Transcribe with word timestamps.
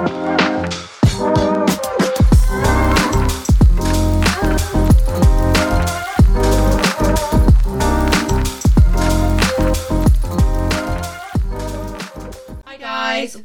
Hi 0.00 0.39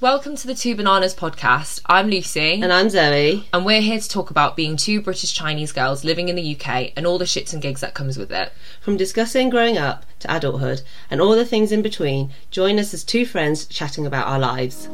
welcome 0.05 0.35
to 0.35 0.45
the 0.45 0.53
Two 0.53 0.75
Bananas 0.75 1.15
podcast. 1.15 1.81
I'm 1.87 2.11
Lucy, 2.11 2.61
And 2.61 2.71
I'm 2.71 2.91
Zoe. 2.91 3.47
and 3.51 3.65
we're 3.65 3.81
here 3.81 3.99
to 3.99 4.07
talk 4.07 4.29
about 4.29 4.55
being 4.55 4.77
two 4.77 5.01
British 5.01 5.33
Chinese 5.33 5.71
girls 5.71 6.03
living 6.03 6.29
in 6.29 6.35
the 6.35 6.55
UK 6.55 6.93
and 6.95 7.07
all 7.07 7.17
the 7.17 7.25
shits 7.25 7.53
and 7.53 7.59
gigs 7.59 7.81
that 7.81 7.95
comes 7.95 8.15
with 8.15 8.31
it. 8.31 8.53
From 8.79 8.97
discussing 8.97 9.49
growing 9.49 9.79
up 9.79 10.05
to 10.19 10.31
adulthood 10.31 10.83
and 11.09 11.19
all 11.19 11.35
the 11.35 11.43
things 11.43 11.71
in 11.71 11.81
between, 11.81 12.31
join 12.51 12.77
us 12.77 12.93
as 12.93 13.03
two 13.03 13.25
friends 13.25 13.65
chatting 13.65 14.05
about 14.05 14.27
our 14.27 14.37
lives. 14.37 14.89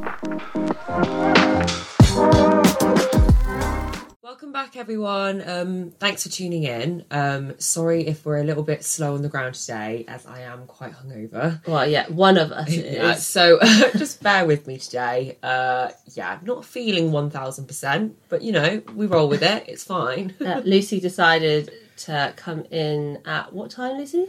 Welcome 4.32 4.54
back, 4.54 4.78
everyone. 4.78 5.44
Um, 5.46 5.92
thanks 6.00 6.24
for 6.24 6.30
tuning 6.30 6.64
in. 6.64 7.04
Um, 7.12 7.54
sorry 7.60 8.08
if 8.08 8.26
we're 8.26 8.38
a 8.38 8.46
little 8.46 8.64
bit 8.64 8.82
slow 8.86 9.14
on 9.16 9.24
the 9.24 9.28
ground 9.28 9.56
today, 9.56 10.06
as 10.08 10.26
I 10.26 10.44
am 10.44 10.68
quite 10.68 10.94
hungover. 10.94 11.60
Well, 11.68 11.86
yeah, 11.86 12.08
one 12.08 12.38
of 12.38 12.54
us 12.54 12.70
Yeah, 12.74 13.12
is. 13.12 13.26
so 13.26 13.60
just 13.98 14.24
bear 14.24 14.46
with 14.46 14.68
me 14.68 14.78
today. 14.78 15.38
Uh, 15.44 15.90
yeah, 16.14 16.40
not 16.44 16.64
feeling 16.64 17.12
one 17.12 17.30
thousand 17.30 17.66
percent, 17.68 18.18
but 18.30 18.42
you 18.42 18.54
know 18.54 18.82
we 18.96 19.06
roll 19.06 19.28
with 19.28 19.44
it. 19.44 19.66
It's 19.68 19.84
fine. 19.84 20.34
Uh, 20.42 20.62
Lucy 20.64 21.02
decided 21.02 21.70
to 21.98 22.32
come 22.38 22.64
in 22.72 23.20
at 23.26 23.52
what 23.52 23.70
time, 23.70 23.98
Lucy? 23.98 24.28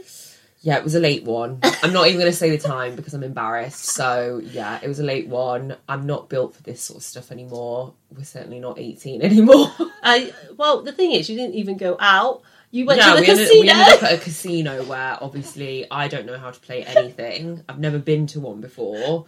Yeah, 0.63 0.77
it 0.77 0.83
was 0.83 0.95
a 0.95 0.99
late 1.01 1.25
one. 1.25 1.59
I'm 1.83 1.91
not 1.91 2.07
even 2.07 2.21
going 2.21 2.31
to 2.31 2.37
say 2.37 2.49
the 2.49 2.57
time 2.57 2.95
because 2.95 3.13
I'm 3.13 3.21
embarrassed. 3.21 3.83
So, 3.83 4.41
yeah, 4.41 4.79
it 4.81 4.87
was 4.87 4.97
a 4.97 5.03
late 5.03 5.27
one. 5.27 5.75
I'm 5.89 6.05
not 6.05 6.29
built 6.29 6.55
for 6.55 6.63
this 6.63 6.81
sort 6.81 6.99
of 6.99 7.03
stuff 7.03 7.33
anymore. 7.33 7.93
We're 8.15 8.23
certainly 8.23 8.61
not 8.61 8.79
18 8.79 9.21
anymore. 9.23 9.69
Uh, 10.01 10.21
well, 10.55 10.81
the 10.81 10.93
thing 10.93 11.11
is, 11.11 11.29
you 11.29 11.35
didn't 11.35 11.55
even 11.55 11.75
go 11.75 11.97
out. 11.99 12.43
You 12.71 12.85
went 12.85 13.01
no, 13.01 13.09
to 13.09 13.15
the 13.15 13.21
we 13.21 13.27
ended, 13.27 13.47
casino. 13.47 13.61
we 13.61 13.69
ended 13.69 13.93
up 13.93 14.03
at 14.03 14.13
a 14.13 14.17
casino 14.17 14.83
where 14.85 15.17
obviously 15.21 15.85
I 15.91 16.07
don't 16.07 16.25
know 16.25 16.37
how 16.37 16.49
to 16.49 16.59
play 16.61 16.83
anything. 16.85 17.61
I've 17.67 17.79
never 17.79 17.99
been 17.99 18.25
to 18.27 18.39
one 18.39 18.61
before. 18.61 19.25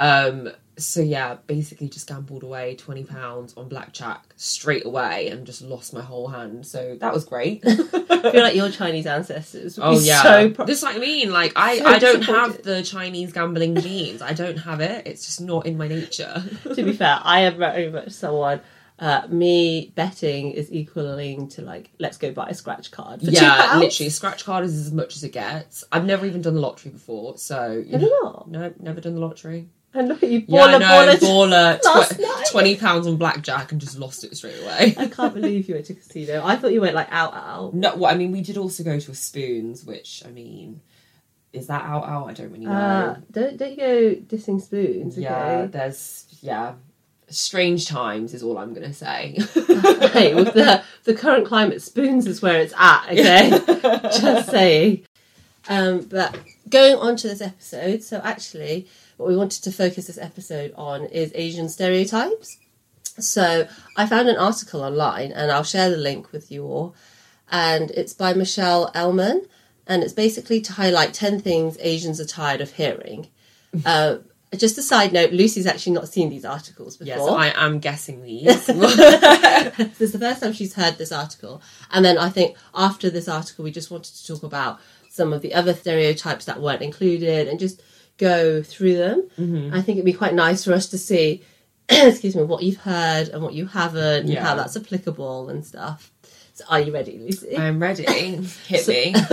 Um, 0.00 0.50
so, 0.84 1.00
yeah, 1.00 1.36
basically 1.46 1.88
just 1.88 2.08
gambled 2.08 2.42
away 2.42 2.76
£20 2.78 3.56
on 3.56 3.68
blackjack 3.68 4.34
straight 4.36 4.84
away 4.84 5.28
and 5.28 5.46
just 5.46 5.62
lost 5.62 5.92
my 5.94 6.00
whole 6.02 6.28
hand. 6.28 6.66
So, 6.66 6.96
that 7.00 7.12
was 7.12 7.24
great. 7.24 7.62
I 7.66 8.30
feel 8.30 8.42
like 8.42 8.54
your 8.54 8.70
Chinese 8.70 9.06
ancestors 9.06 9.78
Oh 9.82 9.98
yeah, 9.98 10.22
so 10.22 10.50
proud. 10.50 10.68
this 10.68 10.78
is 10.78 10.84
I 10.84 10.98
mean. 10.98 11.30
Like 11.32 11.52
I, 11.56 11.78
So 11.78 11.86
I 11.86 11.98
don't 11.98 12.22
have 12.22 12.62
the 12.62 12.82
Chinese 12.82 13.32
gambling 13.32 13.76
genes. 13.76 14.22
I 14.22 14.32
don't 14.32 14.58
have 14.58 14.80
it. 14.80 15.06
It's 15.06 15.24
just 15.26 15.40
not 15.40 15.66
in 15.66 15.76
my 15.76 15.88
nature. 15.88 16.42
to 16.62 16.74
be 16.82 16.92
fair, 16.92 17.18
I 17.22 17.40
am 17.40 17.58
very 17.58 17.90
much 17.90 18.10
someone. 18.10 18.60
Uh, 18.98 19.26
me 19.28 19.92
betting 19.96 20.52
is 20.52 20.70
equaling 20.72 21.48
to 21.48 21.62
like, 21.62 21.90
let's 21.98 22.18
go 22.18 22.30
buy 22.30 22.46
a 22.48 22.54
scratch 22.54 22.92
card. 22.92 23.20
Yeah, 23.22 23.70
£2. 23.72 23.80
literally, 23.80 24.10
scratch 24.10 24.44
card 24.44 24.64
is 24.64 24.78
as 24.78 24.92
much 24.92 25.16
as 25.16 25.24
it 25.24 25.30
gets. 25.32 25.82
I've 25.90 26.04
never 26.04 26.24
even 26.26 26.40
done 26.42 26.54
the 26.54 26.60
lottery 26.60 26.92
before, 26.92 27.36
so 27.36 27.72
you 27.84 27.92
Have 27.92 28.00
know, 28.02 28.06
you 28.06 28.20
not? 28.22 28.48
no, 28.50 28.74
never 28.78 29.00
done 29.00 29.14
the 29.14 29.20
lottery. 29.20 29.68
I 29.94 30.02
know 30.02 30.16
you 30.22 30.42
Yeah, 30.46 30.62
I 30.62 30.74
baller, 30.74 30.80
know, 30.80 31.16
baller. 31.18 31.78
baller, 31.80 32.46
tw- 32.46 32.50
twenty 32.50 32.76
pounds 32.76 33.06
on 33.06 33.16
blackjack 33.16 33.72
and 33.72 33.80
just 33.80 33.98
lost 33.98 34.24
it 34.24 34.34
straight 34.36 34.60
away. 34.62 34.94
I 34.96 35.06
can't 35.08 35.34
believe 35.34 35.68
you 35.68 35.74
went 35.74 35.86
to 35.86 35.94
casino. 35.94 36.42
I 36.44 36.56
thought 36.56 36.72
you 36.72 36.80
went 36.80 36.94
like 36.94 37.08
out, 37.10 37.34
out. 37.34 37.74
No, 37.74 37.94
well, 37.96 38.10
I 38.12 38.16
mean, 38.16 38.32
we 38.32 38.40
did 38.40 38.56
also 38.56 38.82
go 38.84 38.98
to 38.98 39.10
a 39.10 39.14
spoons, 39.14 39.84
which 39.84 40.22
I 40.26 40.30
mean, 40.30 40.80
is 41.52 41.66
that 41.66 41.82
out 41.84 42.04
out? 42.04 42.28
I 42.30 42.32
don't 42.32 42.50
really 42.52 42.64
know. 42.64 42.72
Uh, 42.72 43.16
don't 43.30 43.56
don't 43.58 43.70
you 43.70 43.76
go 43.76 44.14
dissing 44.36 44.60
spoons, 44.62 45.18
Yeah, 45.18 45.66
there's 45.66 46.24
yeah, 46.40 46.74
strange 47.28 47.86
times 47.86 48.32
is 48.32 48.42
all 48.42 48.56
I'm 48.56 48.72
gonna 48.72 48.94
say. 48.94 49.36
hey, 49.54 50.34
with 50.34 50.54
the 50.54 50.82
the 51.04 51.12
current 51.14 51.46
climate, 51.46 51.82
spoons 51.82 52.26
is 52.26 52.40
where 52.40 52.60
it's 52.60 52.72
at. 52.78 53.08
Okay, 53.12 53.50
just 54.18 54.50
saying. 54.50 55.04
Um, 55.68 56.00
but 56.00 56.36
going 56.68 56.96
on 56.96 57.14
to 57.16 57.28
this 57.28 57.40
episode, 57.42 58.02
so 58.02 58.20
actually, 58.24 58.88
what 59.22 59.30
we 59.30 59.36
wanted 59.36 59.62
to 59.62 59.70
focus 59.70 60.08
this 60.08 60.18
episode 60.18 60.74
on 60.76 61.04
is 61.04 61.30
Asian 61.36 61.68
stereotypes. 61.68 62.58
So 63.20 63.68
I 63.96 64.06
found 64.06 64.28
an 64.28 64.36
article 64.36 64.82
online, 64.82 65.30
and 65.30 65.52
I'll 65.52 65.62
share 65.62 65.90
the 65.90 65.96
link 65.96 66.32
with 66.32 66.50
you 66.50 66.64
all. 66.64 66.96
And 67.48 67.92
it's 67.92 68.14
by 68.14 68.32
Michelle 68.34 68.90
Elman, 68.94 69.46
and 69.86 70.02
it's 70.02 70.12
basically 70.12 70.60
to 70.62 70.72
highlight 70.72 71.14
ten 71.14 71.38
things 71.38 71.76
Asians 71.78 72.20
are 72.20 72.26
tired 72.26 72.60
of 72.60 72.72
hearing. 72.72 73.28
Uh, 73.86 74.18
just 74.58 74.76
a 74.76 74.82
side 74.82 75.14
note: 75.14 75.32
Lucy's 75.32 75.66
actually 75.66 75.94
not 75.94 76.06
seen 76.06 76.28
these 76.28 76.44
articles 76.44 76.98
before. 76.98 77.16
Yes, 77.16 77.26
I 77.26 77.64
am 77.64 77.78
guessing 77.78 78.22
these. 78.22 78.44
this 78.66 78.68
is 79.98 80.12
the 80.12 80.18
first 80.18 80.42
time 80.42 80.52
she's 80.52 80.74
heard 80.74 80.98
this 80.98 81.10
article. 81.10 81.62
And 81.90 82.04
then 82.04 82.18
I 82.18 82.28
think 82.28 82.58
after 82.74 83.08
this 83.08 83.28
article, 83.28 83.64
we 83.64 83.70
just 83.70 83.90
wanted 83.90 84.14
to 84.14 84.26
talk 84.26 84.42
about 84.42 84.78
some 85.08 85.32
of 85.32 85.40
the 85.40 85.54
other 85.54 85.72
stereotypes 85.72 86.44
that 86.44 86.60
weren't 86.60 86.82
included 86.82 87.48
and 87.48 87.58
just 87.58 87.80
go 88.18 88.62
through 88.62 88.96
them. 88.96 89.28
Mm-hmm. 89.38 89.74
I 89.74 89.82
think 89.82 89.96
it'd 89.96 90.04
be 90.04 90.12
quite 90.12 90.34
nice 90.34 90.64
for 90.64 90.72
us 90.72 90.88
to 90.90 90.98
see, 90.98 91.42
excuse 91.88 92.36
me, 92.36 92.42
what 92.42 92.62
you've 92.62 92.78
heard 92.78 93.28
and 93.28 93.42
what 93.42 93.54
you 93.54 93.66
haven't, 93.66 94.28
and 94.28 94.38
how 94.38 94.54
that's 94.54 94.76
applicable 94.76 95.48
and 95.48 95.64
stuff. 95.64 96.12
So, 96.54 96.64
are 96.68 96.80
you 96.80 96.92
ready, 96.92 97.18
Lucy? 97.18 97.56
I'm 97.56 97.80
ready. 97.80 98.04
Hit 98.66 98.86
me. 98.88 99.14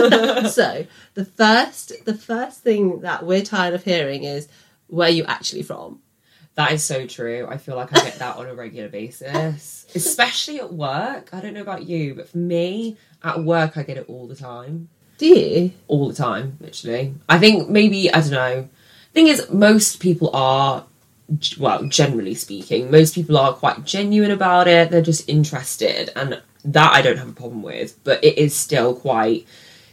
so, 0.48 0.86
the 1.14 1.24
first, 1.24 1.92
the 2.06 2.14
first 2.14 2.62
thing 2.62 3.00
that 3.00 3.26
we're 3.26 3.42
tired 3.42 3.74
of 3.74 3.84
hearing 3.84 4.24
is 4.24 4.48
where 4.86 5.08
are 5.08 5.12
you 5.12 5.24
actually 5.24 5.62
from. 5.62 6.00
that 6.54 6.72
is 6.72 6.82
so 6.82 7.06
true. 7.06 7.46
I 7.48 7.58
feel 7.58 7.76
like 7.76 7.96
I 7.96 8.02
get 8.02 8.18
that 8.18 8.36
on 8.36 8.46
a 8.46 8.54
regular 8.54 8.88
basis, 8.88 9.86
especially 9.94 10.60
at 10.60 10.72
work. 10.72 11.30
I 11.32 11.40
don't 11.40 11.54
know 11.54 11.62
about 11.62 11.86
you, 11.86 12.14
but 12.14 12.28
for 12.28 12.38
me, 12.38 12.96
at 13.22 13.44
work, 13.44 13.76
I 13.76 13.82
get 13.82 13.98
it 13.98 14.06
all 14.08 14.26
the 14.26 14.34
time. 14.34 14.88
You? 15.20 15.72
All 15.88 16.08
the 16.08 16.14
time, 16.14 16.56
literally. 16.60 17.14
I 17.28 17.38
think 17.38 17.68
maybe, 17.68 18.12
I 18.12 18.20
don't 18.20 18.30
know. 18.30 18.68
Thing 19.12 19.26
is, 19.26 19.50
most 19.50 20.00
people 20.00 20.30
are, 20.34 20.84
well, 21.58 21.84
generally 21.84 22.34
speaking, 22.34 22.90
most 22.90 23.14
people 23.14 23.36
are 23.36 23.52
quite 23.52 23.84
genuine 23.84 24.30
about 24.30 24.68
it. 24.68 24.90
They're 24.90 25.02
just 25.02 25.28
interested. 25.28 26.10
And 26.16 26.40
that 26.64 26.92
I 26.92 27.02
don't 27.02 27.18
have 27.18 27.28
a 27.28 27.32
problem 27.32 27.62
with. 27.62 28.02
But 28.04 28.22
it 28.22 28.38
is 28.38 28.54
still 28.54 28.94
quite, 28.94 29.46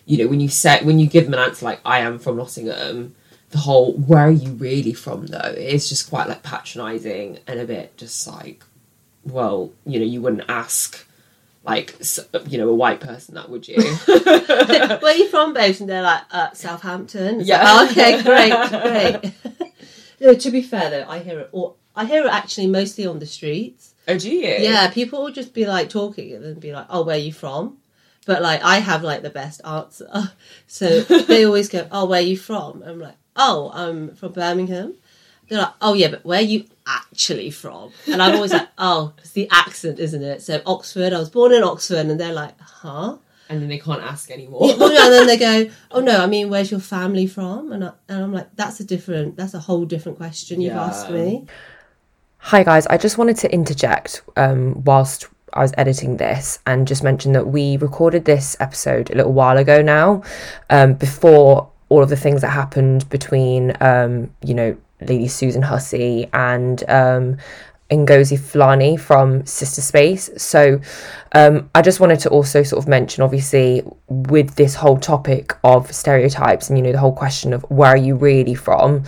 you 0.05 0.17
know, 0.17 0.27
when 0.27 0.39
you 0.39 0.49
say, 0.49 0.83
when 0.83 0.99
you 0.99 1.07
give 1.07 1.25
them 1.25 1.33
an 1.33 1.39
answer 1.39 1.65
like, 1.65 1.79
I 1.85 1.99
am 1.99 2.19
from 2.19 2.37
Nottingham, 2.37 3.15
the 3.49 3.59
whole, 3.59 3.93
where 3.93 4.27
are 4.27 4.31
you 4.31 4.51
really 4.51 4.93
from 4.93 5.27
though? 5.27 5.39
It 5.39 5.57
is 5.57 5.89
just 5.89 6.09
quite 6.09 6.27
like 6.27 6.43
patronising 6.43 7.39
and 7.47 7.59
a 7.59 7.65
bit 7.65 7.97
just 7.97 8.27
like, 8.27 8.63
well, 9.23 9.71
you 9.85 9.99
know, 9.99 10.05
you 10.05 10.21
wouldn't 10.21 10.49
ask. 10.49 11.06
Like 11.67 11.95
you 12.47 12.57
know, 12.57 12.69
a 12.69 12.73
white 12.75 13.01
person 13.01 13.35
that 13.35 13.49
would 13.49 13.67
you? 13.67 13.75
Where 14.07 15.03
are 15.03 15.11
you 15.15 15.27
from, 15.27 15.53
babes? 15.53 15.81
And 15.81 15.89
they're 15.89 16.01
like, 16.01 16.21
uh, 16.31 16.51
Southampton. 16.53 17.41
It's 17.41 17.49
Yeah. 17.49 17.61
like, 17.61 17.89
"Oh, 17.89 17.91
okay, 17.91 18.23
great, 18.23 19.21
great. 19.21 19.71
no, 20.21 20.33
to 20.33 20.49
be 20.51 20.61
fair 20.61 20.89
though, 20.89 21.05
I 21.09 21.19
hear 21.19 21.41
it. 21.41 21.49
Or 21.51 21.73
I 21.95 22.05
hear 22.05 22.23
it 22.25 22.31
actually 22.31 22.67
mostly 22.67 23.05
on 23.05 23.19
the 23.19 23.25
streets. 23.25 23.93
Oh, 24.07 24.17
do 24.17 24.31
you? 24.31 24.47
Yeah, 24.47 24.89
people 24.89 25.21
will 25.23 25.31
just 25.33 25.53
be 25.53 25.65
like 25.65 25.89
talking 25.89 26.31
and 26.33 26.43
then 26.45 26.59
be 26.59 26.71
like, 26.71 26.85
"Oh, 26.89 27.03
where 27.03 27.17
are 27.17 27.19
you 27.19 27.33
from?" 27.33 27.77
But 28.25 28.41
like, 28.41 28.63
I 28.63 28.77
have 28.79 29.03
like 29.03 29.21
the 29.21 29.29
best 29.29 29.59
answer, 29.65 30.31
so 30.67 31.01
they 31.01 31.45
always 31.45 31.67
go, 31.67 31.85
"Oh, 31.91 32.05
where 32.05 32.19
are 32.21 32.23
you 32.23 32.37
from?" 32.37 32.81
I'm 32.85 32.99
like, 32.99 33.15
"Oh, 33.35 33.71
I'm 33.73 34.15
from 34.15 34.31
Birmingham." 34.31 34.95
They're 35.49 35.59
like, 35.59 35.73
"Oh 35.81 35.93
yeah, 35.93 36.09
but 36.09 36.23
where 36.25 36.39
are 36.39 36.41
you 36.53 36.63
actually 36.87 37.51
from?" 37.51 37.91
And 38.11 38.21
I'm 38.21 38.35
always 38.35 38.53
like, 38.53 38.67
"Oh, 38.77 39.13
it's 39.19 39.31
the 39.31 39.47
accent, 39.51 39.99
isn't 39.99 40.23
it?" 40.23 40.41
So 40.41 40.61
Oxford. 40.65 41.13
I 41.13 41.19
was 41.19 41.29
born 41.29 41.53
in 41.53 41.63
Oxford, 41.63 41.97
and 42.07 42.19
they're 42.19 42.33
like, 42.33 42.59
"Huh." 42.59 43.17
And 43.49 43.61
then 43.61 43.69
they 43.69 43.77
can't 43.79 44.01
ask 44.01 44.29
anymore. 44.29 44.67
Yeah, 44.67 44.75
well, 44.75 44.89
no, 44.93 45.03
and 45.05 45.13
then 45.13 45.27
they 45.27 45.37
go, 45.37 45.69
"Oh 45.91 46.01
no, 46.01 46.21
I 46.21 46.27
mean, 46.27 46.49
where's 46.49 46.71
your 46.71 46.79
family 46.81 47.27
from?" 47.27 47.71
And 47.71 47.83
I, 47.85 47.91
and 48.09 48.23
I'm 48.23 48.33
like, 48.33 48.47
"That's 48.55 48.79
a 48.79 48.83
different. 48.83 49.37
That's 49.37 49.53
a 49.53 49.59
whole 49.59 49.85
different 49.85 50.17
question 50.17 50.59
you've 50.61 50.73
Yeah. 50.73 50.83
asked 50.85 51.09
me." 51.09 51.45
Hi, 52.39 52.63
guys. 52.63 52.87
I 52.87 52.97
just 52.97 53.17
wanted 53.17 53.37
to 53.37 53.51
interject 53.53 54.21
um, 54.37 54.83
whilst 54.83 55.27
I 55.53 55.61
was 55.61 55.73
editing 55.77 56.17
this 56.17 56.59
and 56.65 56.87
just 56.87 57.03
mention 57.03 57.31
that 57.33 57.47
we 57.47 57.77
recorded 57.77 58.25
this 58.25 58.55
episode 58.59 59.09
a 59.11 59.15
little 59.15 59.33
while 59.33 59.57
ago 59.57 59.81
now, 59.81 60.23
um, 60.69 60.93
before 60.93 61.69
all 61.89 62.03
of 62.03 62.09
the 62.09 62.15
things 62.17 62.41
that 62.41 62.49
happened 62.49 63.09
between, 63.09 63.75
um, 63.81 64.29
you 64.43 64.53
know, 64.53 64.77
Lady 65.01 65.27
Susan 65.27 65.61
Hussey 65.61 66.27
and 66.33 66.83
um, 66.89 67.37
Ngozi 67.89 68.39
Fulani 68.39 68.97
from 68.97 69.43
Sistah 69.43 69.81
Space. 69.81 70.29
So 70.37 70.81
um, 71.33 71.69
I 71.73 71.81
just 71.81 71.99
wanted 71.99 72.19
to 72.21 72.29
also 72.29 72.63
sort 72.63 72.83
of 72.83 72.87
mention, 72.87 73.23
obviously, 73.23 73.83
with 74.07 74.55
this 74.55 74.75
whole 74.75 74.97
topic 74.97 75.53
of 75.63 75.91
stereotypes 75.91 76.69
and, 76.69 76.77
you 76.77 76.83
know, 76.83 76.91
the 76.91 76.99
whole 76.99 77.13
question 77.13 77.53
of 77.53 77.63
where 77.69 77.89
are 77.89 77.97
you 77.97 78.15
really 78.15 78.55
from? 78.55 79.03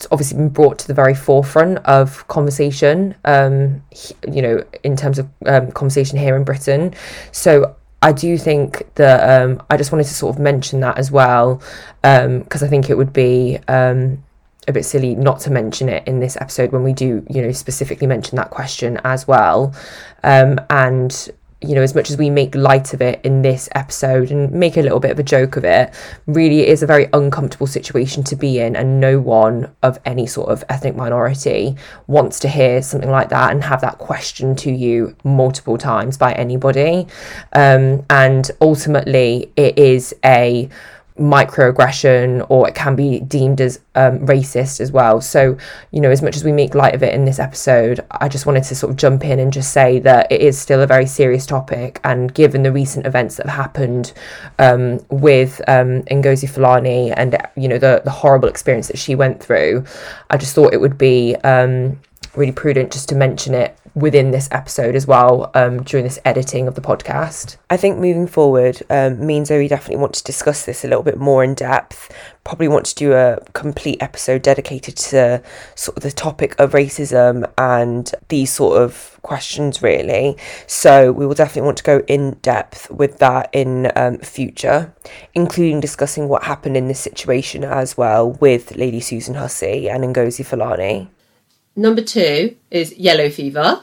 it's 0.00 0.06
obviously 0.10 0.38
been 0.38 0.48
brought 0.48 0.78
to 0.78 0.86
the 0.86 0.94
very 0.94 1.14
forefront 1.14 1.76
of 1.84 2.26
conversation, 2.26 3.14
um, 3.26 3.82
you 4.32 4.40
know, 4.40 4.64
in 4.82 4.96
terms 4.96 5.18
of 5.18 5.28
um, 5.44 5.70
conversation 5.72 6.16
here 6.16 6.36
in 6.36 6.42
Britain. 6.42 6.94
So 7.32 7.76
I 8.00 8.12
do 8.12 8.38
think 8.38 8.88
that 8.94 9.42
um, 9.42 9.62
I 9.68 9.76
just 9.76 9.92
wanted 9.92 10.04
to 10.04 10.14
sort 10.14 10.34
of 10.34 10.40
mention 10.40 10.80
that 10.80 10.96
as 10.96 11.10
well, 11.10 11.60
because 12.00 12.62
I 12.62 12.66
think 12.66 12.88
it 12.88 12.96
would 12.96 13.12
be 13.12 13.58
um, 13.68 14.24
a 14.68 14.72
bit 14.72 14.84
silly 14.84 15.14
not 15.14 15.40
to 15.40 15.50
mention 15.50 15.88
it 15.88 16.06
in 16.06 16.20
this 16.20 16.36
episode 16.36 16.72
when 16.72 16.82
we 16.82 16.92
do, 16.92 17.24
you 17.30 17.42
know, 17.42 17.52
specifically 17.52 18.06
mention 18.06 18.36
that 18.36 18.50
question 18.50 19.00
as 19.04 19.26
well. 19.26 19.74
Um, 20.22 20.60
and 20.68 21.30
you 21.62 21.74
know, 21.74 21.82
as 21.82 21.94
much 21.94 22.10
as 22.10 22.16
we 22.16 22.30
make 22.30 22.54
light 22.54 22.94
of 22.94 23.02
it 23.02 23.20
in 23.22 23.42
this 23.42 23.68
episode 23.74 24.30
and 24.30 24.50
make 24.50 24.78
a 24.78 24.82
little 24.82 24.98
bit 24.98 25.10
of 25.10 25.18
a 25.18 25.22
joke 25.22 25.56
of 25.56 25.64
it, 25.64 25.92
really 26.26 26.60
it 26.60 26.70
is 26.70 26.82
a 26.82 26.86
very 26.86 27.06
uncomfortable 27.12 27.66
situation 27.66 28.24
to 28.24 28.36
be 28.36 28.60
in, 28.60 28.76
and 28.76 28.98
no 28.98 29.20
one 29.20 29.70
of 29.82 29.98
any 30.06 30.26
sort 30.26 30.48
of 30.48 30.64
ethnic 30.70 30.96
minority 30.96 31.76
wants 32.06 32.40
to 32.40 32.48
hear 32.48 32.80
something 32.80 33.10
like 33.10 33.28
that 33.28 33.50
and 33.50 33.62
have 33.62 33.82
that 33.82 33.98
question 33.98 34.56
to 34.56 34.72
you 34.72 35.14
multiple 35.22 35.76
times 35.76 36.16
by 36.16 36.32
anybody. 36.32 37.06
Um, 37.52 38.06
and 38.08 38.50
ultimately, 38.62 39.52
it 39.56 39.78
is 39.78 40.14
a 40.24 40.66
microaggression 41.20 42.46
or 42.48 42.66
it 42.66 42.74
can 42.74 42.96
be 42.96 43.20
deemed 43.20 43.60
as 43.60 43.78
um, 43.94 44.20
racist 44.20 44.80
as 44.80 44.90
well. 44.90 45.20
So, 45.20 45.58
you 45.90 46.00
know, 46.00 46.10
as 46.10 46.22
much 46.22 46.34
as 46.34 46.44
we 46.44 46.50
make 46.50 46.74
light 46.74 46.94
of 46.94 47.02
it 47.02 47.14
in 47.14 47.26
this 47.26 47.38
episode, 47.38 48.00
I 48.10 48.28
just 48.28 48.46
wanted 48.46 48.64
to 48.64 48.74
sort 48.74 48.90
of 48.90 48.96
jump 48.96 49.24
in 49.24 49.38
and 49.38 49.52
just 49.52 49.72
say 49.72 49.98
that 50.00 50.32
it 50.32 50.40
is 50.40 50.58
still 50.58 50.80
a 50.80 50.86
very 50.86 51.06
serious 51.06 51.44
topic. 51.44 52.00
And 52.04 52.32
given 52.32 52.62
the 52.62 52.72
recent 52.72 53.06
events 53.06 53.36
that 53.36 53.46
have 53.46 53.56
happened 53.56 54.14
um, 54.58 55.04
with 55.10 55.60
um, 55.68 56.02
Ngozi 56.04 56.48
Fulani 56.48 57.12
and, 57.12 57.36
you 57.54 57.68
know, 57.68 57.78
the, 57.78 58.00
the 58.02 58.10
horrible 58.10 58.48
experience 58.48 58.88
that 58.88 58.98
she 58.98 59.14
went 59.14 59.42
through, 59.42 59.84
I 60.30 60.38
just 60.38 60.54
thought 60.54 60.72
it 60.72 60.80
would 60.80 60.96
be 60.96 61.36
um, 61.44 62.00
really 62.36 62.52
prudent 62.52 62.92
just 62.92 63.08
to 63.08 63.14
mention 63.14 63.54
it 63.54 63.76
within 63.94 64.30
this 64.30 64.48
episode 64.52 64.94
as 64.94 65.06
well 65.06 65.50
um, 65.54 65.82
during 65.82 66.04
this 66.04 66.18
editing 66.24 66.68
of 66.68 66.74
the 66.74 66.80
podcast. 66.80 67.56
I 67.68 67.76
think 67.76 67.98
moving 67.98 68.26
forward, 68.26 68.80
um, 68.88 69.24
me 69.24 69.38
and 69.38 69.46
Zoe 69.46 69.68
definitely 69.68 70.00
want 70.00 70.14
to 70.14 70.24
discuss 70.24 70.64
this 70.64 70.84
a 70.84 70.88
little 70.88 71.02
bit 71.02 71.18
more 71.18 71.42
in 71.42 71.54
depth. 71.54 72.14
Probably 72.44 72.68
want 72.68 72.86
to 72.86 72.94
do 72.94 73.12
a 73.12 73.38
complete 73.52 74.02
episode 74.02 74.42
dedicated 74.42 74.96
to 74.96 75.42
sort 75.74 75.96
of 75.96 76.02
the 76.02 76.12
topic 76.12 76.58
of 76.58 76.72
racism 76.72 77.50
and 77.58 78.12
these 78.28 78.52
sort 78.52 78.80
of 78.80 79.18
questions, 79.22 79.82
really. 79.82 80.36
So 80.66 81.12
we 81.12 81.26
will 81.26 81.34
definitely 81.34 81.66
want 81.66 81.78
to 81.78 81.84
go 81.84 81.98
in 82.06 82.38
depth 82.42 82.90
with 82.90 83.18
that 83.18 83.50
in 83.52 83.90
um, 83.96 84.18
future, 84.18 84.94
including 85.34 85.80
discussing 85.80 86.28
what 86.28 86.44
happened 86.44 86.76
in 86.76 86.88
this 86.88 87.00
situation 87.00 87.64
as 87.64 87.96
well 87.96 88.32
with 88.32 88.76
Lady 88.76 89.00
Susan 89.00 89.34
Hussey 89.34 89.90
and 89.90 90.04
Ngozi 90.04 90.46
Fulani. 90.46 91.10
Number 91.80 92.02
two 92.02 92.56
is 92.70 92.96
yellow 92.98 93.30
fever. 93.30 93.82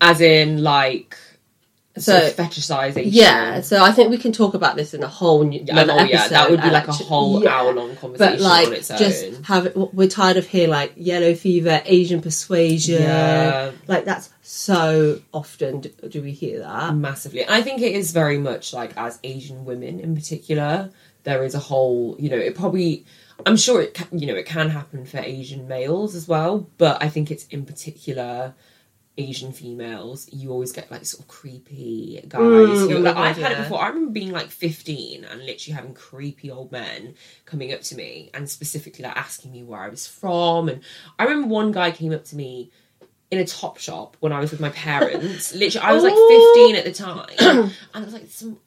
As 0.00 0.22
in, 0.22 0.62
like, 0.62 1.14
So- 1.98 2.12
sort 2.18 2.24
of 2.30 2.36
fetishization. 2.36 3.02
Yeah, 3.10 3.60
so 3.60 3.82
I 3.84 3.92
think 3.92 4.08
we 4.10 4.16
can 4.16 4.32
talk 4.32 4.54
about 4.54 4.76
this 4.76 4.94
in 4.94 5.02
a 5.02 5.06
whole 5.08 5.42
new 5.44 5.62
Yeah, 5.62 5.84
oh, 5.90 6.04
yeah, 6.04 6.28
that 6.28 6.50
would 6.50 6.62
be 6.62 6.70
like 6.70 6.88
a 6.88 6.92
whole 6.92 7.42
yeah. 7.44 7.54
hour 7.54 7.74
long 7.74 7.94
conversation 7.96 8.36
But 8.36 8.40
like, 8.40 8.68
on 8.68 8.72
its 8.72 8.88
just 8.88 9.24
own. 9.24 9.42
have 9.44 9.66
it. 9.66 9.76
We're 9.76 10.08
tired 10.08 10.38
of 10.38 10.46
hearing 10.46 10.70
like 10.70 10.92
yellow 10.96 11.34
fever, 11.34 11.82
Asian 11.84 12.22
persuasion. 12.22 13.02
Yeah. 13.02 13.72
Like 13.86 14.06
that's 14.06 14.30
so 14.42 15.20
often. 15.34 15.80
Do, 15.82 15.90
do 16.08 16.22
we 16.22 16.30
hear 16.32 16.60
that? 16.60 16.94
massively. 16.94 17.46
I 17.46 17.60
think 17.60 17.82
it 17.82 17.92
is 17.94 18.12
very 18.12 18.38
much 18.38 18.72
like 18.72 18.92
as 18.96 19.18
Asian 19.22 19.66
women 19.66 20.00
in 20.00 20.14
particular, 20.14 20.90
there 21.24 21.44
is 21.44 21.54
a 21.54 21.58
whole, 21.58 22.16
you 22.18 22.30
know, 22.30 22.38
it 22.38 22.54
probably, 22.54 23.04
I'm 23.46 23.56
sure 23.56 23.80
it, 23.80 23.94
can, 23.94 24.18
you 24.18 24.26
know, 24.26 24.34
it 24.34 24.46
can 24.46 24.70
happen 24.70 25.04
for 25.04 25.18
Asian 25.18 25.68
males 25.68 26.14
as 26.14 26.26
well, 26.28 26.68
but 26.78 27.02
I 27.02 27.08
think 27.08 27.30
it's 27.30 27.46
in 27.46 27.64
particular 27.64 28.54
Asian 29.18 29.52
females. 29.52 30.28
You 30.32 30.50
always 30.50 30.72
get 30.72 30.90
like 30.90 31.04
sort 31.04 31.22
of 31.22 31.28
creepy 31.28 32.20
guys. 32.28 32.40
Mm, 32.40 32.90
who, 32.90 32.96
oh 32.96 33.00
like, 33.00 33.16
I've 33.16 33.36
had 33.36 33.52
it 33.52 33.58
before. 33.58 33.80
I 33.80 33.88
remember 33.88 34.12
being 34.12 34.32
like 34.32 34.48
15 34.48 35.24
and 35.24 35.44
literally 35.44 35.74
having 35.74 35.94
creepy 35.94 36.50
old 36.50 36.72
men 36.72 37.14
coming 37.44 37.72
up 37.72 37.82
to 37.82 37.96
me 37.96 38.30
and 38.32 38.48
specifically 38.48 39.04
like 39.04 39.16
asking 39.16 39.52
me 39.52 39.62
where 39.62 39.80
I 39.80 39.88
was 39.88 40.06
from. 40.06 40.68
And 40.68 40.80
I 41.18 41.24
remember 41.24 41.48
one 41.48 41.72
guy 41.72 41.90
came 41.90 42.12
up 42.12 42.24
to 42.26 42.36
me 42.36 42.70
in 43.30 43.38
a 43.38 43.44
Topshop 43.44 44.14
when 44.20 44.32
I 44.32 44.40
was 44.40 44.50
with 44.50 44.60
my 44.60 44.70
parents. 44.70 45.54
Literally, 45.54 45.86
I 45.86 45.92
was 45.92 46.02
like 46.02 46.14
Oh. 46.16 46.70
15 46.72 46.76
at 46.76 46.84
the 46.84 46.92
time, 46.92 47.70
and 47.94 48.02
it 48.02 48.04
was 48.04 48.14
like 48.14 48.28
some 48.28 48.58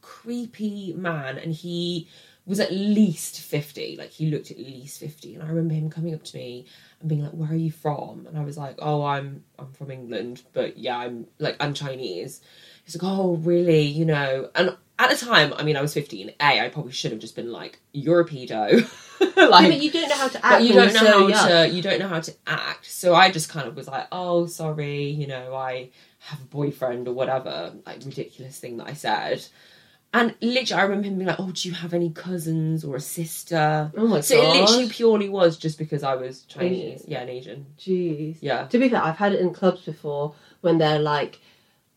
creepy 0.00 0.92
man, 0.96 1.38
and 1.38 1.52
he 1.52 2.08
was 2.46 2.60
at 2.60 2.72
least 2.72 3.40
50. 3.40 3.96
Like 3.96 4.10
he 4.10 4.30
looked 4.30 4.50
at 4.50 4.58
least 4.58 5.00
50, 5.00 5.34
and 5.34 5.42
I 5.42 5.48
remember 5.48 5.74
him 5.74 5.90
coming 5.90 6.14
up 6.14 6.24
to 6.24 6.36
me 6.36 6.66
and 7.00 7.08
being 7.08 7.22
like, 7.22 7.32
"Where 7.32 7.50
are 7.50 7.54
you 7.54 7.70
from?" 7.70 8.26
And 8.26 8.38
I 8.38 8.44
was 8.44 8.56
like, 8.58 8.76
"Oh, 8.80 9.04
I'm 9.04 9.44
I'm 9.58 9.72
from 9.72 9.90
England, 9.90 10.42
but 10.52 10.76
yeah, 10.78 10.98
I'm 10.98 11.26
like 11.38 11.56
I'm 11.60 11.74
Chinese." 11.74 12.40
He's 12.84 13.00
like, 13.00 13.10
"Oh, 13.10 13.36
really? 13.36 13.82
You 13.82 14.04
know?" 14.04 14.50
And 14.54 14.76
at 14.98 15.10
the 15.10 15.16
time, 15.26 15.52
I 15.56 15.62
mean, 15.64 15.76
I 15.76 15.82
was 15.82 15.92
15. 15.94 16.30
A, 16.40 16.60
I 16.60 16.68
probably 16.68 16.92
should 16.92 17.10
have 17.12 17.20
just 17.20 17.34
been 17.36 17.50
like, 17.50 17.80
"You're 17.92 18.20
a 18.20 18.26
pedo." 18.26 18.88
Yeah, 19.36 19.46
like, 19.46 19.70
but 19.70 19.80
you 19.80 19.90
don't 19.90 20.08
know 20.08 20.16
how 20.16 20.28
to 20.28 20.44
act. 20.44 20.54
but 20.58 20.62
you 20.64 20.72
don't 20.74 20.92
know 20.92 21.00
so 21.00 21.06
how 21.06 21.26
young. 21.28 21.48
to 21.48 21.74
you 21.74 21.82
don't 21.82 21.98
know 21.98 22.08
how 22.08 22.20
to 22.20 22.34
act 22.46 22.86
so 22.86 23.14
i 23.14 23.30
just 23.30 23.48
kind 23.48 23.66
of 23.66 23.76
was 23.76 23.86
like 23.86 24.06
oh 24.12 24.46
sorry 24.46 25.04
you 25.06 25.26
know 25.26 25.54
i 25.54 25.90
have 26.18 26.40
a 26.40 26.44
boyfriend 26.46 27.06
or 27.08 27.12
whatever 27.14 27.72
like 27.86 28.04
ridiculous 28.04 28.58
thing 28.58 28.76
that 28.78 28.86
i 28.88 28.92
said 28.92 29.44
and 30.14 30.34
literally 30.40 30.80
i 30.80 30.82
remember 30.84 31.06
him 31.08 31.16
being 31.16 31.26
like 31.26 31.38
oh 31.40 31.50
do 31.50 31.68
you 31.68 31.74
have 31.74 31.92
any 31.92 32.08
cousins 32.10 32.84
or 32.84 32.96
a 32.96 33.00
sister 33.00 33.92
Oh 33.96 34.06
my 34.06 34.20
so 34.20 34.36
it 34.38 34.42
god! 34.42 34.60
literally 34.60 34.88
purely 34.88 35.28
was 35.28 35.58
just 35.58 35.76
because 35.76 36.02
i 36.02 36.14
was 36.14 36.42
chinese 36.42 37.00
Asian. 37.02 37.10
yeah 37.10 37.20
an 37.20 37.28
asian 37.28 37.66
Jeez. 37.78 38.36
yeah 38.40 38.66
To 38.68 38.78
be 38.78 38.88
fair, 38.88 39.02
I've 39.02 39.16
had 39.18 39.32
it 39.34 39.40
in 39.40 39.52
clubs 39.52 39.82
before 39.82 40.34
when 40.62 40.78
they're 40.78 40.98
like, 41.00 41.40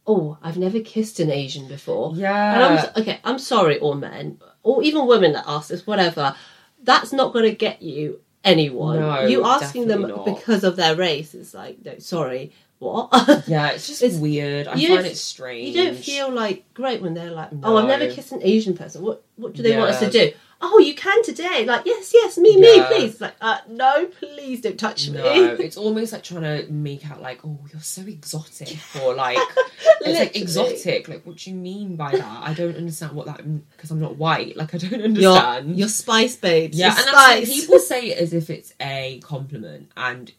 "Oh, 0.05 0.37
I've 0.43 0.57
never 0.57 0.79
kissed 0.81 1.19
an 1.21 1.31
Asian 1.31 1.67
before." 1.69 2.09
And 2.09 2.17
yeah 2.19 2.91
I'm 2.95 3.01
okay. 3.01 3.19
I'm 3.23 3.39
sorry, 3.39 3.79
all 3.79 3.95
men 3.95 4.39
or 4.63 4.83
even 4.83 5.07
women 5.07 5.31
that 5.33 5.45
ask 5.47 5.69
this, 5.69 5.87
whatever. 5.87 6.35
That's 6.83 7.13
not 7.13 7.31
going 7.33 7.45
to 7.45 7.55
get 7.55 7.81
you 7.81 8.19
anyone. 8.43 8.99
No, 8.99 9.25
you 9.25 9.45
asking 9.45 9.87
them 9.87 10.01
not. 10.01 10.25
because 10.25 10.63
of 10.63 10.75
their 10.75 10.95
race 10.95 11.33
is 11.33 11.53
like, 11.53 11.77
no, 11.85 11.97
sorry, 11.99 12.51
what? 12.79 13.09
yeah 13.47 13.71
it's 13.71 13.87
just 13.87 14.03
It's- 14.03 14.19
weird 14.19 14.67
i 14.67 14.73
find 14.73 15.05
it 15.05 15.17
strange 15.17 15.75
you 15.75 15.83
don't 15.83 15.97
feel 15.97 16.31
like 16.31 16.65
great 16.77 17.01
when 17.01 17.13
they're 17.13 17.31
like, 17.31 17.49
oh, 17.63 17.77
I've 17.77 17.87
never 17.87 18.09
kissed 18.13 18.31
an 18.31 18.39
Asian 18.43 18.77
person. 18.77 19.01
What 19.01 19.23
what 19.35 19.53
do 19.53 19.63
they 19.63 19.75
want 19.75 19.91
us 19.91 19.99
to 19.99 20.09
do? 20.09 20.31
Oh, 20.59 20.79
you 20.79 20.95
can 20.95 21.21
today. 21.23 21.65
Like, 21.65 21.85
yes, 21.85 22.11
yes, 22.11 22.35
me, 22.35 22.59
me, 22.59 22.81
please. 22.85 23.21
Like, 23.21 23.35
uh, 23.41 23.59
no, 23.69 24.07
please 24.07 24.61
don't 24.61 24.79
touch 24.79 25.07
no, 25.07 25.21
me. 25.21 25.39
it's 25.63 25.77
almost 25.77 26.13
like 26.13 26.23
trying 26.23 26.41
to 26.41 26.71
make 26.71 27.07
out 27.11 27.21
like, 27.21 27.41
oh, 27.45 27.59
you're 27.71 27.79
so 27.81 28.01
exotic, 28.01 28.79
or 29.03 29.13
like, 29.13 29.37
it's 30.01 30.19
like 30.19 30.35
exotic. 30.35 31.07
Like, 31.07 31.25
what 31.27 31.35
do 31.37 31.51
you 31.51 31.55
mean 31.55 31.95
by 31.95 32.11
that? 32.11 32.47
I 32.47 32.55
don't 32.55 32.75
understand 32.75 33.11
what 33.11 33.27
that 33.27 33.69
because 33.71 33.91
I'm 33.91 33.99
not 33.99 34.15
white. 34.15 34.57
Like, 34.57 34.73
I 34.73 34.77
don't 34.79 35.01
understand. 35.03 35.77
you're 35.77 35.89
spice, 35.89 36.35
babes. 36.35 36.77
yeah, 36.77 36.87
You're 36.87 36.97
and 36.97 37.05
that's 37.05 37.15
like, 37.15 37.45
people 37.45 37.79
say 37.79 38.07
it 38.11 38.17
as 38.17 38.33
if 38.33 38.49
it's 38.49 38.73
a 38.81 39.19
compliment, 39.23 39.91
and 39.95 40.31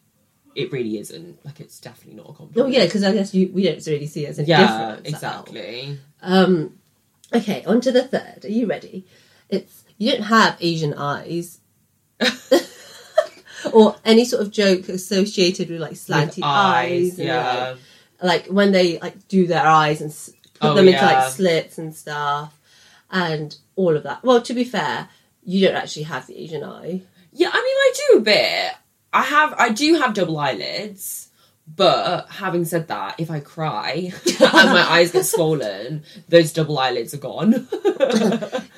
it 0.59 0.71
really 0.71 0.97
isn't. 0.99 1.43
Like, 1.45 1.59
it's 1.59 1.79
definitely 1.79 2.15
not 2.15 2.27
a 2.27 2.29
Oh 2.29 2.33
compliment. 2.33 2.73
yeah, 2.73 2.85
because 2.85 3.03
I 3.03 3.13
guess 3.13 3.33
you 3.33 3.49
we 3.53 3.63
don't 3.63 3.85
really 3.87 4.07
see 4.07 4.25
it 4.25 4.29
as 4.29 4.39
a 4.39 4.43
yeah, 4.43 4.61
difference. 4.95 5.07
exactly. 5.09 5.99
Um, 6.21 6.77
okay, 7.33 7.63
on 7.65 7.81
to 7.81 7.91
the 7.91 8.03
third. 8.07 8.45
Are 8.45 8.49
you 8.49 8.65
ready? 8.67 9.05
It's 9.49 9.83
you 9.97 10.11
don't 10.11 10.23
have 10.23 10.57
Asian 10.61 10.93
eyes. 10.93 11.59
or 13.73 13.95
any 14.05 14.25
sort 14.25 14.41
of 14.41 14.51
joke 14.51 14.87
associated 14.89 15.69
with 15.69 15.81
like 15.81 15.93
slanty 15.93 16.37
With 16.37 16.43
eyes, 16.45 17.17
and, 17.19 17.27
yeah. 17.27 17.75
like, 18.21 18.45
like 18.45 18.45
when 18.47 18.71
they 18.71 18.99
like 18.99 19.27
do 19.27 19.47
their 19.47 19.65
eyes 19.65 20.01
and 20.01 20.11
put 20.59 20.71
Oh, 20.71 20.73
them 20.75 20.87
into 20.87 21.01
like 21.01 21.31
slits 21.31 21.77
and 21.77 21.95
stuff, 21.95 22.57
and 23.11 23.55
all 23.75 23.95
of 23.95 24.03
that. 24.03 24.23
Well, 24.23 24.41
to 24.41 24.53
be 24.53 24.63
fair, 24.63 25.09
you 25.43 25.65
don't 25.65 25.75
actually 25.75 26.03
have 26.03 26.27
the 26.27 26.37
Asian 26.37 26.63
eye. 26.63 27.01
Yeah, 27.31 27.49
I 27.51 27.57
mean, 27.57 27.63
I 27.63 27.93
do 28.11 28.17
a 28.17 28.21
bit. 28.21 28.71
I 29.11 29.23
have, 29.23 29.53
I 29.57 29.69
do 29.69 29.95
have 29.95 30.13
double 30.13 30.37
eyelids. 30.37 31.27
But 31.75 32.29
having 32.29 32.65
said 32.65 32.87
that, 32.87 33.19
if 33.19 33.29
I 33.29 33.41
cry 33.41 34.11
and 34.25 34.69
my 34.71 34.85
eyes 34.89 35.11
get 35.11 35.23
swollen, 35.23 36.03
those 36.27 36.51
double 36.51 36.79
eyelids 36.79 37.13
are 37.13 37.17
gone. 37.17 37.67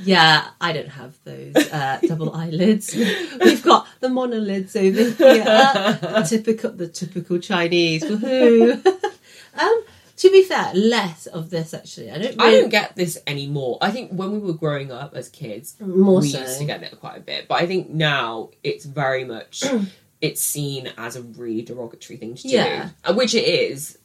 Yeah, 0.03 0.47
I 0.59 0.73
don't 0.73 0.89
have 0.89 1.17
those 1.23 1.55
uh, 1.55 1.99
double 2.07 2.33
eyelids. 2.35 2.95
We've 2.95 3.63
got 3.63 3.87
the 3.99 4.07
monolids 4.07 4.75
over 4.75 5.11
here. 5.11 6.23
typical, 6.25 6.71
the 6.71 6.87
typical 6.87 7.39
Chinese. 7.39 8.03
Woohoo! 8.03 8.83
um, 9.59 9.83
to 10.17 10.31
be 10.31 10.43
fair, 10.43 10.73
less 10.73 11.27
of 11.27 11.49
this 11.49 11.73
actually. 11.73 12.11
I 12.11 12.17
don't. 12.17 12.41
I 12.41 12.51
don't 12.51 12.69
get 12.69 12.95
this 12.95 13.19
anymore. 13.27 13.77
I 13.81 13.91
think 13.91 14.11
when 14.11 14.31
we 14.31 14.39
were 14.39 14.53
growing 14.53 14.91
up 14.91 15.15
as 15.15 15.29
kids, 15.29 15.75
more 15.79 16.21
we 16.21 16.29
so. 16.29 16.39
used 16.39 16.59
to 16.59 16.65
get 16.65 16.83
it 16.83 16.99
quite 16.99 17.17
a 17.17 17.21
bit. 17.21 17.47
But 17.47 17.61
I 17.61 17.67
think 17.67 17.89
now 17.89 18.49
it's 18.63 18.85
very 18.85 19.23
much 19.23 19.63
it's 20.21 20.41
seen 20.41 20.91
as 20.97 21.15
a 21.15 21.21
really 21.21 21.61
derogatory 21.63 22.17
thing 22.17 22.35
to 22.35 22.43
do, 22.43 22.49
Yeah. 22.49 22.89
Uh, 23.03 23.13
which 23.13 23.33
it 23.35 23.45
is. 23.47 23.97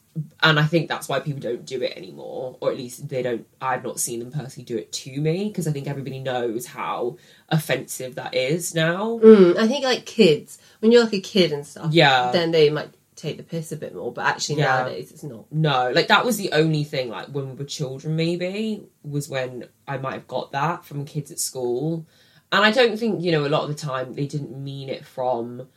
And 0.42 0.58
I 0.58 0.64
think 0.64 0.88
that's 0.88 1.10
why 1.10 1.20
people 1.20 1.40
don't 1.40 1.66
do 1.66 1.82
it 1.82 1.92
anymore, 1.94 2.56
or 2.60 2.70
at 2.70 2.78
least 2.78 3.06
they 3.06 3.22
don't. 3.22 3.46
I've 3.60 3.84
not 3.84 4.00
seen 4.00 4.20
them 4.20 4.32
personally 4.32 4.64
do 4.64 4.78
it 4.78 4.90
to 4.92 5.20
me 5.20 5.48
because 5.48 5.68
I 5.68 5.72
think 5.72 5.86
everybody 5.86 6.20
knows 6.20 6.64
how 6.64 7.18
offensive 7.50 8.14
that 8.14 8.34
is 8.34 8.74
now. 8.74 9.18
Mm, 9.22 9.58
I 9.58 9.68
think 9.68 9.84
like 9.84 10.06
kids, 10.06 10.58
when 10.80 10.90
you're 10.90 11.04
like 11.04 11.12
a 11.12 11.20
kid 11.20 11.52
and 11.52 11.66
stuff, 11.66 11.92
Yeah. 11.92 12.30
then 12.32 12.50
they 12.50 12.70
might 12.70 12.88
take 13.14 13.36
the 13.36 13.42
piss 13.42 13.72
a 13.72 13.76
bit 13.76 13.94
more. 13.94 14.10
But 14.10 14.24
actually 14.24 14.60
Yeah. 14.60 14.64
nowadays, 14.84 15.10
it's 15.12 15.22
not. 15.22 15.52
No, 15.52 15.90
like 15.94 16.08
that 16.08 16.24
was 16.24 16.38
the 16.38 16.50
only 16.52 16.84
thing. 16.84 17.10
Like 17.10 17.26
when 17.28 17.50
we 17.50 17.54
were 17.54 17.64
children, 17.64 18.16
maybe 18.16 18.84
was 19.04 19.28
when 19.28 19.68
I 19.86 19.98
might 19.98 20.14
have 20.14 20.28
got 20.28 20.52
that 20.52 20.86
from 20.86 21.04
kids 21.04 21.30
at 21.30 21.38
school, 21.40 22.06
and 22.50 22.64
I 22.64 22.70
don't 22.70 22.98
think 22.98 23.22
you 23.22 23.32
know 23.32 23.44
a 23.46 23.50
lot 23.50 23.64
of 23.64 23.68
the 23.68 23.74
time 23.74 24.14
they 24.14 24.26
didn't 24.26 24.56
mean 24.56 24.88
it 24.88 25.04
from 25.04 25.68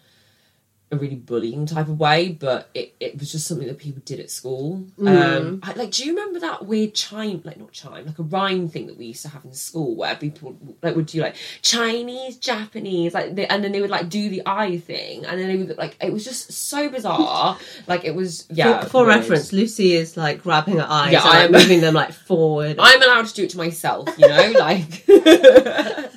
a 0.91 0.98
really 0.98 1.15
bullying 1.15 1.65
type 1.67 1.88
of 1.88 2.00
way, 2.00 2.29
but 2.29 2.69
it, 2.74 2.96
it 3.00 3.19
was 3.19 3.31
just 3.31 3.48
something 3.48 3.67
that 3.67 3.77
people 3.77 4.01
did 4.05 4.19
at 4.19 4.31
school. 4.31 4.86
Um, 5.05 5.60
I, 5.62 5.74
like, 5.74 5.91
do 5.91 6.03
you 6.03 6.15
remember 6.15 6.39
that 6.39 6.65
weird 6.65 6.96
chime, 6.96 7.41
like 7.43 7.58
not 7.58 7.72
chime, 7.72 8.08
like 8.08 8.17
a 8.17 8.24
rhyme 8.24 8.69
thing 8.69 8.88
that 8.88 8.98
we 8.98 9.05
used 9.05 9.22
to 9.22 9.29
have 9.29 9.46
in 9.46 9.53
school 9.53 9.96
where 9.96 10.15
people 10.15 10.58
like 10.81 10.96
would 10.96 11.05
do 11.05 11.22
like 11.22 11.36
Chinese, 11.62 12.38
Japanese, 12.38 13.13
like, 13.13 13.36
they, 13.36 13.46
and 13.48 13.63
then 13.63 13.72
they 13.72 13.81
would 13.81 13.91
like 13.91 14.10
do 14.10 14.29
the 14.29 14.41
eye 14.48 14.79
thing, 14.79 15.25
and 15.25 15.39
then 15.39 15.48
they 15.48 15.58
would 15.58 15.77
like 15.77 15.96
it 16.01 16.12
was 16.12 16.24
just 16.24 16.51
so 16.51 16.89
bizarre. 16.89 17.58
like 17.88 18.03
it 18.03 18.15
was 18.15 18.48
yeah. 18.50 18.81
for, 18.84 18.89
for 18.89 19.05
reference, 19.05 19.53
Lucy 19.53 19.93
is 19.93 20.17
like 20.17 20.41
grabbing 20.41 20.77
her 20.77 20.88
eyes 20.89 21.13
Yeah, 21.13 21.19
and 21.19 21.29
I 21.29 21.31
like, 21.34 21.46
am- 21.46 21.51
moving 21.51 21.81
them 21.81 21.93
like 21.93 22.13
forward. 22.13 22.77
I'm 22.79 23.01
allowed 23.01 23.27
to 23.27 23.34
do 23.34 23.43
it 23.43 23.51
to 23.51 23.58
myself, 23.58 24.10
you 24.17 24.27
know, 24.27 24.53
like. 24.60 25.05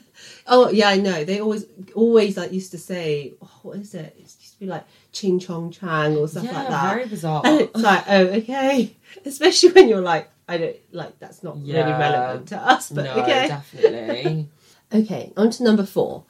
oh 0.47 0.71
yeah, 0.71 0.89
I 0.89 0.97
know. 0.97 1.25
They 1.25 1.41
always 1.41 1.67
always 1.95 2.37
like 2.37 2.53
used 2.53 2.71
to 2.73 2.79
say, 2.79 3.35
oh, 3.43 3.51
what 3.63 3.79
is 3.79 3.95
it? 3.95 4.15
It 4.17 4.21
used 4.21 4.41
to 4.41 4.42
be 4.63 4.69
like 4.69 4.85
ching 5.13 5.39
chong 5.39 5.71
chang 5.71 6.17
or 6.17 6.27
stuff 6.29 6.45
yeah, 6.45 6.53
like 6.53 6.69
that. 6.69 6.95
very 6.95 7.07
bizarre. 7.07 7.43
And 7.45 7.61
it's 7.63 7.81
like, 7.81 8.05
oh, 8.09 8.27
okay. 8.39 8.97
Especially 9.27 9.73
when 9.73 9.89
you're 9.89 10.01
like, 10.01 10.31
I 10.49 10.57
don't 10.59 10.77
like 10.93 11.19
that's 11.19 11.43
not 11.43 11.57
really 11.63 11.93
relevant 11.93 12.49
to 12.49 12.57
us, 12.59 12.91
but 12.91 13.05
no, 13.05 13.23
okay. 13.23 13.49
definitely. 13.49 14.49
Okay, 14.95 15.33
on 15.39 15.49
to 15.53 15.65
number 15.65 15.87
four. 15.87 16.25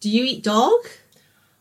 Do 0.00 0.08
you 0.08 0.24
eat 0.24 0.42
dog? 0.42 0.80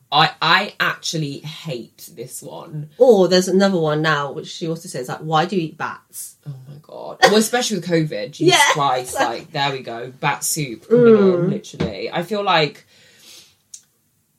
I 0.10 0.32
I 0.42 0.74
actually 0.80 1.40
hate 1.40 2.10
this 2.16 2.42
one. 2.42 2.92
Or 2.98 3.28
there's 3.28 3.50
another 3.50 3.78
one 3.78 4.02
now, 4.02 4.32
which 4.32 4.48
she 4.48 4.66
also 4.70 4.88
says 4.88 5.10
like, 5.10 5.20
why 5.20 5.44
do 5.44 5.58
you 5.58 5.64
eat 5.64 5.78
bats? 5.78 6.38
Oh 6.48 6.54
my 6.70 6.76
god. 6.82 7.18
Well, 7.24 7.36
especially 7.36 7.80
with 7.80 7.88
COVID. 7.90 8.32
Jesus 8.32 8.54
Yes. 8.54 8.74
Christ. 8.74 9.16
Like, 9.16 9.52
there 9.52 9.70
we 9.74 9.80
go. 9.80 10.14
Bat 10.22 10.46
soup 10.46 10.88
coming 10.88 11.16
on, 11.16 11.50
literally. 11.50 12.10
I 12.10 12.24
feel 12.24 12.42
like. 12.44 12.86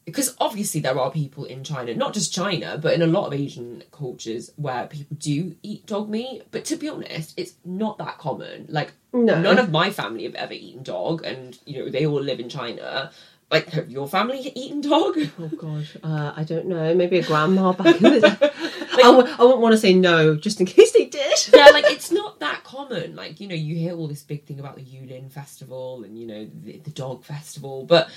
Because 0.07 0.37
obviously 0.41 0.81
there 0.81 0.99
are 0.99 1.11
people 1.11 1.45
in 1.45 1.65
China, 1.65 1.93
not 1.93 2.15
just 2.15 2.33
China, 2.33 2.79
but 2.81 2.95
in 2.95 3.03
a 3.03 3.09
lot 3.09 3.27
of 3.27 3.33
Asian 3.35 3.83
cultures 3.91 4.53
where 4.57 4.87
people 4.87 5.17
do 5.19 5.57
eat 5.65 5.85
dog 5.85 6.09
meat. 6.09 6.45
But 6.53 6.65
to 6.67 6.77
be 6.77 6.89
honest, 6.89 7.35
it's 7.37 7.55
not 7.65 7.99
that 7.99 8.17
common. 8.17 8.67
Like, 8.69 8.93
No. 9.13 9.41
none 9.41 9.59
of 9.59 9.71
my 9.73 9.91
family 9.91 10.23
have 10.23 10.37
ever 10.37 10.53
eaten 10.55 10.85
dog, 10.85 11.25
and, 11.25 11.59
you 11.67 11.81
know, 11.81 11.91
they 11.91 12.07
all 12.07 12.23
live 12.23 12.39
in 12.39 12.49
China. 12.49 13.11
Like, 13.51 13.69
have 13.71 13.91
your 13.91 14.07
family 14.09 14.53
eaten 14.55 14.81
dog? 14.81 15.17
Oh 15.41 15.49
gosh, 15.49 15.97
uh, 16.03 16.33
I 16.37 16.45
don't 16.45 16.67
know. 16.67 16.95
Maybe 16.95 17.19
a 17.19 17.23
grandma 17.25 17.73
back 17.73 17.97
in 17.97 18.03
the 18.03 18.21
day. 18.21 18.51
I 18.99 19.03
w- 19.13 19.35
I 19.39 19.43
wouldn't 19.43 19.61
want 19.61 19.73
to 19.73 19.79
say 19.79 19.93
no, 19.95 20.35
just 20.37 20.59
in 20.61 20.67
case 20.67 20.91
they 20.93 21.05
did. 21.07 21.39
yeah, 21.53 21.67
like 21.73 21.85
it's 21.87 22.11
not 22.11 22.41
that 22.41 22.65
common. 22.65 23.15
Like 23.15 23.39
you 23.41 23.47
know, 23.47 23.55
you 23.55 23.75
hear 23.77 23.95
all 23.95 24.09
this 24.09 24.23
big 24.23 24.45
thing 24.47 24.59
about 24.59 24.75
the 24.77 24.83
Yulin 24.83 25.31
Festival 25.31 26.03
and 26.05 26.19
you 26.19 26.27
know 26.27 26.49
the, 26.65 26.79
the 26.79 26.91
dog 26.91 27.23
festival, 27.25 27.85
but 27.85 28.09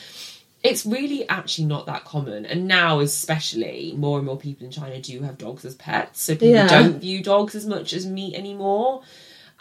it's 0.63 0.86
really 0.86 1.28
actually 1.30 1.66
not 1.66 1.86
that 1.86 2.04
common. 2.04 2.46
And 2.46 2.68
now, 2.68 3.00
especially, 3.00 3.94
more 3.98 4.18
and 4.18 4.25
more 4.25 4.38
people 4.38 4.66
in 4.66 4.72
China 4.72 5.00
do 5.01 5.22
have 5.22 5.38
dogs 5.38 5.63
as 5.66 5.75
pets, 5.75 6.22
so 6.22 6.34
people 6.34 6.50
Yeah. 6.50 6.68
don't 6.68 7.00
view 7.00 7.24
dogs 7.24 7.56
as 7.56 7.66
much 7.66 7.94
as 7.94 8.06
meat 8.06 8.36
anymore. 8.36 9.01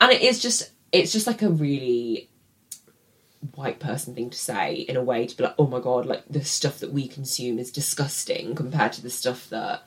And 0.00 0.12
it 0.12 0.22
is 0.22 0.40
just, 0.40 0.70
it's 0.92 1.12
just 1.12 1.26
like 1.26 1.42
a 1.42 1.50
really 1.50 2.28
white 3.54 3.78
person 3.78 4.14
thing 4.14 4.30
to 4.30 4.38
say 4.38 4.74
in 4.74 4.96
a 4.96 5.02
way 5.02 5.26
to 5.26 5.36
be 5.36 5.44
like, 5.44 5.54
oh 5.58 5.66
my 5.66 5.80
god, 5.80 6.06
like 6.06 6.24
the 6.28 6.44
stuff 6.44 6.80
that 6.80 6.92
we 6.92 7.06
consume 7.06 7.58
is 7.58 7.70
disgusting 7.70 8.54
compared 8.56 8.92
to 8.94 9.02
the 9.02 9.10
stuff 9.10 9.48
that 9.50 9.82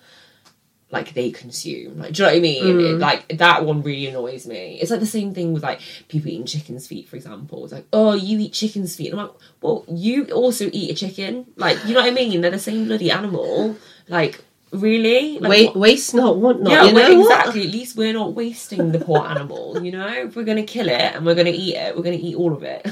like 0.91 1.13
they 1.13 1.31
consume. 1.31 1.99
Like, 1.99 2.13
do 2.13 2.21
you 2.21 2.27
know 2.27 2.33
what 2.33 2.37
I 2.37 2.41
mean? 2.41 2.79
It- 2.79 2.83
mm. 2.95 2.99
like 2.99 3.37
that 3.37 3.65
one 3.65 3.81
really 3.81 4.07
annoys 4.07 4.45
me. 4.45 4.77
It's 4.81 4.91
like 4.91 4.99
the 4.99 5.05
same 5.05 5.33
thing 5.33 5.53
with 5.53 5.63
like 5.63 5.81
people 6.07 6.29
eating 6.29 6.45
chicken's 6.45 6.87
feet, 6.87 7.07
for 7.07 7.15
example. 7.15 7.63
It's 7.63 7.73
like, 7.73 7.87
oh, 7.93 8.13
you 8.13 8.39
eat 8.39 8.53
chicken's 8.53 8.95
feet. 8.95 9.11
And 9.11 9.19
I'm 9.19 9.27
like, 9.27 9.35
well, 9.61 9.85
you 9.87 10.25
also 10.25 10.69
eat 10.71 10.91
a 10.91 10.93
chicken. 10.93 11.47
Like, 11.55 11.83
you 11.85 11.93
know 11.93 12.01
what 12.01 12.09
I 12.09 12.11
mean? 12.11 12.41
They're 12.41 12.51
the 12.51 12.59
same 12.59 12.85
bloody 12.85 13.09
animal. 13.09 13.77
Like, 14.07 14.43
really? 14.71 15.39
Like, 15.39 15.49
Wait, 15.49 15.75
waste 15.75 16.13
not, 16.13 16.37
want 16.37 16.61
not. 16.61 16.71
yeah, 16.71 16.83
you 16.85 16.93
know 16.93 16.99
well, 16.99 17.19
what? 17.19 17.39
exactly. 17.39 17.63
At 17.63 17.71
least 17.71 17.97
we're 17.97 18.13
not 18.13 18.33
wasting 18.33 18.91
the 18.91 18.99
poor 18.99 19.25
animal. 19.25 19.81
You 19.83 19.91
know, 19.91 20.07
if 20.07 20.35
we're 20.35 20.43
gonna 20.45 20.63
kill 20.63 20.89
it 20.89 21.15
and 21.15 21.25
we're 21.25 21.35
gonna 21.35 21.51
eat 21.51 21.75
it, 21.75 21.95
we're 21.95 22.03
gonna 22.03 22.17
eat 22.19 22.35
all 22.35 22.53
of 22.53 22.63
it. 22.63 22.85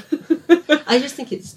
I 0.87 0.99
just 0.99 1.15
think 1.15 1.31
it's 1.31 1.55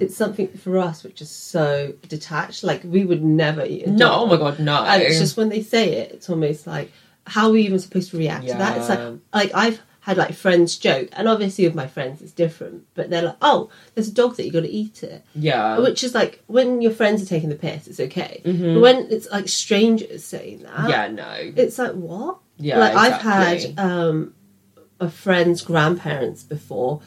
it's 0.00 0.16
something 0.16 0.48
for 0.48 0.78
us 0.78 1.02
which 1.04 1.20
is 1.20 1.30
so 1.30 1.92
detached. 2.08 2.64
Like 2.64 2.82
we 2.84 3.04
would 3.04 3.22
never 3.24 3.64
eat 3.64 3.86
a 3.86 3.90
no, 3.90 4.12
oh 4.22 4.26
my 4.26 4.36
god, 4.36 4.58
no. 4.58 4.82
And 4.84 5.02
it's 5.02 5.18
just 5.18 5.36
when 5.36 5.48
they 5.48 5.62
say 5.62 5.94
it, 5.94 6.12
it's 6.12 6.30
almost 6.30 6.66
like 6.66 6.92
how 7.26 7.48
are 7.48 7.52
we 7.52 7.62
even 7.62 7.78
supposed 7.78 8.10
to 8.12 8.18
react 8.18 8.46
to 8.48 8.54
that? 8.54 8.78
It's 8.78 8.88
like 8.88 9.18
like 9.34 9.50
I've 9.54 9.80
had 10.00 10.16
like 10.16 10.32
friends 10.34 10.78
joke, 10.78 11.08
and 11.12 11.28
obviously 11.28 11.66
with 11.66 11.74
my 11.74 11.86
friends 11.86 12.22
it's 12.22 12.32
different, 12.32 12.86
but 12.94 13.10
they're 13.10 13.20
like, 13.22 13.36
oh, 13.42 13.68
there's 13.94 14.08
a 14.08 14.14
dog 14.14 14.36
that 14.36 14.46
you 14.46 14.52
got 14.52 14.60
to 14.62 14.70
eat 14.70 15.02
it, 15.02 15.22
yeah, 15.34 15.78
which 15.80 16.02
is 16.02 16.14
like 16.14 16.42
when 16.46 16.80
your 16.80 16.92
friends 16.92 17.22
are 17.22 17.26
taking 17.26 17.50
the 17.50 17.54
piss, 17.56 17.86
it's 17.86 18.00
okay, 18.00 18.40
Mhm. 18.46 18.74
but 18.74 18.80
when 18.80 18.96
it's 19.10 19.28
like 19.30 19.48
strangers 19.48 20.24
saying 20.24 20.62
that, 20.62 20.88
yeah, 20.88 21.08
no, 21.08 21.52
it's 21.56 21.78
like 21.78 21.92
what? 21.92 22.38
yeah. 22.56 22.78
like 22.78 22.92
exactly. 22.92 23.30
I've 23.30 23.60
had 23.76 23.78
um, 23.78 24.34
a 24.98 25.10
friend's 25.10 25.60
grandparents 25.60 26.42
before 26.42 27.02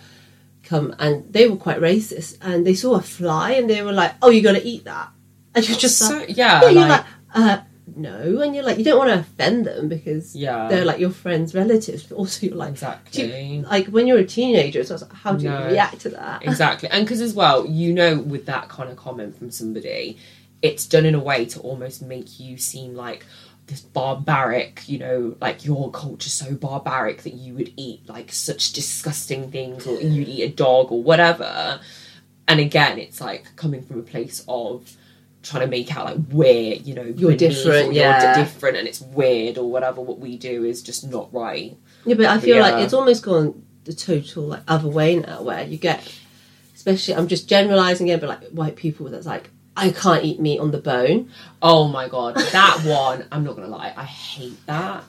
come 0.64 0.96
and 1.00 1.32
they 1.34 1.48
were 1.48 1.56
quite 1.58 1.80
racist 1.80 2.38
and 2.42 2.66
they 2.66 2.74
saw 2.74 2.96
a 2.96 3.02
fly 3.02 3.52
and 3.52 3.70
they 3.70 3.82
were 3.82 3.92
like, 3.94 4.14
"Oh, 4.22 4.30
you 4.30 4.42
got 4.42 4.54
to 4.54 4.64
eat 4.64 4.84
that," 4.86 5.10
and 5.56 5.68
you're 5.68 5.78
just 5.78 5.98
so 5.98 6.18
like, 6.20 6.38
yeah, 6.38 6.62
yeah, 6.62 6.70
you're 6.70 6.88
like, 6.88 6.90
like, 6.90 7.06
uh, 7.34 7.62
no, 7.96 8.40
and 8.42 8.56
you're 8.56 8.64
like, 8.64 8.78
you 8.78 8.84
don't 8.86 8.98
want 8.98 9.10
to 9.10 9.20
offend 9.20 9.66
them 9.66 9.90
because 9.90 10.36
yeah, 10.36 10.68
they're 10.70 10.86
like 10.86 11.00
your 11.00 11.10
friends' 11.10 11.54
relatives, 11.54 12.04
but 12.04 12.16
also 12.16 12.48
you're 12.48 12.56
like, 12.56 12.72
exactly. 12.72 13.42
you- 13.42 13.62
like 13.64 13.88
when 13.88 14.08
you're 14.08 14.20
a 14.20 14.26
teenager, 14.26 14.80
it's 14.80 14.92
like, 14.92 15.12
how 15.12 15.34
do 15.34 15.44
you 15.46 15.52
react 15.52 16.02
to 16.02 16.10
that? 16.10 16.44
exactly 16.46 16.90
and 16.90 17.06
because 17.06 17.22
as 17.22 17.34
well 17.34 17.66
you 17.68 17.92
know 17.94 18.20
with 18.20 18.46
that 18.46 18.70
kind 18.70 18.90
of 18.90 18.96
comment 18.96 19.38
from 19.38 19.52
somebody 19.52 20.18
it's 20.62 20.86
done 20.86 21.06
in 21.06 21.16
a 21.16 21.20
way 21.20 21.44
to 21.44 21.60
almost 21.62 22.02
make 22.04 22.40
you 22.40 22.56
seem 22.58 22.96
like 22.96 23.26
this 23.72 23.82
barbaric 23.82 24.84
you 24.88 25.00
know 25.00 25.36
like 25.40 25.66
your 25.66 25.90
culture's 25.92 26.34
so 26.34 26.54
barbaric 26.56 27.24
that 27.24 27.34
you 27.34 27.54
would 27.54 27.72
eat 27.78 28.02
like 28.08 28.32
such 28.32 28.74
disgusting 28.74 29.50
things 29.50 29.88
or 29.88 30.00
you'd 30.02 30.28
eat 30.28 30.44
a 30.44 30.50
dog 30.50 30.92
or 30.92 31.02
whatever 31.02 31.80
and 32.48 32.60
again 32.60 33.00
it's 33.00 33.20
like 33.22 33.46
coming 33.56 33.82
from 33.82 33.98
a 34.00 34.04
place 34.04 34.44
of 34.48 34.96
trying 35.42 35.62
to 35.64 35.68
make 35.68 35.96
out 35.96 36.06
like 36.06 36.18
we're 36.30 36.76
you 36.76 36.94
know 36.94 37.02
You're 37.04 37.36
different, 37.36 37.94
yeah. 37.94 38.36
you're 38.36 38.44
different 38.46 38.78
and 38.78 38.88
it's 38.88 39.02
weird 39.02 39.58
or 39.58 39.72
whatever 39.72 40.02
what 40.02 40.20
we 40.20 40.38
do 40.38 40.66
is 40.66 40.84
just 40.84 41.10
not 41.10 41.34
right 41.34 41.76
Yeah, 42.06 42.16
but 42.16 42.26
I 42.28 42.40
feel 42.40 42.58
Yeah. 42.58 42.64
like 42.64 42.84
it's 42.84 42.94
almost 42.94 43.24
gone 43.24 43.66
the 43.86 43.94
total 43.94 44.44
like 44.44 44.62
other 44.68 44.88
way 44.88 45.16
now, 45.16 45.42
where 45.42 45.64
you 45.64 45.78
get, 45.78 46.00
especially 46.76 47.16
I'm 47.16 47.28
just 47.28 47.50
generalizing 47.50 48.10
it, 48.10 48.20
but 48.20 48.30
like 48.30 48.44
white 48.50 48.76
people 48.76 49.10
that's 49.10 49.26
like, 49.26 49.50
I 49.76 49.92
can't 49.92 50.24
eat 50.24 50.40
meat 50.40 50.60
on 50.60 50.72
the 50.72 50.80
bone. 50.80 51.32
Oh 51.62 51.88
my 51.88 52.10
god, 52.10 52.36
that 52.36 52.82
one, 52.86 53.26
I'm 53.32 53.44
not 53.44 53.56
gonna 53.56 53.68
lie, 53.68 53.94
I 53.96 54.04
hate 54.04 54.66
that. 54.66 55.04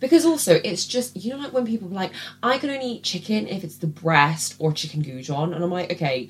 Because 0.00 0.26
also, 0.26 0.60
it's 0.62 0.86
just, 0.86 1.16
you 1.16 1.30
know, 1.30 1.38
like 1.38 1.52
when 1.52 1.66
people 1.66 1.88
are 1.88 1.92
like, 1.92 2.12
I 2.42 2.58
can 2.58 2.70
only 2.70 2.86
eat 2.86 3.02
chicken 3.02 3.46
if 3.48 3.64
it's 3.64 3.76
the 3.76 3.86
breast 3.86 4.56
or 4.58 4.72
chicken 4.72 5.02
goujon, 5.02 5.54
and 5.54 5.64
I'm 5.64 5.70
like, 5.70 5.92
okay, 5.92 6.28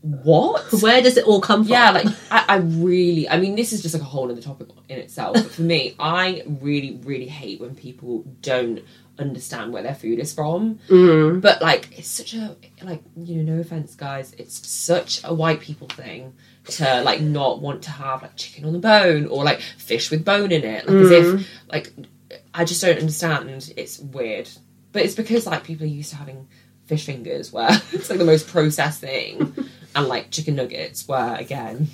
what? 0.00 0.72
Where 0.82 1.02
does 1.02 1.16
it 1.16 1.24
all 1.26 1.40
come 1.40 1.64
from? 1.64 1.72
Yeah, 1.72 1.90
like, 1.90 2.06
I, 2.30 2.44
I 2.48 2.56
really, 2.56 3.28
I 3.28 3.38
mean, 3.38 3.56
this 3.56 3.72
is 3.72 3.82
just 3.82 3.94
like 3.94 4.02
a 4.02 4.06
whole 4.06 4.30
other 4.30 4.40
topic 4.40 4.68
in 4.88 4.98
itself, 4.98 5.34
but 5.34 5.50
for 5.50 5.62
me, 5.62 5.96
I 5.98 6.44
really, 6.46 6.98
really 7.02 7.28
hate 7.28 7.60
when 7.60 7.74
people 7.74 8.24
don't 8.40 8.80
understand 9.18 9.72
where 9.72 9.82
their 9.82 9.96
food 9.96 10.18
is 10.18 10.32
from. 10.32 10.78
Mm. 10.88 11.40
But 11.40 11.60
like, 11.60 11.98
it's 11.98 12.08
such 12.08 12.34
a 12.34 12.56
like 12.82 13.02
you 13.16 13.42
know, 13.42 13.54
no 13.54 13.60
offense, 13.60 13.94
guys, 13.94 14.32
it's 14.38 14.66
such 14.66 15.20
a 15.24 15.34
white 15.34 15.60
people 15.60 15.88
thing 15.88 16.34
to 16.70 17.02
like 17.02 17.20
not 17.20 17.60
want 17.60 17.82
to 17.82 17.90
have 17.90 18.22
like 18.22 18.36
chicken 18.36 18.64
on 18.64 18.72
the 18.72 18.78
bone 18.78 19.26
or 19.26 19.44
like 19.44 19.60
fish 19.60 20.10
with 20.10 20.24
bone 20.24 20.52
in 20.52 20.64
it, 20.64 20.88
like 20.88 20.96
as 20.96 21.10
if 21.10 21.26
mm. 21.26 21.44
like 21.70 21.92
I 22.54 22.64
just 22.64 22.82
don't 22.82 22.98
understand. 22.98 23.72
It's 23.76 23.98
weird, 23.98 24.48
but 24.92 25.02
it's 25.02 25.14
because 25.14 25.46
like 25.46 25.64
people 25.64 25.84
are 25.84 25.90
used 25.90 26.10
to 26.10 26.16
having 26.16 26.48
fish 26.86 27.04
fingers, 27.06 27.52
where 27.52 27.68
it's 27.92 28.10
like 28.10 28.18
the 28.18 28.24
most 28.24 28.48
processed 28.48 29.00
thing, 29.00 29.54
and 29.96 30.08
like 30.08 30.30
chicken 30.30 30.56
nuggets, 30.56 31.06
where 31.08 31.36
again, 31.36 31.88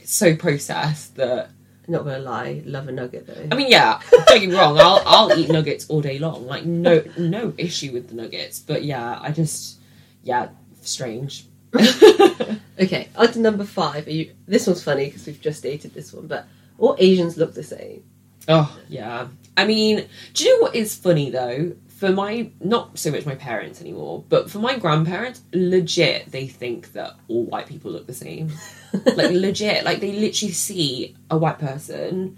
it's 0.00 0.14
so 0.14 0.36
processed 0.36 1.16
that 1.16 1.50
Not 1.86 2.04
gonna 2.04 2.18
lie, 2.18 2.62
love 2.64 2.88
a 2.88 2.92
nugget 2.92 3.26
though. 3.26 3.48
I 3.52 3.56
mean, 3.56 3.70
yeah, 3.70 4.00
don't 4.10 4.40
get 4.40 4.48
me 4.48 4.56
wrong. 4.56 4.78
I'll 4.78 5.02
I'll 5.04 5.38
eat 5.38 5.50
nuggets 5.50 5.88
all 5.90 6.00
day 6.00 6.18
long. 6.18 6.46
Like 6.46 6.64
no 6.64 7.02
no 7.18 7.52
issue 7.58 7.92
with 7.92 8.08
the 8.08 8.14
nuggets. 8.14 8.58
But 8.58 8.84
yeah, 8.84 9.18
I 9.20 9.32
just 9.32 9.78
yeah, 10.22 10.48
strange. 10.82 11.46
okay, 12.80 13.08
on 13.16 13.32
to 13.32 13.38
number 13.38 13.64
five. 13.64 14.06
Are 14.06 14.10
you? 14.10 14.32
This 14.46 14.66
one's 14.66 14.82
funny 14.82 15.06
because 15.06 15.26
we've 15.26 15.40
just 15.40 15.62
dated 15.62 15.94
this 15.94 16.12
one, 16.12 16.26
but 16.26 16.46
all 16.78 16.96
Asians 16.98 17.36
look 17.36 17.54
the 17.54 17.62
same. 17.62 18.02
Oh 18.48 18.76
yeah. 18.88 19.28
I 19.56 19.66
mean, 19.66 20.06
do 20.34 20.44
you 20.44 20.56
know 20.56 20.62
what 20.62 20.74
is 20.74 20.94
funny 20.96 21.30
though? 21.30 21.74
For 21.88 22.10
my 22.10 22.50
not 22.60 22.98
so 22.98 23.10
much 23.12 23.24
my 23.24 23.36
parents 23.36 23.80
anymore, 23.80 24.24
but 24.28 24.50
for 24.50 24.58
my 24.58 24.76
grandparents, 24.78 25.42
legit 25.52 26.30
they 26.30 26.46
think 26.48 26.92
that 26.92 27.14
all 27.28 27.44
white 27.44 27.66
people 27.66 27.90
look 27.92 28.06
the 28.06 28.12
same. 28.14 28.52
like 29.06 29.30
legit, 29.30 29.84
like 29.84 30.00
they 30.00 30.12
literally 30.12 30.52
see 30.52 31.14
a 31.30 31.38
white 31.38 31.58
person 31.58 32.36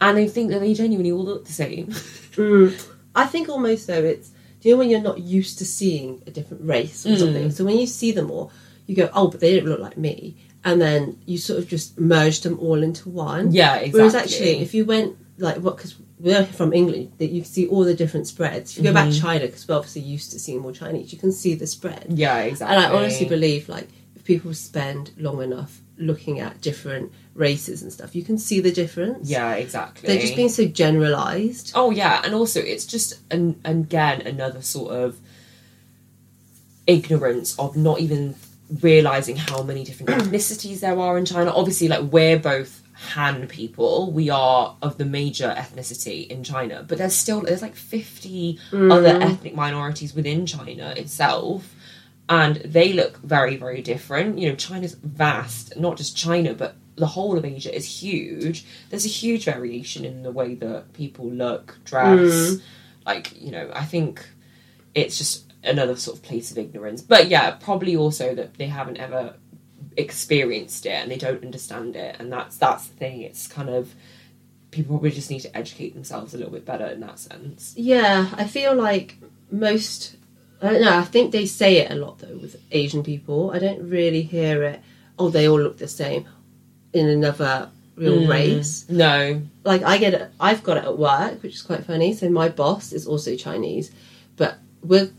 and 0.00 0.16
they 0.18 0.28
think 0.28 0.50
that 0.50 0.60
they 0.60 0.74
genuinely 0.74 1.12
all 1.12 1.24
look 1.24 1.44
the 1.46 1.52
same. 1.52 1.88
Mm. 2.36 2.78
I 3.14 3.24
think 3.24 3.48
almost 3.48 3.86
though 3.86 4.04
it's 4.04 4.28
do 4.60 4.68
you 4.68 4.74
know 4.74 4.80
when 4.80 4.90
you're 4.90 5.00
not 5.00 5.20
used 5.20 5.56
to 5.60 5.64
seeing 5.64 6.22
a 6.26 6.30
different 6.30 6.66
race 6.66 7.06
or 7.06 7.10
Mm. 7.10 7.18
something. 7.18 7.50
So 7.50 7.64
when 7.64 7.78
you 7.78 7.86
see 7.86 8.12
them 8.12 8.30
all, 8.30 8.52
you 8.86 8.96
go, 8.96 9.10
oh, 9.12 9.28
but 9.28 9.40
they 9.40 9.56
don't 9.58 9.68
look 9.68 9.80
like 9.80 9.96
me, 9.96 10.36
and 10.64 10.80
then 10.80 11.18
you 11.26 11.38
sort 11.38 11.58
of 11.58 11.68
just 11.68 11.98
merge 11.98 12.40
them 12.40 12.58
all 12.60 12.82
into 12.82 13.08
one. 13.08 13.52
Yeah, 13.52 13.76
exactly. 13.76 13.92
Whereas 14.00 14.14
actually, 14.14 14.58
if 14.60 14.74
you 14.74 14.84
went 14.84 15.16
like 15.38 15.56
what 15.56 15.76
because 15.76 15.96
we're 16.18 16.44
from 16.46 16.72
England, 16.72 17.12
that 17.18 17.26
you 17.26 17.42
can 17.42 17.50
see 17.50 17.66
all 17.66 17.84
the 17.84 17.94
different 17.94 18.26
spreads. 18.26 18.72
If 18.72 18.78
you 18.78 18.84
go 18.84 18.94
back 18.94 19.04
Mm-hmm. 19.08 19.14
to 19.16 19.20
China, 19.20 19.46
because 19.46 19.68
we're 19.68 19.76
obviously 19.76 20.02
used 20.02 20.32
to 20.32 20.38
seeing 20.38 20.60
more 20.60 20.72
Chinese, 20.72 21.12
you 21.12 21.18
can 21.18 21.30
see 21.32 21.54
the 21.54 21.66
spread. 21.66 22.06
yeah, 22.08 22.38
exactly. 22.38 22.74
And 22.76 22.84
I 22.86 22.90
honestly 22.96 23.26
believe, 23.26 23.68
like, 23.68 23.88
if 24.14 24.24
people 24.24 24.54
spend 24.54 25.10
long 25.18 25.42
enough 25.42 25.80
looking 25.98 26.40
at 26.40 26.60
different 26.62 27.12
races 27.34 27.82
and 27.82 27.92
stuff, 27.92 28.14
you 28.14 28.22
can 28.22 28.38
see 28.38 28.60
the 28.60 28.72
difference. 28.72 29.28
Yeah, 29.28 29.54
exactly. 29.54 30.06
They're 30.06 30.20
just 30.20 30.36
being 30.36 30.48
so 30.48 30.64
generalized. 30.66 31.72
Oh 31.74 31.90
yeah, 31.90 32.22
and 32.24 32.34
also 32.34 32.60
it's 32.60 32.86
just 32.86 33.14
an 33.30 33.60
again 33.64 34.22
another 34.26 34.62
sort 34.62 34.92
of 34.92 35.18
ignorance 36.86 37.58
of 37.58 37.76
not 37.76 38.00
even 38.00 38.34
realizing 38.80 39.36
how 39.36 39.62
many 39.62 39.84
different 39.84 40.10
mm. 40.10 40.20
ethnicities 40.20 40.80
there 40.80 40.98
are 40.98 41.18
in 41.18 41.24
China. 41.24 41.52
Obviously, 41.54 41.88
like 41.88 42.02
we're 42.12 42.38
both 42.38 42.82
Han 43.12 43.46
people, 43.46 44.10
we 44.10 44.30
are 44.30 44.76
of 44.80 44.96
the 44.98 45.04
major 45.04 45.54
ethnicity 45.56 46.26
in 46.28 46.42
China, 46.42 46.84
but 46.86 46.98
there's 46.98 47.14
still 47.14 47.42
there's 47.42 47.62
like 47.62 47.76
50 47.76 48.58
mm. 48.70 48.92
other 48.92 49.18
ethnic 49.22 49.54
minorities 49.54 50.14
within 50.14 50.46
China 50.46 50.94
itself. 50.96 51.74
And 52.28 52.56
they 52.56 52.92
look 52.92 53.18
very, 53.18 53.56
very 53.56 53.82
different. 53.82 54.38
You 54.38 54.48
know, 54.48 54.56
China's 54.56 54.94
vast, 54.94 55.76
not 55.76 55.96
just 55.96 56.16
China, 56.16 56.54
but 56.54 56.74
the 56.96 57.06
whole 57.06 57.38
of 57.38 57.44
Asia 57.44 57.72
is 57.72 58.02
huge. 58.02 58.64
There's 58.90 59.04
a 59.04 59.08
huge 59.08 59.44
variation 59.44 60.04
in 60.04 60.24
the 60.24 60.32
way 60.32 60.54
that 60.56 60.92
people 60.92 61.30
look, 61.30 61.78
dress. 61.84 62.18
Mm. 62.18 62.62
Like, 63.04 63.40
you 63.40 63.52
know, 63.52 63.70
I 63.72 63.84
think 63.84 64.26
it's 64.94 65.18
just 65.18 65.45
another 65.66 65.96
sort 65.96 66.16
of 66.16 66.22
place 66.22 66.50
of 66.50 66.58
ignorance. 66.58 67.02
But 67.02 67.28
yeah, 67.28 67.50
probably 67.52 67.96
also 67.96 68.34
that 68.34 68.54
they 68.58 68.66
haven't 68.66 68.96
ever 68.98 69.34
experienced 69.96 70.86
it 70.86 70.90
and 70.90 71.10
they 71.10 71.16
don't 71.16 71.42
understand 71.44 71.96
it. 71.96 72.16
And 72.18 72.32
that's 72.32 72.56
that's 72.56 72.86
the 72.86 72.94
thing. 72.96 73.22
It's 73.22 73.46
kind 73.46 73.68
of 73.68 73.94
people 74.70 74.96
probably 74.96 75.10
just 75.10 75.30
need 75.30 75.40
to 75.40 75.56
educate 75.56 75.94
themselves 75.94 76.34
a 76.34 76.36
little 76.36 76.52
bit 76.52 76.64
better 76.66 76.86
in 76.86 77.00
that 77.00 77.18
sense. 77.18 77.74
Yeah, 77.76 78.28
I 78.34 78.44
feel 78.46 78.74
like 78.74 79.16
most. 79.50 80.16
I 80.62 80.70
don't 80.72 80.82
know. 80.82 80.98
I 80.98 81.02
think 81.04 81.32
they 81.32 81.46
say 81.46 81.78
it 81.78 81.90
a 81.90 81.94
lot 81.94 82.18
though 82.18 82.36
with 82.36 82.56
Asian 82.72 83.02
people. 83.02 83.50
I 83.52 83.58
don't 83.58 83.88
really 83.88 84.22
hear 84.22 84.62
it. 84.62 84.80
Oh, 85.18 85.28
they 85.30 85.48
all 85.48 85.60
look 85.60 85.78
the 85.78 85.88
same 85.88 86.26
in 86.92 87.08
another 87.08 87.70
real 87.94 88.20
Mm. 88.22 88.28
race. 88.28 88.84
No. 88.88 89.42
Like 89.64 89.82
I 89.82 89.98
get 89.98 90.14
it. 90.14 90.30
I've 90.38 90.62
got 90.62 90.76
it 90.78 90.84
at 90.84 90.98
work, 90.98 91.42
which 91.42 91.54
is 91.54 91.62
quite 91.62 91.84
funny. 91.84 92.12
So 92.14 92.28
my 92.28 92.48
boss 92.48 92.92
is 92.92 93.06
also 93.06 93.34
Chinese, 93.36 93.90
but 94.36 94.58
we're 94.82 95.10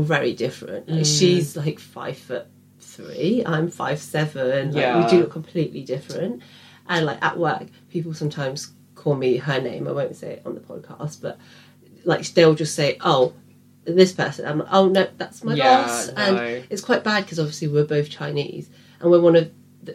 very 0.00 0.32
different. 0.32 0.88
Like 0.88 1.00
Mm. 1.02 1.18
she's 1.18 1.56
like 1.56 1.78
five 1.78 2.16
foot 2.16 2.46
three. 2.80 3.42
I'm 3.44 3.68
five 3.70 3.98
seven. 4.00 4.72
Like, 4.72 4.80
Yeah. 4.82 5.04
we 5.04 5.10
do 5.10 5.18
look 5.20 5.30
completely 5.32 5.82
different. 5.82 6.42
And 6.88 7.04
like 7.06 7.18
at 7.22 7.38
work, 7.38 7.66
people 7.90 8.14
sometimes 8.14 8.72
call 8.94 9.14
me 9.16 9.36
her 9.36 9.60
name. 9.60 9.86
I 9.86 9.92
won't 9.92 10.16
say 10.16 10.32
it 10.34 10.42
on 10.46 10.54
the 10.54 10.60
podcast, 10.60 11.20
but 11.20 11.38
like 12.04 12.26
they'll 12.34 12.54
just 12.54 12.74
say, 12.74 12.96
"Oh, 13.02 13.34
this 13.84 14.12
person." 14.12 14.46
I'm 14.46 14.58
like, 14.60 14.68
"Oh 14.72 14.88
no, 14.88 15.06
that's 15.18 15.44
my 15.44 15.54
Yeah, 15.54 15.82
boss." 15.86 16.08
no. 16.08 16.14
And 16.16 16.64
it's 16.70 16.82
quite 16.82 17.04
bad 17.04 17.24
because 17.24 17.38
obviously 17.38 17.68
we're 17.68 17.84
both 17.84 18.08
Chinese, 18.10 18.68
and 19.00 19.10
we're 19.10 19.20
one 19.20 19.36
of. 19.36 19.50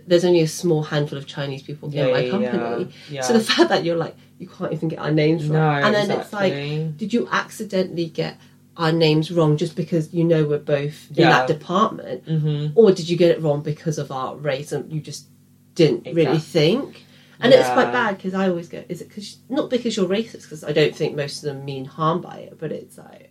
There's 0.05 0.25
only 0.25 0.41
a 0.41 0.47
small 0.49 0.83
handful 0.83 1.17
of 1.17 1.25
Chinese 1.27 1.63
people 1.63 1.89
in 1.93 2.11
my 2.11 2.29
company. 2.29 2.89
Yeah. 3.09 3.21
So 3.21 3.31
the 3.31 3.39
fact 3.39 3.69
that 3.69 3.85
you're 3.85 3.95
like, 3.95 4.15
you 4.37 4.45
can't 4.47 4.73
even 4.73 4.89
get 4.89 4.99
our 4.99 5.11
names 5.11 5.49
no, 5.49 5.57
right. 5.59 5.81
and 5.81 5.95
then 5.95 6.11
it's 6.11 6.33
like, 6.33 6.51
did 6.97 7.13
you 7.13 7.25
accidentally 7.31 8.07
get 8.07 8.37
our 8.77 8.91
names 8.91 9.31
wrong 9.31 9.57
just 9.57 9.75
because 9.75 10.13
you 10.13 10.23
know 10.23 10.45
we're 10.45 10.59
both 10.59 11.09
in 11.11 11.15
that 11.29 11.47
department? 11.47 12.25
Mhm. 12.25 12.71
Or 12.75 12.91
did 12.91 13.09
you 13.09 13.17
get 13.17 13.31
it 13.31 13.41
wrong 13.41 13.61
because 13.61 13.97
of 13.97 14.11
our 14.11 14.35
race 14.35 14.71
and 14.71 14.91
you 14.91 15.01
just 15.01 15.27
didn't 15.75 16.05
really 16.13 16.39
think? 16.39 17.03
And 17.39 17.53
it's 17.53 17.69
quite 17.73 17.91
bad 17.91 18.17
because 18.17 18.33
I 18.33 18.49
always 18.49 18.67
go, 18.67 18.83
is 18.89 19.01
it 19.01 19.09
because, 19.09 19.37
not 19.47 19.69
because 19.69 19.95
you're 19.95 20.07
racist, 20.07 20.43
because 20.43 20.63
I 20.63 20.71
don't 20.71 20.95
think 20.95 21.15
most 21.15 21.43
of 21.43 21.53
them 21.53 21.65
mean 21.65 21.85
harm 21.85 22.19
by 22.21 22.37
it, 22.39 22.57
but 22.59 22.71
it's 22.71 22.97
like, 22.97 23.26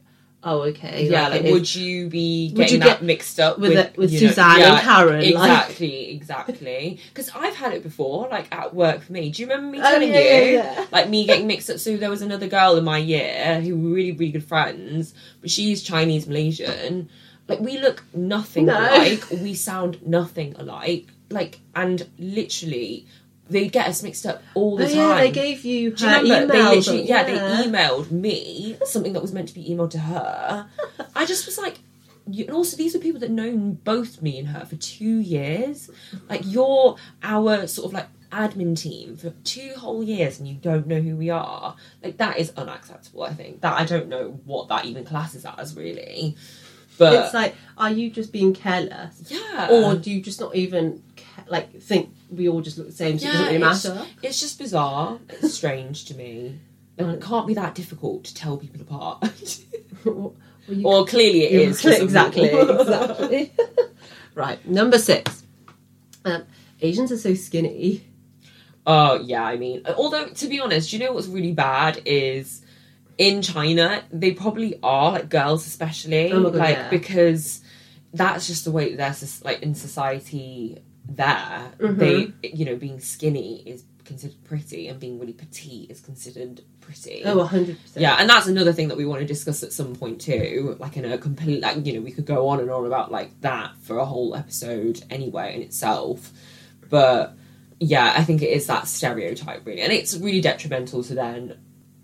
oh, 0.47 0.63
okay. 0.63 1.09
yeah, 1.11 1.29
like, 1.29 1.43
is- 1.43 1.53
would 1.53 1.75
you 1.75 2.09
be 2.09 2.53
Would 2.57 2.71
you 2.71 2.79
that 2.79 2.85
get 2.87 3.03
mixed 3.03 3.39
up 3.39 3.59
with 3.59 3.71
with, 3.73 3.79
it- 3.79 3.97
with 3.99 4.13
know- 4.13 4.19
Suzanne 4.19 4.63
and 4.63 4.81
Karen, 4.81 5.17
like- 5.21 5.25
Exactly, 5.69 6.11
exactly. 6.11 6.99
Because 7.13 7.31
I've 7.35 7.55
had 7.57 7.73
it 7.75 7.83
before, 7.83 8.29
like 8.31 8.47
at 8.55 8.75
work 8.75 9.03
for 9.03 9.13
me. 9.13 9.31
Do 9.31 9.43
you 9.43 9.49
remember 9.49 9.71
me 9.73 9.81
Oh, 9.81 9.91
telling 9.91 10.09
yeah, 10.13 10.19
you? 10.21 10.53
yeah, 10.55 10.75
yeah. 10.79 10.87
Like 10.93 11.09
me 11.11 11.27
getting 11.27 11.47
mixed 11.47 11.69
up. 11.69 11.79
So 11.79 11.97
there 11.99 12.11
was 12.11 12.23
another 12.23 12.47
girl 12.49 12.77
in 12.77 12.85
my 12.85 12.99
year 12.99 13.61
who 13.61 13.77
were 13.77 13.91
really, 13.95 14.13
really 14.13 14.33
good 14.33 14.45
friends, 14.45 15.13
but 15.41 15.51
she's 15.51 15.83
Chinese 15.83 16.27
Malaysian. 16.27 17.09
Like 17.49 17.61
we 17.61 17.79
look 17.79 18.03
nothing 18.15 18.67
No. 18.67 18.79
alike. 18.79 19.25
We 19.31 19.55
sound 19.55 20.07
nothing 20.07 20.55
alike. 20.59 21.07
Like 21.31 21.61
and 21.75 22.07
literally. 22.19 23.07
They 23.49 23.69
get 23.69 23.87
us 23.89 24.03
mixed 24.03 24.27
up 24.27 24.43
all 24.55 24.77
the 24.77 24.85
Oh, 24.85 24.89
time. 24.89 24.97
yeah, 24.97 25.17
they 25.21 25.31
gave 25.31 25.65
you 25.65 25.91
her 25.93 25.97
Do 25.97 26.05
you 26.07 26.13
remember? 26.23 26.53
They 26.55 26.63
literally, 26.77 27.01
on- 27.03 27.07
yeah, 27.07 27.23
they 27.23 27.39
emailed 27.69 28.11
me 28.11 28.77
something 28.85 29.13
that 29.13 29.23
was 29.23 29.33
meant 29.33 29.49
to 29.49 29.55
be 29.55 29.69
emailed 29.69 29.91
to 29.91 29.99
her. 30.01 30.67
I 31.15 31.27
just 31.27 31.47
was 31.47 31.57
like, 31.59 31.79
you, 32.29 32.45
and 32.47 32.55
also 32.57 32.77
these 32.77 32.97
are 32.97 32.99
people 32.99 33.21
that 33.21 33.31
know 33.31 33.57
both 33.57 34.21
me 34.21 34.39
and 34.41 34.49
her 34.49 34.65
for 34.67 34.75
two 34.77 35.19
years. 35.21 35.89
Like 36.29 36.41
you're 36.45 36.97
our 37.23 37.69
sort 37.69 37.87
of 37.87 37.93
like 37.93 38.09
admin 38.33 38.77
team 38.77 39.17
for 39.17 39.31
two 39.45 39.73
whole 39.77 40.03
years, 40.03 40.41
and 40.41 40.49
you 40.49 40.57
don't 40.57 40.89
know 40.89 41.01
who 41.01 41.15
we 41.15 41.31
are. 41.31 41.77
Like 42.03 42.17
that 42.17 42.39
is 42.39 42.53
unacceptable. 42.57 43.23
I 43.23 43.33
think 43.33 43.61
that 43.61 43.79
I 43.81 43.85
don't 43.85 44.09
know 44.09 44.41
what 44.45 44.67
that 44.71 44.87
even 44.87 45.05
classes 45.05 45.47
as 45.57 45.77
really. 45.77 46.37
But 46.99 47.13
It's 47.27 47.35
like, 47.35 47.55
are 47.79 47.91
you 47.93 48.11
just 48.11 48.33
being 48.33 48.55
careless? 48.55 49.23
yeah, 49.29 49.69
or 49.71 49.95
do 49.95 50.11
you 50.11 50.21
just 50.21 50.41
not 50.41 50.57
even 50.57 51.05
like 51.47 51.81
think 51.81 52.11
we 52.31 52.49
all 52.49 52.61
just 52.61 52.79
look 52.79 52.87
the 52.87 52.93
same 52.93 53.19
so 53.19 53.29
it 53.29 53.33
doesn't 53.33 53.47
really 53.47 53.65
it's, 53.65 53.85
matter 53.85 54.07
it's 54.23 54.41
just 54.41 54.59
bizarre. 54.59 55.19
It's 55.29 55.55
strange 55.55 56.07
to 56.07 56.15
me. 56.15 56.59
And 56.99 57.11
it 57.11 57.21
can't 57.21 57.47
be 57.47 57.55
that 57.55 57.75
difficult 57.75 58.25
to 58.25 58.35
tell 58.35 58.57
people 58.57 58.81
apart. 58.81 59.61
Well, 60.05 60.35
Or 60.85 61.07
clearly 61.07 61.45
it 61.45 61.53
is. 61.53 61.61
Yeah, 61.63 61.69
is. 61.69 61.81
to 61.83 61.93
some 61.95 62.03
exactly 62.07 62.49
exactly 62.49 63.53
right 64.35 64.65
number 64.67 64.99
six 64.99 65.45
um, 66.25 66.45
asians 66.81 67.13
are 67.13 67.19
so 67.19 67.35
skinny 67.35 68.03
Oh 68.87 69.21
yeah, 69.21 69.43
I 69.43 69.57
mean, 69.57 69.83
although 69.97 70.29
to 70.29 70.47
be 70.47 70.61
honest, 70.61 70.93
you 70.93 71.01
know 71.01 71.13
what's 71.13 71.27
really 71.27 71.53
bad 71.53 72.01
is 72.05 72.63
in 73.19 73.43
China 73.43 74.05
they 74.13 74.33
probably 74.33 74.79
are 74.83 75.13
like 75.13 75.29
girls 75.29 75.67
especially 75.67 76.31
Oh 76.33 76.41
my 76.41 76.51
God, 76.51 76.59
like 76.59 76.77
yeah. 76.77 76.91
because 76.91 77.63
that's 78.13 78.47
just 78.47 78.65
the 78.65 78.71
way 78.71 78.95
that 78.95 79.17
they're 79.17 79.29
like 79.43 79.63
in 79.63 79.75
society 79.75 80.79
there 81.09 81.73
Mhm. 81.79 81.99
they 81.99 82.49
you 82.49 82.65
know 82.65 82.77
being 82.77 83.01
skinny 83.01 83.63
is 83.67 83.85
considered 84.05 84.37
pretty 84.45 84.87
and 84.89 85.01
being 85.01 85.19
really 85.19 85.33
petite 85.33 85.91
is 85.91 86.01
considered 86.01 86.61
pretty. 86.81 87.23
Oh 87.25 87.39
100% 87.45 87.77
yeah 87.97 88.17
and 88.21 88.31
that's 88.31 88.47
another 88.47 88.73
thing 88.73 88.89
that 88.89 88.97
we 88.97 89.05
want 89.05 89.21
to 89.21 89.27
discuss 89.27 89.63
at 89.65 89.73
some 89.73 89.97
point 89.97 90.21
too 90.21 90.77
like 90.79 90.97
in 90.97 91.05
a 91.05 91.19
complete 91.19 91.61
like 91.61 91.85
you 91.85 91.93
know 91.95 92.01
we 92.01 92.13
could 92.13 92.25
go 92.27 92.49
on 92.49 92.61
and 92.61 92.71
on 92.71 92.87
about 92.87 93.11
like 93.11 93.41
that 93.41 93.73
for 93.83 93.99
a 93.99 94.05
whole 94.05 94.35
episode 94.37 95.03
anyway 95.11 95.55
in 95.57 95.63
itself. 95.63 96.33
But 96.89 97.35
yeah 97.79 98.15
i 98.17 98.25
think 98.25 98.41
it 98.41 98.49
is 98.49 98.67
that 98.69 98.89
stereotype 98.89 99.67
really 99.67 99.83
and 99.83 99.93
it's 99.93 100.17
really 100.17 100.41
detrimental 100.41 101.03
to 101.05 101.15
then 101.15 101.59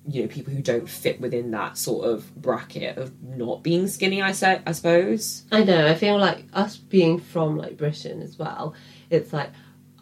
you 0.06 0.22
know 0.22 0.28
people 0.28 0.52
who 0.52 0.60
don't 0.62 0.88
fit 0.88 1.20
within 1.20 1.50
that 1.52 1.78
sort 1.78 2.04
of 2.08 2.34
bracket 2.34 2.98
of 2.98 3.12
not 3.22 3.62
being 3.62 3.86
skinny 3.86 4.20
i 4.20 4.32
say 4.32 4.60
i 4.66 4.72
suppose 4.72 5.44
i 5.52 5.62
know 5.62 5.86
i 5.86 5.94
feel 5.94 6.18
like 6.18 6.44
us 6.52 6.76
being 6.76 7.20
from 7.20 7.56
like 7.56 7.76
britain 7.76 8.20
as 8.20 8.36
well 8.38 8.74
it's 9.10 9.32
like 9.32 9.50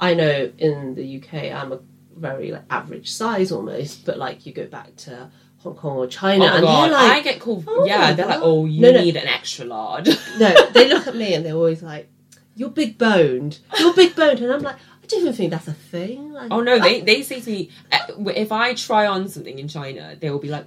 i 0.00 0.14
know 0.14 0.50
in 0.56 0.94
the 0.94 1.18
uk 1.18 1.34
i'm 1.34 1.72
a 1.72 1.80
very 2.16 2.50
like 2.50 2.64
average 2.70 3.10
size 3.12 3.52
almost 3.52 4.06
but 4.06 4.16
like 4.18 4.46
you 4.46 4.52
go 4.52 4.66
back 4.66 4.94
to 4.96 5.30
hong 5.58 5.74
kong 5.74 5.96
or 5.98 6.06
china 6.06 6.44
oh 6.46 6.54
and 6.56 6.64
god 6.64 6.82
they're 6.84 6.92
like 6.92 7.12
i 7.12 7.20
get 7.20 7.38
called 7.40 7.64
"Oh 7.68 7.84
yeah 7.84 8.14
they're 8.14 8.26
like 8.26 8.40
oh 8.42 8.64
you 8.64 8.80
No, 8.80 8.92
no. 8.92 9.02
need 9.02 9.16
an 9.16 9.26
extra 9.28 9.66
large 9.66 10.08
no, 10.38 10.70
they 10.72 10.88
look 10.88 11.06
at 11.06 11.14
me 11.14 11.34
and 11.34 11.44
they're 11.44 11.54
always 11.54 11.82
like, 11.82 12.08
"You're 12.56 12.70
big 12.70 12.96
boned. 12.96 13.58
You're 13.78 13.92
big 13.94 14.16
boned," 14.16 14.40
and 14.40 14.50
I'm 14.52 14.62
like, 14.62 14.76
"I 15.12 15.16
don't 15.16 15.20
even 15.23 15.33
think 15.35 15.51
that's 15.51 15.68
a 15.68 15.73
thing." 15.73 16.33
Like, 16.33 16.51
Oh 16.51 16.61
no, 16.61 16.79
they 16.79 17.01
they 17.01 17.23
say 17.23 17.40
to 17.40 17.51
me 17.51 17.70
uh, 17.92 17.99
if 18.35 18.53
I 18.53 18.75
try 18.75 19.07
on 19.07 19.29
something 19.29 19.59
in 19.59 19.68
China, 19.68 20.16
they 20.18 20.31
will 20.31 20.38
be 20.38 20.49
like, 20.49 20.66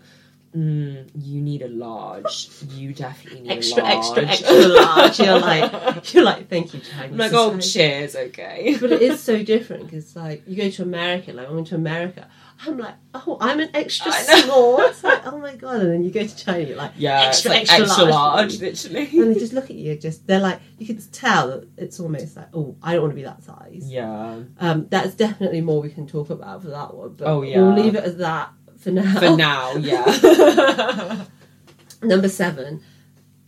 mm, 0.55 1.09
"You 1.15 1.41
need 1.41 1.61
a 1.61 1.67
large. 1.69 2.49
You 2.69 2.93
definitely 2.93 3.41
need 3.41 3.51
extra, 3.51 3.83
a 3.83 3.85
large. 3.85 3.97
extra, 3.97 4.23
extra 4.25 4.55
large. 4.67 5.19
You're 5.19 5.39
like, 5.39 6.13
you're 6.13 6.23
like, 6.23 6.49
thank 6.49 6.73
you, 6.73 6.79
Chinese. 6.79 7.11
I'm 7.11 7.17
like, 7.17 7.33
oh, 7.33 7.57
cheers, 7.59 8.15
okay. 8.15 8.77
but 8.79 8.91
it 8.91 9.01
is 9.01 9.19
so 9.19 9.43
different 9.53 9.85
because, 9.85 10.15
like, 10.15 10.43
you 10.47 10.55
go 10.55 10.69
to 10.69 10.83
America. 10.83 11.33
Like, 11.33 11.47
I 11.47 11.51
went 11.51 11.67
to 11.67 11.75
America. 11.75 12.27
I'm 12.65 12.77
like, 12.77 12.95
oh, 13.13 13.37
I'm 13.41 13.59
an 13.59 13.69
extra 13.73 14.11
small. 14.11 14.79
It's 14.85 15.03
like, 15.03 15.25
oh 15.27 15.37
my 15.37 15.55
god. 15.55 15.81
And 15.81 15.91
then 15.91 16.03
you 16.03 16.11
go 16.11 16.25
to 16.25 16.35
China, 16.35 16.59
you're 16.59 16.77
like, 16.77 16.91
yeah, 16.97 17.23
extra, 17.23 17.51
like 17.51 17.61
extra, 17.63 18.05
large, 18.05 18.09
large. 18.09 18.59
literally. 18.61 19.09
and 19.19 19.35
they 19.35 19.39
just 19.39 19.53
look 19.53 19.65
at 19.65 19.75
you. 19.75 19.95
Just 19.97 20.25
they're 20.27 20.39
like, 20.39 20.61
you 20.77 20.85
can 20.87 21.01
tell 21.11 21.47
that 21.49 21.67
it's 21.77 21.99
almost 21.99 22.35
like, 22.37 22.47
oh, 22.53 22.75
I 22.81 22.93
don't 22.93 23.01
want 23.01 23.11
to 23.11 23.15
be 23.15 23.23
that 23.23 23.43
size. 23.43 23.83
yeah, 23.89 24.39
Um, 24.59 24.87
that's 24.89 25.15
definitely 25.15 25.61
more 25.61 25.81
we 25.81 25.89
can 25.89 26.07
talk 26.07 26.29
about 26.29 26.61
for 26.61 26.69
that 26.69 26.93
one. 26.93 27.15
But 27.15 27.27
Oh, 27.27 27.41
we'll 27.41 27.73
leave 27.73 27.95
it 27.95 28.03
at 28.03 28.17
that 28.19 28.49
for 28.79 28.91
now. 28.91 29.19
for 29.19 29.35
now, 29.35 29.75
yeah. 29.75 31.25
Number 32.01 32.29
seven. 32.29 32.81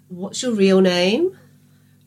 What's 0.08 0.42
your 0.44 0.54
real 0.54 0.82
name? 0.82 1.38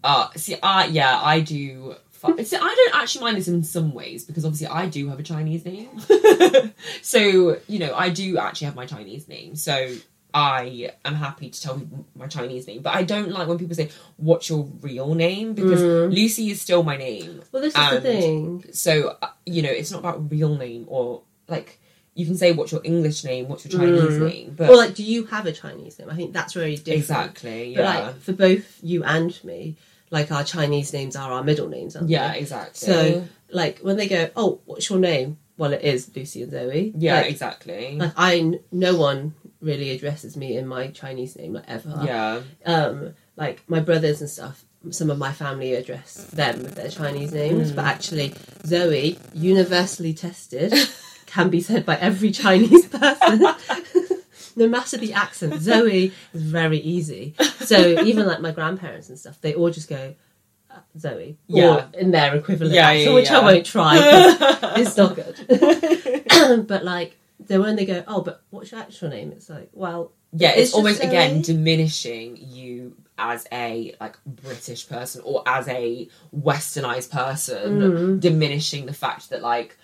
Uh, 0.04 0.28
see, 0.37 0.56
I 0.62 0.87
yeah, 0.87 1.20
I 1.22 1.40
do. 1.40 1.94
I 2.24 2.74
don't 2.74 2.94
actually 2.94 3.24
mind 3.24 3.37
this 3.37 3.48
in 3.48 3.62
some 3.62 3.94
ways 3.94 4.24
because 4.24 4.44
obviously 4.44 4.66
I 4.66 4.87
do 4.87 5.09
have 5.09 5.18
a 5.18 5.22
Chinese 5.22 5.64
name. 5.64 5.88
so 7.02 7.59
you 7.66 7.78
know, 7.78 7.94
I 7.94 8.11
do 8.11 8.38
actually 8.38 8.66
have 8.66 8.76
my 8.76 8.87
Chinese 8.87 9.28
name. 9.28 9.54
So 9.57 9.94
I 10.35 10.90
am 11.04 11.14
happy 11.14 11.48
to 11.50 11.61
tell 11.61 11.78
people 11.78 12.07
my 12.14 12.26
Chinese 12.26 12.66
name, 12.66 12.83
but 12.83 12.94
I 12.94 13.02
don't 13.02 13.31
like 13.31 13.48
when 13.48 13.59
people 13.59 13.74
say, 13.74 13.90
"What's 14.16 14.48
your 14.48 14.68
real 14.83 15.14
name?" 15.14 15.54
Because 15.54 15.81
Lucy 15.83 16.50
is 16.50 16.61
still 16.61 16.83
my 16.83 16.96
name. 16.96 17.42
Well, 17.50 17.62
this 17.62 17.74
is 17.74 17.90
the 17.90 18.00
thing. 18.00 18.64
So 18.72 19.16
uh, 19.22 19.31
you 19.46 19.62
know, 19.62 19.70
it's 19.70 19.90
not 19.90 20.00
about 20.00 20.31
real 20.31 20.57
name 20.57 20.85
or 20.88 21.22
like 21.48 21.81
you 22.14 22.26
can 22.26 22.37
say 22.37 22.52
what's 22.52 22.72
your 22.72 22.81
English 22.83 23.22
name, 23.22 23.48
what's 23.48 23.64
your 23.64 23.81
Chinese 23.81 24.18
name, 24.18 24.54
but 24.57 24.68
Or 24.68 24.76
like, 24.76 24.94
do 24.94 25.04
you 25.04 25.26
have 25.26 25.46
a 25.46 25.52
Chinese 25.52 26.00
name? 26.00 26.11
I 26.11 26.16
think 26.16 26.33
that's 26.33 26.52
very 26.52 26.74
different. 26.74 26.98
exactly, 26.98 27.74
But 27.76 27.83
yeah, 27.83 27.98
like 28.07 28.20
for 28.20 28.33
both 28.33 28.83
you 28.83 29.04
and 29.04 29.38
me, 29.44 29.76
like 30.11 30.31
our 30.33 30.44
Chinese 30.44 30.92
names 30.92 31.16
are 31.16 31.33
our 31.33 31.42
middle 31.44 31.68
names, 31.68 31.97
aren't 31.97 32.09
yeah, 32.11 32.33
they? 32.33 32.40
exactly. 32.40 32.87
So 32.87 33.25
like 33.51 33.79
when 33.81 33.97
they 33.97 34.09
go, 34.09 34.31
oh, 34.37 34.61
what's 34.64 34.88
your 34.90 34.99
name? 34.99 35.38
Well, 35.57 35.73
it 35.73 35.83
is 35.83 36.11
Lucy 36.14 36.42
and 36.42 36.53
Zoe. 36.53 36.92
yeah, 36.97 37.16
Like, 37.16 37.31
exactly. 37.31 37.97
like 37.97 38.12
I, 38.16 38.61
no 38.71 38.97
one 38.97 39.35
really 39.61 39.90
addresses 39.90 40.37
me 40.37 40.57
in 40.57 40.68
my 40.68 40.88
Chinese 40.88 41.35
name 41.37 41.55
like 41.55 41.64
ever. 41.66 42.01
yeah, 42.05 42.40
Um, 42.64 43.14
like 43.37 43.62
my 43.68 43.81
brothers 43.81 44.21
and 44.21 44.31
stuff. 44.31 44.64
Some 44.90 45.11
of 45.11 45.18
my 45.18 45.33
family 45.33 45.75
address 45.75 46.14
them 46.33 46.62
with 46.62 46.77
their 46.77 46.88
Chinese 46.90 47.33
names, 47.33 47.71
Hmm. 47.71 47.77
but 47.77 47.85
actually 47.87 48.35
Zoe, 48.64 49.18
universally 49.35 50.14
tested, 50.14 50.73
can 51.27 51.51
be 51.51 51.61
said 51.61 51.85
by 51.85 51.97
every 51.97 52.31
Chinese 52.31 52.87
person. 52.87 53.44
no 54.59 54.68
matter 54.68 54.97
the 54.99 55.12
accent, 55.12 55.61
Zoe 55.62 56.12
is 56.35 56.42
very 56.42 56.79
easy. 56.79 57.35
So 57.61 57.77
even 58.11 58.27
like 58.27 58.40
my 58.40 58.53
grandparents 58.53 59.09
and 59.09 59.18
stuff, 59.18 59.40
they 59.40 59.55
all 59.55 59.71
just 59.71 59.88
go 59.88 60.14
uh, 60.71 60.81
Zoe, 60.99 61.37
Yeah. 61.47 61.68
or 61.77 61.88
in 61.99 62.11
their 62.11 62.35
equivalent 62.35 62.75
Yeah, 62.75 62.88
accent, 62.88 63.07
yeah, 63.09 63.14
which 63.14 63.31
yeah. 63.31 63.38
I 63.38 63.44
won't 63.44 63.66
try. 63.66 63.94
It's 64.81 64.97
not 64.97 65.16
good. 65.16 66.66
but 66.73 66.85
like, 66.85 67.16
then 67.40 67.61
when 67.62 67.77
they 67.77 67.87
go, 67.87 68.05
oh, 68.07 68.21
but 68.23 68.42
what's 68.51 68.71
your 68.73 68.81
actual 68.81 69.09
name? 69.09 69.33
It's 69.33 69.49
like, 69.49 69.71
well, 69.73 70.12
yeah. 70.33 70.51
It's 70.51 70.68
It's, 70.71 70.75
almost 70.75 71.03
again 71.03 71.40
diminishing 71.42 72.37
you 72.40 72.94
as 73.16 73.47
a 73.51 73.94
like 74.01 74.16
British 74.27 74.88
person 74.88 75.23
or 75.25 75.42
as 75.47 75.66
a 75.68 76.09
westernized 76.37 77.11
person, 77.11 77.81
Mm. 77.81 78.21
diminishing 78.21 78.87
the 78.87 78.92
fact 78.92 79.31
that 79.31 79.42
like. 79.42 79.79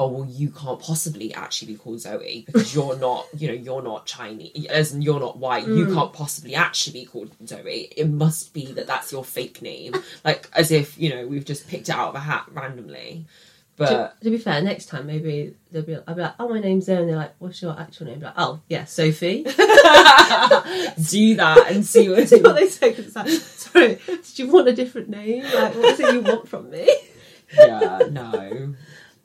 Oh 0.00 0.06
well, 0.08 0.28
you 0.30 0.50
can't 0.50 0.78
possibly 0.78 1.34
actually 1.34 1.72
be 1.72 1.78
called 1.78 2.00
Zoe 2.00 2.44
because 2.46 2.72
you're 2.74 2.96
not, 3.06 3.26
you 3.36 3.48
know, 3.48 3.54
you're 3.54 3.82
not 3.82 4.06
Chinese, 4.06 4.66
as 4.66 4.96
you're 4.96 5.18
not 5.18 5.38
white. 5.38 5.66
You 5.66 5.86
Mm. 5.86 5.94
can't 5.94 6.12
possibly 6.12 6.54
actually 6.54 7.00
be 7.00 7.04
called 7.06 7.32
Zoe. 7.46 7.88
It 7.96 8.08
must 8.08 8.54
be 8.54 8.66
that 8.72 8.86
that's 8.86 9.10
your 9.10 9.24
fake 9.24 9.60
name, 9.60 9.94
like 10.24 10.48
as 10.54 10.70
if 10.70 10.96
you 10.98 11.10
know 11.10 11.26
we've 11.26 11.44
just 11.44 11.66
picked 11.68 11.88
it 11.88 11.94
out 11.94 12.10
of 12.10 12.14
a 12.14 12.20
hat 12.20 12.44
randomly. 12.52 13.26
But 13.76 13.88
to, 14.20 14.24
to 14.24 14.30
be 14.30 14.38
fair, 14.38 14.60
next 14.60 14.86
time 14.86 15.06
maybe 15.06 15.54
they'll 15.70 15.82
be. 15.82 15.96
I'll 16.06 16.14
be 16.14 16.22
like, 16.22 16.34
"Oh, 16.40 16.48
my 16.48 16.58
name's 16.60 16.86
Zoe," 16.86 16.96
and 16.98 17.08
they're 17.08 17.16
like, 17.16 17.34
"What's 17.38 17.62
your 17.62 17.78
actual 17.78 18.06
name?" 18.06 18.20
Like, 18.20 18.34
"Oh, 18.36 18.60
yeah, 18.68 18.84
Sophie." 18.86 19.42
do 19.44 19.52
that 21.36 21.66
and 21.70 21.84
see 21.86 22.08
what, 22.08 22.28
See 22.28 22.40
what 22.42 22.56
they 22.56 22.68
say. 22.68 22.92
'cause 22.92 23.06
it's 23.06 23.16
like, 23.16 23.28
Sorry, 23.28 23.98
did 24.06 24.38
you 24.38 24.48
want 24.48 24.68
a 24.68 24.72
different 24.72 25.08
name? 25.08 25.44
Like, 25.44 25.74
what 25.74 25.84
is 25.92 26.00
it 26.00 26.12
you 26.14 26.20
want 26.20 26.48
from 26.48 26.70
me? 26.70 26.88
yeah, 27.56 28.00
no. 28.10 28.74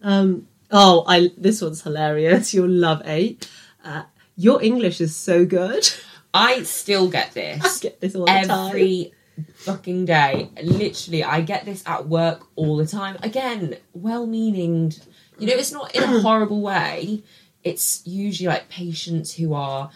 Um. 0.03 0.47
Oh, 0.71 1.04
I. 1.08 1.32
This 1.38 1.62
one's 1.62 1.82
hilarious. 1.82 2.54
You'll 2.54 2.69
love 2.69 3.02
eight. 3.06 3.49
Uh, 3.84 4.04
your 4.36 4.62
English 4.63 5.02
is 5.02 5.15
so 5.15 5.45
good. 5.45 5.88
I 6.34 6.63
still 6.63 7.10
get 7.10 7.34
this. 7.34 7.63
I 7.63 7.80
get 7.82 8.02
this 8.02 8.15
all 8.15 8.26
the 8.26 8.32
time. 8.32 8.69
every 8.69 9.13
fucking 9.56 10.06
day. 10.06 10.49
Literally, 10.63 11.23
I 11.23 11.41
get 11.41 11.65
this 11.65 11.84
at 11.86 12.08
work 12.08 12.47
all 12.56 12.78
the 12.78 12.88
time. 12.88 13.17
Again, 13.21 13.76
well 13.93 14.26
meaning. 14.26 14.93
You 15.38 15.47
know, 15.47 15.54
it's 15.54 15.71
not 15.71 15.93
in 15.95 16.04
a 16.04 16.19
horrible 16.21 16.62
way. 16.62 17.23
It's 17.63 18.02
usually 18.06 18.47
like 18.47 18.69
patients 18.69 19.34
who 19.36 19.54
are 19.54 19.89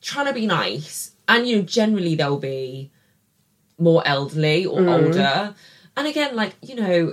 trying 0.00 0.26
to 0.26 0.32
be 0.32 0.46
nice. 0.46 1.12
And, 1.26 1.46
you 1.48 1.56
know, 1.56 1.62
generally 1.62 2.14
they'll 2.14 2.38
be 2.38 2.90
more 3.78 4.02
elderly 4.06 4.66
or 4.66 4.80
Mm. 4.80 5.04
older. 5.06 5.54
And 5.96 6.06
again, 6.06 6.34
like, 6.36 6.54
you 6.62 6.74
know, 6.74 7.12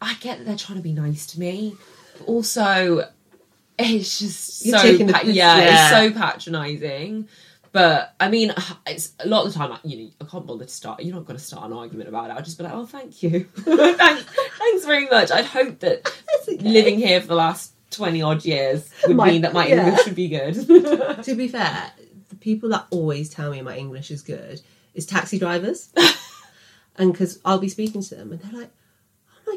I 0.00 0.14
get 0.20 0.38
that 0.38 0.44
they're 0.46 0.56
trying 0.56 0.78
to 0.78 0.82
be 0.82 0.92
nice 0.92 1.26
to 1.28 1.40
me. 1.40 1.76
Also, 2.26 3.08
it's 3.78 4.18
just 4.18 4.64
You're 4.66 4.78
so 4.78 4.82
taking 4.84 5.06
the 5.08 5.12
pa- 5.12 5.20
piss, 5.20 5.34
yeah, 5.34 5.58
yeah. 5.58 6.00
it's 6.02 6.14
so 6.14 6.18
patronizing. 6.20 7.28
But 7.72 8.14
I 8.20 8.28
mean, 8.30 8.54
it's 8.86 9.12
a 9.18 9.26
lot 9.26 9.46
of 9.46 9.52
the 9.52 9.58
time. 9.58 9.76
You 9.82 10.04
know, 10.04 10.10
I 10.20 10.24
can't 10.26 10.46
bother 10.46 10.64
to 10.64 10.70
start. 10.70 11.02
You're 11.02 11.14
not 11.16 11.24
going 11.24 11.38
to 11.38 11.44
start 11.44 11.64
an 11.66 11.72
argument 11.72 12.08
about 12.08 12.30
it. 12.30 12.34
I'll 12.36 12.42
just 12.42 12.56
be 12.56 12.62
like, 12.64 12.72
"Oh, 12.72 12.86
thank 12.86 13.20
you, 13.22 13.44
thanks, 13.56 14.24
thanks 14.58 14.84
very 14.84 15.06
much." 15.08 15.32
I'd 15.32 15.44
hope 15.44 15.80
that 15.80 16.08
okay. 16.48 16.56
living 16.58 16.98
here 16.98 17.20
for 17.20 17.26
the 17.26 17.34
last 17.34 17.72
twenty 17.90 18.22
odd 18.22 18.44
years 18.44 18.88
would 19.06 19.16
My- 19.16 19.26
mean 19.30 19.42
that 19.42 19.52
my 19.52 19.66
yeah. 19.66 19.86
English 19.88 20.06
would 20.06 20.14
be 20.14 20.28
good. 20.28 20.54
To 21.24 21.34
be 21.34 21.48
fair, 21.48 21.90
the 22.28 22.36
people 22.36 22.68
that 22.70 22.86
always 22.90 23.28
tell 23.28 23.50
me 23.50 23.60
my 23.62 23.76
English 23.76 24.10
is 24.12 24.22
good 24.22 24.60
is 24.94 25.04
taxi 25.06 25.38
drivers. 25.40 25.88
and 26.96 27.10
because 27.12 27.40
I'll 27.44 27.58
be 27.58 27.68
speaking 27.68 28.02
to 28.02 28.14
them 28.14 28.30
and 28.30 28.40
they're 28.40 28.60
like, 28.60 28.70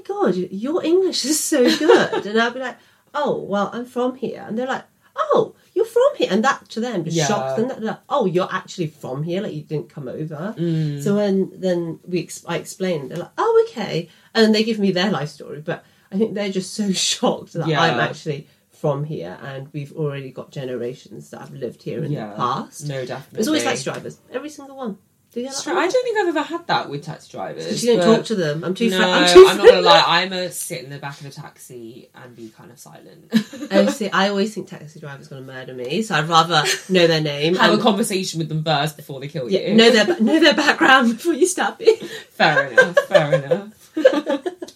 God, 0.08 0.36
your 0.36 0.84
English 0.84 1.26
is 1.26 1.40
so 1.40 1.64
good. 1.78 2.26
and 2.26 2.40
I'll 2.42 2.52
be 2.52 2.60
like, 2.60 2.78
oh, 3.14 3.42
well, 3.44 3.70
I'm 3.74 3.86
from 3.86 4.16
here. 4.16 4.44
And 4.48 4.58
they're 4.58 4.68
like, 4.68 4.86
oh, 5.16 5.56
you're 5.74 5.86
from 5.86 6.12
here. 6.18 6.30
And 6.32 6.44
that 6.44 6.70
to 6.70 6.80
them 6.80 7.04
just 7.04 7.18
Yeah. 7.18 7.28
shocks 7.28 7.56
them. 7.60 7.68
They're 7.68 7.80
like, 7.80 8.00
oh, 8.10 8.26
you're 8.26 8.48
actually 8.52 8.88
from 8.88 9.24
here. 9.24 9.42
Like 9.42 9.54
you 9.54 9.64
didn't 9.64 9.90
come 9.90 10.08
over. 10.08 10.56
Mm. 10.58 11.04
So 11.04 11.16
when 11.16 11.52
then 11.60 12.00
we 12.08 12.30
I 12.48 12.58
explain, 12.58 13.10
they're 13.10 13.18
like, 13.18 13.32
oh, 13.38 13.66
okay. 13.70 14.10
And 14.34 14.44
then 14.46 14.52
they 14.54 14.64
give 14.64 14.80
me 14.80 14.92
their 14.92 15.12
life 15.12 15.30
story. 15.30 15.62
But 15.62 15.84
I 16.12 16.18
think 16.18 16.34
they're 16.36 16.52
just 16.52 16.74
so 16.74 16.92
shocked 17.10 17.54
that 17.54 17.68
Yeah. 17.68 17.82
I'm 17.82 18.00
actually 18.00 18.48
from 18.72 19.04
here 19.06 19.40
and 19.42 19.70
we've 19.74 19.92
already 19.94 20.30
got 20.30 20.52
generations 20.52 21.32
that 21.32 21.40
have 21.42 21.52
lived 21.54 21.82
here 21.82 22.04
in 22.04 22.12
Yeah. 22.12 22.30
the 22.30 22.36
past. 22.36 22.86
no, 22.88 23.06
definitely. 23.08 23.40
It's 23.40 23.48
always 23.48 23.64
taxi 23.64 23.84
drivers. 23.86 24.20
Every 24.32 24.50
single 24.50 24.78
one. 24.78 25.00
Do 25.38 25.42
you 25.42 25.50
get 25.50 25.54
It's 25.54 25.64
that? 25.66 25.72
true. 25.72 25.80
I 25.80 25.88
don't 25.88 26.04
think 26.04 26.18
I've 26.18 26.28
ever 26.30 26.42
had 26.42 26.66
that 26.66 26.90
with 26.90 27.04
taxi 27.04 27.32
drivers. 27.32 27.66
Because 27.66 27.84
you 27.84 27.96
don't 27.96 28.16
talk 28.16 28.26
to 28.26 28.34
them. 28.34 28.64
I'm 28.64 28.74
too. 28.74 28.90
no, 28.90 28.98
I'm 29.00 29.24
I'm, 29.48 29.58
not 29.58 29.68
gonna 29.68 29.82
lie. 29.82 30.04
I'm 30.04 30.34
a 30.34 30.50
sit 30.50 30.84
in 30.84 30.90
the 30.90 30.98
back 30.98 31.20
of 31.20 31.28
a 31.28 31.30
taxi 31.30 32.10
and 32.16 32.36
be 32.36 32.50
kind 32.50 32.72
of 32.72 32.80
silent. 32.80 33.32
I 33.72 33.86
see. 33.92 34.10
I 34.10 34.30
always 34.30 34.56
think 34.56 34.68
taxi 34.68 35.00
drivers 35.00 35.28
going 35.28 35.46
to 35.46 35.54
murder 35.54 35.76
me, 35.76 36.02
so 36.02 36.16
I'd 36.16 36.28
rather 36.28 36.64
know 36.90 37.06
their 37.06 37.22
name. 37.22 37.54
Have 37.54 37.78
a 37.78 37.84
conversation 37.84 38.40
with 38.40 38.50
them 38.50 38.64
first 38.64 38.98
before 38.98 39.20
they 39.20 39.28
kill 39.28 39.48
yeah, 39.48 39.60
you. 39.68 39.76
know 39.76 39.92
their 39.92 40.20
know 40.20 40.40
their 40.40 40.56
background 40.56 41.12
before 41.18 41.34
you 41.34 41.46
stab 41.46 41.80
me. 41.80 41.98
fair 42.32 42.70
enough. 42.70 42.98
Fair 43.08 43.36
enough. 43.36 43.94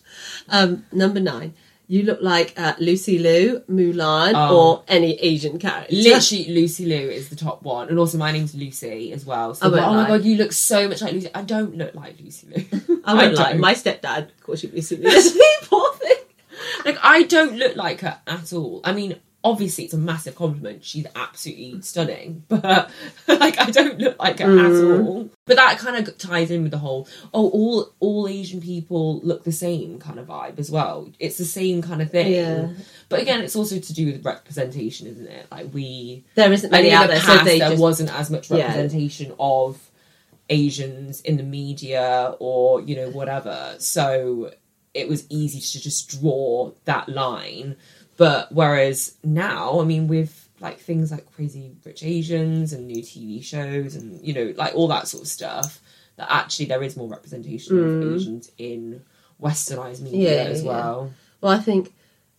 Um, 0.49 0.85
number 0.91 1.21
nine. 1.21 1.53
You 1.91 2.03
look 2.03 2.19
like 2.21 2.53
uh, 2.57 2.73
Lucy 2.79 3.17
Liu, 3.19 3.63
Mulan, 3.69 4.31
Oh. 4.33 4.55
or 4.57 4.83
any 4.87 5.15
Asian 5.19 5.59
character. 5.59 5.93
Literally, 5.93 6.45
Lucy 6.55 6.85
Liu 6.85 7.09
is 7.09 7.27
the 7.27 7.35
top 7.35 7.63
one, 7.63 7.89
and 7.89 7.99
also 7.99 8.17
my 8.17 8.31
name's 8.31 8.55
Lucy 8.55 9.11
as 9.11 9.25
well. 9.25 9.53
So, 9.53 9.65
I 9.75 9.85
oh 9.85 9.93
my 9.95 10.07
god, 10.07 10.23
you 10.23 10.37
look 10.37 10.53
so 10.53 10.87
much 10.87 11.01
like 11.01 11.11
Lucy. 11.13 11.29
I 11.35 11.41
don't 11.41 11.75
look 11.75 11.93
like 11.93 12.15
Lucy 12.23 12.47
Liu. 12.47 13.01
I 13.05 13.13
won't 13.13 13.33
lie. 13.39 13.51
don't. 13.51 13.59
My 13.59 13.73
stepdad 13.73 14.29
calls 14.41 14.63
you 14.63 14.71
Lucy 14.73 14.95
Liu. 14.95 15.11
Poor 15.63 15.93
thing. 15.95 16.15
like 16.85 16.97
I 17.03 17.23
don't 17.23 17.57
look 17.57 17.75
like 17.75 17.99
her 18.01 18.19
at 18.25 18.53
all. 18.53 18.79
I 18.85 18.93
mean, 18.93 19.17
obviously 19.43 19.85
it's 19.85 19.93
a 19.93 19.97
massive 19.97 20.35
compliment. 20.35 20.83
She's 20.83 21.05
absolutely 21.15 21.81
stunning, 21.81 22.43
but 22.49 22.89
like 23.27 23.59
I 23.59 23.71
don't 23.71 23.97
look 23.99 24.19
like 24.19 24.39
her 24.39 24.45
Mm. 24.47 24.65
at 24.99 25.05
all. 25.07 25.29
But 25.45 25.55
that 25.57 25.77
kind 25.79 26.07
of 26.07 26.17
ties 26.17 26.51
in 26.51 26.61
with 26.63 26.71
the 26.71 26.77
whole 26.77 27.07
oh 27.33 27.49
all 27.49 27.91
all 27.99 28.27
Asian 28.27 28.61
people 28.61 29.19
look 29.23 29.43
the 29.43 29.51
same 29.51 29.99
kind 29.99 30.19
of 30.19 30.27
vibe 30.27 30.59
as 30.59 30.69
well. 30.69 31.09
It's 31.19 31.37
the 31.37 31.45
same 31.45 31.81
kind 31.81 32.01
of 32.01 32.11
thing. 32.11 32.31
Yeah. 32.33 32.69
But 33.09 33.21
again, 33.21 33.41
it's 33.41 33.55
also 33.55 33.79
to 33.79 33.93
do 33.93 34.05
with 34.05 34.23
representation, 34.25 35.07
isn't 35.07 35.27
it? 35.27 35.47
Like 35.51 35.73
we 35.73 36.23
There 36.35 36.51
isn't 36.53 36.71
many 36.71 36.91
out 36.91 37.07
the 37.07 37.13
there, 37.15 37.21
so 37.21 37.43
there 37.43 37.57
just 37.57 37.81
wasn't 37.81 38.13
as 38.13 38.29
much 38.29 38.49
Yeah. 38.49 38.67
representation 38.67 39.33
of 39.39 39.79
Asians 40.49 41.21
in 41.21 41.37
the 41.37 41.43
media 41.43 42.35
or 42.39 42.81
you 42.81 42.95
know 42.95 43.09
whatever. 43.09 43.75
So 43.79 44.51
it 44.93 45.07
was 45.07 45.25
easy 45.29 45.59
to 45.61 45.81
just 45.81 46.09
draw 46.19 46.71
that 46.85 47.07
line. 47.07 47.77
But 48.21 48.51
whereas 48.51 49.15
now, 49.23 49.79
I 49.79 49.83
mean, 49.83 50.07
with 50.07 50.47
like 50.59 50.77
things 50.79 51.11
like 51.11 51.25
Crazy 51.33 51.71
Rich 51.83 52.03
Asians 52.03 52.71
and 52.71 52.85
new 52.85 53.01
TV 53.01 53.43
shows 53.43 53.95
and 53.95 54.23
you 54.23 54.31
know 54.35 54.53
like 54.55 54.75
all 54.75 54.87
that 54.89 55.07
sort 55.07 55.23
of 55.23 55.27
stuff, 55.27 55.79
that 56.17 56.27
actually 56.29 56.65
there 56.67 56.83
is 56.83 56.95
more 56.95 57.09
representation 57.09 57.77
Mm. 57.77 58.03
of 58.03 58.13
Asians 58.15 58.51
in 58.59 59.01
westernized 59.41 60.01
media 60.03 60.43
Yeah, 60.43 60.49
as 60.51 60.61
yeah. 60.61 60.69
well. 60.69 61.13
Well, 61.41 61.51
I 61.51 61.57
think 61.57 61.93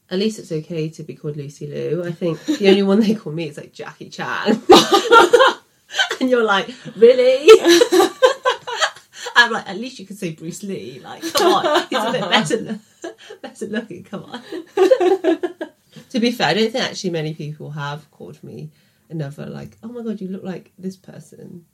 at 0.08 0.20
least 0.20 0.38
it's 0.38 0.52
okay 0.52 0.88
to 0.90 1.02
be 1.02 1.16
called 1.16 1.36
Lucy 1.36 1.66
Liu. 1.66 2.04
I 2.04 2.12
think 2.12 2.38
the 2.44 2.68
only 2.68 2.84
one 2.84 3.00
they 3.00 3.16
call 3.16 3.32
me 3.32 3.48
is 3.48 3.56
like 3.56 3.72
Jackie 3.72 4.08
Chan. 4.08 4.62
and 6.20 6.30
you're 6.30 6.44
like, 6.44 6.68
really? 6.94 7.48
I'm 9.34 9.50
like, 9.50 9.68
at 9.68 9.78
least 9.78 9.98
you 9.98 10.06
could 10.06 10.18
say 10.18 10.30
Bruce 10.32 10.62
Lee. 10.62 11.00
Like, 11.02 11.22
come 11.34 11.52
on, 11.54 11.86
he's 11.90 11.98
a 11.98 12.12
bit 12.12 12.30
better, 12.30 12.80
better 13.42 13.66
looking. 13.66 14.04
Come 14.04 14.24
on. 14.24 14.42
To 16.12 16.20
be 16.20 16.30
fair, 16.30 16.48
I 16.48 16.54
don't 16.54 16.70
think 16.70 16.84
actually 16.84 17.10
many 17.10 17.34
people 17.34 17.70
have 17.70 18.10
called 18.10 18.42
me 18.44 18.70
another 19.10 19.46
like, 19.46 19.76
oh 19.82 19.88
my 19.88 20.02
god, 20.02 20.20
you 20.20 20.28
look 20.28 20.42
like 20.44 20.72
this 20.78 20.96
person 20.96 21.64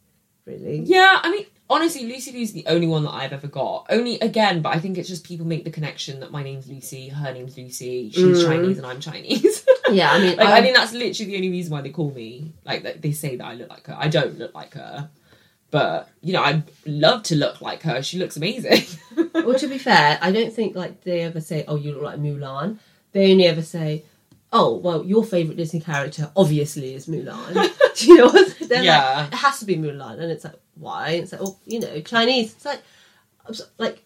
really. 0.46 0.78
Yeah, 0.80 1.20
I 1.22 1.30
mean, 1.30 1.46
honestly, 1.68 2.04
Lucy 2.06 2.32
Liu's 2.32 2.52
the 2.52 2.64
only 2.66 2.86
one 2.86 3.04
that 3.04 3.10
I've 3.12 3.32
ever 3.32 3.48
got. 3.48 3.86
Only 3.90 4.18
again, 4.20 4.62
but 4.62 4.74
I 4.74 4.78
think 4.80 4.96
it's 4.96 5.08
just 5.08 5.24
people 5.24 5.46
make 5.46 5.64
the 5.64 5.70
connection 5.70 6.20
that 6.20 6.30
my 6.30 6.42
name's 6.42 6.68
Lucy, 6.68 7.08
her 7.08 7.32
name's 7.32 7.56
Lucy, 7.58 8.10
she's 8.10 8.42
Mm. 8.42 8.46
Chinese 8.46 8.78
and 8.78 8.86
I'm 8.86 9.00
Chinese. 9.00 9.64
Yeah, 9.90 10.10
I 10.12 10.18
mean, 10.18 10.36
like, 10.36 10.48
I 10.48 10.60
think 10.60 10.76
that's 10.76 10.92
literally 10.92 11.30
the 11.30 11.36
only 11.36 11.48
reason 11.50 11.72
why 11.72 11.80
they 11.80 11.88
call 11.88 12.10
me. 12.10 12.52
Like, 12.66 13.00
they 13.00 13.12
say 13.12 13.36
that 13.36 13.44
I 13.46 13.54
look 13.54 13.70
like 13.70 13.86
her. 13.86 13.96
I 13.98 14.08
don't 14.08 14.38
look 14.38 14.54
like 14.54 14.74
her, 14.74 15.08
but 15.70 16.10
you 16.20 16.34
know, 16.34 16.42
I'd 16.42 16.64
love 16.84 17.22
to 17.24 17.36
look 17.36 17.62
like 17.62 17.80
her. 17.84 18.02
She 18.02 18.18
looks 18.18 18.36
amazing. 18.36 18.84
well, 19.32 19.58
to 19.58 19.66
be 19.66 19.78
fair, 19.78 20.18
I 20.20 20.30
don't 20.30 20.52
think 20.52 20.76
like 20.76 21.04
they 21.04 21.22
ever 21.22 21.40
say, 21.40 21.64
"Oh, 21.66 21.76
you 21.76 21.94
look 21.94 22.02
like 22.02 22.18
Mulan." 22.20 22.76
They 23.12 23.32
only 23.32 23.46
ever 23.46 23.62
say, 23.62 24.04
"Oh, 24.52 24.76
well, 24.76 25.04
your 25.04 25.24
favorite 25.24 25.56
Disney 25.56 25.80
character 25.80 26.30
obviously 26.36 26.94
is 26.94 27.06
Mulan." 27.06 27.54
Do 27.98 28.06
you 28.06 28.16
know 28.18 28.26
what? 28.26 28.56
They're 28.68 28.82
Yeah. 28.82 29.16
like, 29.22 29.32
it 29.32 29.36
has 29.36 29.58
to 29.60 29.64
be 29.64 29.76
Mulan, 29.76 30.14
and 30.20 30.30
it's 30.30 30.44
like, 30.44 30.54
why? 30.74 31.10
It's 31.10 31.32
like, 31.32 31.40
oh, 31.42 31.58
you 31.66 31.80
know, 31.80 32.00
Chinese. 32.00 32.52
It's 32.54 32.64
like, 32.64 32.80
so- 33.52 33.64
like 33.78 34.02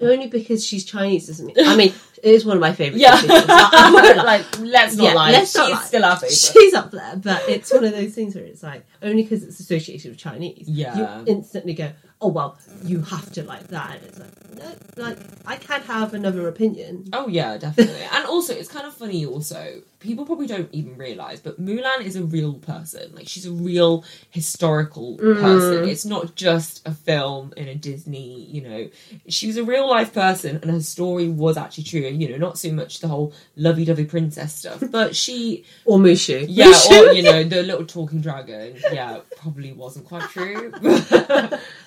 only 0.00 0.26
because 0.26 0.66
she's 0.66 0.84
Chinese 0.84 1.28
doesn't 1.28 1.46
mean. 1.46 1.54
I 1.60 1.76
mean, 1.76 1.92
it 2.22 2.34
is 2.34 2.44
one 2.44 2.56
of 2.56 2.60
my 2.60 2.72
favorite. 2.72 2.98
yeah, 2.98 3.12
Disney 3.20 3.28
films. 3.36 3.46
I 3.48 3.90
won't 3.94 4.16
lie. 4.16 4.22
like 4.24 4.58
let's 4.58 4.96
not 4.96 5.04
Yeah, 5.04 5.12
lie. 5.12 5.30
let's 5.30 5.52
She's 5.52 5.58
not 5.58 5.70
lie. 5.70 5.82
still 5.82 6.04
our 6.04 6.16
favorite. 6.16 6.32
She's 6.32 6.74
up 6.74 6.90
there, 6.90 7.16
but 7.16 7.48
it's 7.48 7.72
one 7.72 7.84
of 7.84 7.92
those 7.92 8.12
things 8.12 8.34
where 8.34 8.42
it's 8.44 8.64
like 8.64 8.84
only 9.02 9.22
because 9.22 9.44
it's 9.44 9.60
associated 9.60 10.10
with 10.10 10.18
Chinese, 10.18 10.64
Yeah. 10.68 11.18
you 11.20 11.24
instantly 11.26 11.74
go, 11.74 11.92
"Oh 12.20 12.28
well, 12.28 12.58
you 12.84 13.02
have 13.02 13.32
to 13.32 13.42
like 13.42 13.68
that." 13.68 13.96
And 13.96 14.04
it's 14.04 14.18
like, 14.18 14.56
no, 14.56 15.02
like 15.02 15.18
I 15.46 15.56
can 15.56 15.82
have 15.82 16.14
another 16.14 16.48
opinion. 16.48 17.04
Oh 17.12 17.28
yeah, 17.28 17.56
definitely. 17.58 18.02
and 18.12 18.26
also, 18.26 18.54
it's 18.54 18.70
kind 18.70 18.86
of 18.86 18.94
funny. 18.94 19.24
Also, 19.26 19.82
people 19.98 20.26
probably 20.26 20.46
don't 20.46 20.68
even 20.72 20.96
realize, 20.96 21.40
but 21.40 21.60
Mulan 21.60 22.02
is 22.02 22.16
a 22.16 22.22
real 22.22 22.54
person. 22.54 23.14
Like 23.14 23.28
she's 23.28 23.46
a 23.46 23.52
real 23.52 24.04
historical 24.30 25.16
person. 25.16 25.88
It's 25.88 26.04
not 26.04 26.34
just 26.34 26.86
a 26.86 26.92
film 26.92 27.52
in 27.56 27.68
a 27.68 27.74
Disney. 27.74 28.44
You 28.44 28.60
know, 28.62 28.90
she 29.28 29.46
was 29.46 29.56
a 29.56 29.64
real 29.64 29.88
life 29.88 30.12
person, 30.12 30.56
and 30.62 30.70
her 30.70 30.80
story 30.80 31.28
was 31.28 31.56
actually 31.56 31.84
true. 31.84 32.06
And 32.06 32.20
you 32.20 32.28
know, 32.30 32.36
not 32.36 32.58
so 32.58 32.70
much 32.72 33.00
the 33.00 33.08
whole 33.08 33.32
lovey-dovey 33.56 34.04
princess 34.04 34.54
stuff, 34.54 34.82
but 34.90 35.16
she, 35.16 35.64
Or 35.84 35.98
Mushu, 35.98 36.46
yeah, 36.48 36.66
Mushu. 36.66 37.08
or 37.08 37.12
you 37.12 37.22
know, 37.22 37.42
the 37.44 37.62
little 37.62 37.86
talking 37.86 38.20
dragon. 38.20 38.76
Yeah, 38.92 39.20
probably 39.36 39.72
wasn't 39.72 40.06
quite 40.06 40.28
true. 40.30 40.72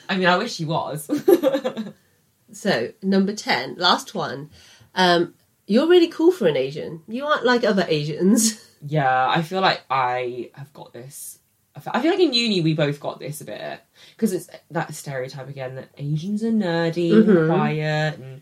I 0.09 0.15
mean, 0.17 0.25
I 0.27 0.37
wish 0.37 0.53
she 0.55 0.65
was. 0.65 1.09
So 2.51 2.89
number 3.03 3.35
ten, 3.35 3.75
last 3.77 4.15
one. 4.15 4.49
Um, 4.95 5.35
you're 5.69 5.87
really 5.87 6.07
cool 6.09 6.31
for 6.31 6.47
an 6.47 6.57
Asian. 6.57 7.01
You 7.07 7.25
aren't 7.25 7.45
like 7.45 7.63
other 7.63 7.85
Asians. 7.87 8.65
Yeah, 8.81 9.27
I 9.27 9.41
feel 9.41 9.59
like 9.59 9.81
I 9.89 10.51
have 10.53 10.71
got 10.71 10.93
this. 10.93 11.39
I 11.75 11.81
feel 11.81 12.11
like 12.11 12.19
in 12.21 12.31
uni 12.33 12.61
we 12.61 12.73
both 12.73 13.01
got 13.01 13.19
this 13.19 13.41
a 13.41 13.43
bit 13.45 13.81
because 14.15 14.31
it's 14.31 14.49
that 14.71 14.93
stereotype 14.93 15.49
again 15.49 15.75
that 15.75 15.89
Asians 15.97 16.45
are 16.45 16.51
nerdy, 16.51 17.11
and 17.11 17.25
Mhm. 17.27 17.47
quiet, 17.47 18.19
and 18.19 18.39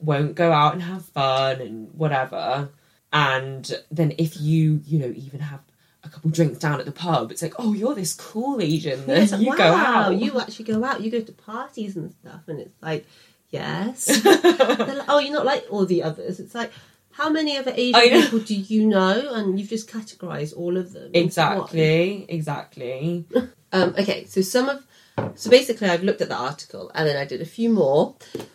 won't 0.00 0.34
go 0.34 0.50
out 0.50 0.72
and 0.74 0.82
have 0.82 1.04
fun 1.04 1.60
and 1.60 1.94
whatever. 1.94 2.70
And 3.12 3.64
then 3.92 4.12
if 4.18 4.40
you, 4.40 4.80
you 4.84 4.98
know, 4.98 5.12
even 5.16 5.38
have 5.38 5.60
a 6.02 6.08
couple 6.08 6.30
drinks 6.32 6.58
down 6.58 6.80
at 6.80 6.86
the 6.86 6.90
pub, 6.90 7.30
it's 7.30 7.42
like, 7.42 7.54
oh, 7.60 7.72
you're 7.72 7.94
this 7.94 8.12
cool 8.14 8.60
Asian. 8.60 9.06
Then 9.06 9.40
you 9.40 9.50
wow, 9.50 9.56
go 9.56 9.72
out. 9.72 10.16
you 10.20 10.40
actually 10.40 10.64
go 10.64 10.82
out. 10.82 11.00
You 11.00 11.12
go 11.12 11.20
to 11.20 11.32
parties 11.32 11.94
and 11.96 12.10
stuff, 12.10 12.40
and 12.48 12.58
it's 12.58 12.74
like, 12.82 13.06
yes. 13.50 14.24
Like, 14.24 15.08
oh, 15.08 15.18
you're 15.18 15.32
not 15.32 15.46
like 15.46 15.66
all 15.70 15.86
the 15.86 16.02
others. 16.02 16.40
It's 16.40 16.54
like, 16.54 16.72
how 17.12 17.30
many 17.30 17.56
other 17.56 17.72
Asian 17.74 17.94
I 18.00 18.06
know. 18.06 18.22
people 18.22 18.38
do 18.40 18.54
you 18.54 18.86
know? 18.86 19.34
And 19.34 19.58
you've 19.58 19.70
just 19.70 19.90
categorised 19.90 20.56
all 20.56 20.76
of 20.76 20.92
them. 20.92 21.10
exactly, 21.14 22.26
exactly. 22.28 23.24
Um, 23.72 23.94
okay, 23.98 24.24
so 24.24 24.40
some 24.42 24.68
of, 24.70 24.86
so 25.34 25.50
basically, 25.50 25.88
I've 25.88 26.04
looked 26.04 26.22
at 26.22 26.28
the 26.28 26.36
article 26.36 26.90
and 26.94 27.06
then 27.06 27.16
I 27.16 27.24
did 27.26 27.42
a 27.42 27.44
few 27.44 27.68
more. 27.68 28.14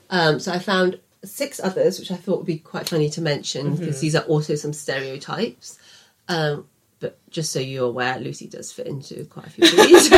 Um, 0.10 0.40
so 0.40 0.52
I 0.52 0.58
found 0.58 1.00
six 1.24 1.60
others, 1.60 2.00
which 2.00 2.12
I 2.12 2.16
thought 2.16 2.38
would 2.38 2.48
be 2.48 2.58
quite 2.58 2.88
funny 2.90 3.10
to 3.12 3.22
mention 3.22 3.76
because 3.76 4.00
these 4.00 4.16
are 4.16 4.24
also 4.24 4.56
some 4.56 4.74
stereotypes. 4.74 5.78
Um, 6.28 6.68
but 7.00 7.18
just 7.30 7.52
so 7.52 7.60
you're 7.60 7.90
aware, 7.90 8.20
Lucy 8.20 8.48
does 8.48 8.72
fit 8.72 8.88
into 8.88 9.26
quite 9.26 9.48
a 9.48 9.50
few 9.50 9.66
of 9.66 9.76
these. 9.76 10.12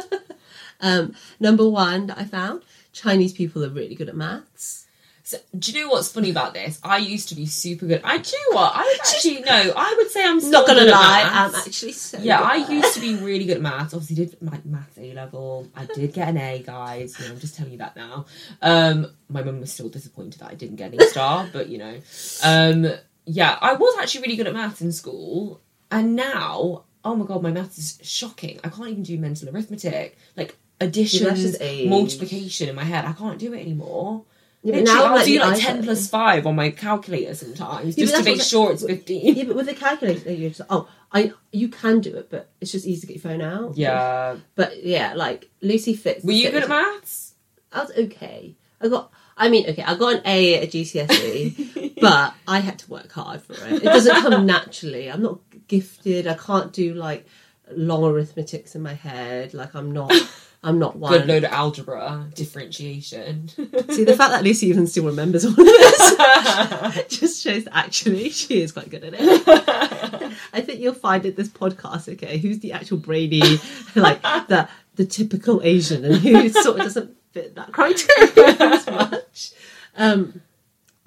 um, 0.80 1.14
number 1.38 1.68
one 1.68 2.06
that 2.06 2.18
I 2.18 2.24
found: 2.24 2.62
Chinese 2.98 3.32
people 3.32 3.64
are 3.64 3.70
really 3.70 3.94
good 3.94 4.08
at 4.08 4.16
maths. 4.16 4.86
So, 5.22 5.36
do 5.58 5.72
you 5.72 5.82
know 5.82 5.90
what's 5.90 6.10
funny 6.10 6.30
about 6.30 6.54
this? 6.54 6.80
I 6.82 6.96
used 6.96 7.28
to 7.28 7.34
be 7.34 7.44
super 7.44 7.84
good. 7.84 8.00
I 8.02 8.16
do 8.16 8.30
you 8.30 8.50
know 8.50 8.56
what? 8.56 8.72
I 8.74 8.96
actually 8.98 9.40
no. 9.42 9.74
I 9.76 9.94
would 9.98 10.10
say 10.10 10.24
I'm 10.24 10.38
Not 10.50 10.66
gonna 10.66 10.86
lie. 10.86 11.28
I'm 11.30 11.54
actually 11.54 11.92
so. 11.92 12.18
Yeah, 12.18 12.40
I 12.40 12.66
used 12.66 12.94
to 12.94 13.00
be 13.00 13.14
really 13.14 13.44
good 13.44 13.58
at 13.58 13.60
maths. 13.60 13.92
Obviously, 13.92 14.24
did 14.24 14.40
my 14.40 14.58
maths 14.64 14.96
A 14.96 15.12
level. 15.12 15.68
I 15.76 15.84
did 15.84 16.14
get 16.14 16.28
an 16.28 16.38
A, 16.38 16.62
guys. 16.62 17.14
You 17.18 17.26
know, 17.26 17.34
I'm 17.34 17.40
just 17.40 17.56
telling 17.56 17.72
you 17.72 17.78
that 17.78 17.94
now. 17.94 18.24
Um, 18.62 19.08
my 19.28 19.42
mum 19.42 19.60
was 19.60 19.70
still 19.70 19.90
disappointed 19.90 20.40
that 20.40 20.50
I 20.50 20.54
didn't 20.54 20.76
get 20.76 20.94
an 20.94 21.02
A 21.02 21.04
star, 21.06 21.46
but 21.52 21.68
you 21.68 21.76
know, 21.76 22.00
um, 22.42 22.86
yeah, 23.26 23.58
I 23.60 23.74
was 23.74 23.98
actually 24.00 24.22
really 24.22 24.36
good 24.36 24.46
at 24.46 24.54
maths 24.54 24.80
in 24.80 24.92
school, 24.92 25.60
and 25.90 26.16
now, 26.16 26.84
oh 27.04 27.14
my 27.14 27.26
god, 27.26 27.42
my 27.42 27.52
maths 27.52 27.76
is 27.76 27.98
shocking. 28.02 28.60
I 28.64 28.70
can't 28.70 28.88
even 28.88 29.02
do 29.02 29.18
mental 29.18 29.50
arithmetic, 29.50 30.16
like 30.38 30.56
addition, 30.80 31.26
that's 31.26 31.40
just 31.40 31.60
age. 31.60 31.88
multiplication 31.88 32.68
in 32.68 32.74
my 32.74 32.84
head. 32.84 33.04
I 33.04 33.12
can't 33.12 33.38
do 33.38 33.52
it 33.52 33.60
anymore. 33.60 34.24
Yeah, 34.62 34.74
but 34.74 34.84
now, 34.84 35.04
I'll 35.04 35.14
like, 35.16 35.26
do 35.26 35.38
like 35.38 35.60
ten 35.60 35.84
plus 35.84 36.08
five 36.08 36.46
on 36.46 36.56
my 36.56 36.70
calculator 36.70 37.34
sometimes, 37.34 37.96
Yeah, 37.96 38.06
just 38.06 38.16
to 38.16 38.24
make 38.24 38.42
sure 38.42 38.72
it's 38.72 38.84
fifteen. 38.84 39.36
Yeah, 39.36 39.44
but 39.44 39.56
with 39.56 39.68
a 39.68 39.74
calculator, 39.74 40.32
you're 40.32 40.50
just 40.50 40.62
oh, 40.68 40.88
I 41.12 41.32
you 41.52 41.68
can 41.68 42.00
do 42.00 42.16
it, 42.16 42.28
but 42.28 42.50
it's 42.60 42.72
just 42.72 42.86
easy 42.86 43.02
to 43.02 43.06
get 43.06 43.22
your 43.22 43.32
phone 43.32 43.40
out. 43.40 43.76
Yeah. 43.76 44.36
But 44.56 44.84
yeah, 44.84 45.14
like 45.14 45.48
Lucy 45.62 45.94
fits. 45.94 46.24
Were 46.24 46.32
you 46.32 46.50
good 46.50 46.64
at 46.64 46.68
maths? 46.68 47.34
I 47.72 47.82
was 47.82 47.92
okay. 47.96 48.56
I 48.80 48.88
got. 48.88 49.12
I 49.36 49.48
mean, 49.48 49.70
okay, 49.70 49.82
I 49.82 49.94
got 49.94 50.14
an 50.14 50.22
A 50.24 50.62
at 50.62 50.70
GCSE, 50.70 51.94
but 52.00 52.34
I 52.48 52.58
had 52.58 52.80
to 52.80 52.90
work 52.90 53.12
hard 53.12 53.40
for 53.40 53.52
it. 53.52 53.74
It 53.74 53.84
doesn't 53.84 54.22
come 54.22 54.44
naturally. 54.44 55.08
I'm 55.08 55.22
not 55.22 55.38
gifted. 55.68 56.26
I 56.26 56.34
can't 56.34 56.72
do 56.72 56.94
like 56.94 57.24
long 57.70 58.02
arithmetics 58.02 58.74
in 58.74 58.82
my 58.82 58.94
head. 58.94 59.54
Like 59.54 59.76
I'm 59.76 59.92
not. 59.92 60.12
I'm 60.62 60.78
not 60.78 60.96
one. 60.96 61.12
Good 61.12 61.26
load 61.28 61.44
of 61.44 61.52
algebra, 61.52 62.26
differentiation. 62.34 63.48
See 63.48 64.04
the 64.04 64.16
fact 64.16 64.32
that 64.32 64.42
Lucy 64.42 64.66
even 64.66 64.86
still 64.88 65.06
remembers 65.06 65.44
all 65.44 65.52
of 65.52 65.56
this 65.56 67.06
just 67.08 67.42
shows 67.42 67.64
that 67.64 67.76
actually 67.76 68.30
she 68.30 68.60
is 68.60 68.72
quite 68.72 68.90
good 68.90 69.04
at 69.04 69.14
it. 69.16 69.42
I 70.52 70.60
think 70.60 70.80
you'll 70.80 70.94
find 70.94 71.24
at 71.26 71.36
this 71.36 71.48
podcast, 71.48 72.12
okay, 72.14 72.38
who's 72.38 72.58
the 72.58 72.72
actual 72.72 72.98
brainy, 72.98 73.60
like 73.94 74.20
the 74.22 74.68
the 74.96 75.06
typical 75.06 75.60
Asian, 75.62 76.04
and 76.04 76.16
who 76.16 76.48
sort 76.48 76.78
of 76.78 76.82
doesn't 76.86 77.16
fit 77.30 77.54
that 77.54 77.72
criteria 77.72 78.56
as 78.58 78.86
much. 78.86 79.52
Um, 79.96 80.42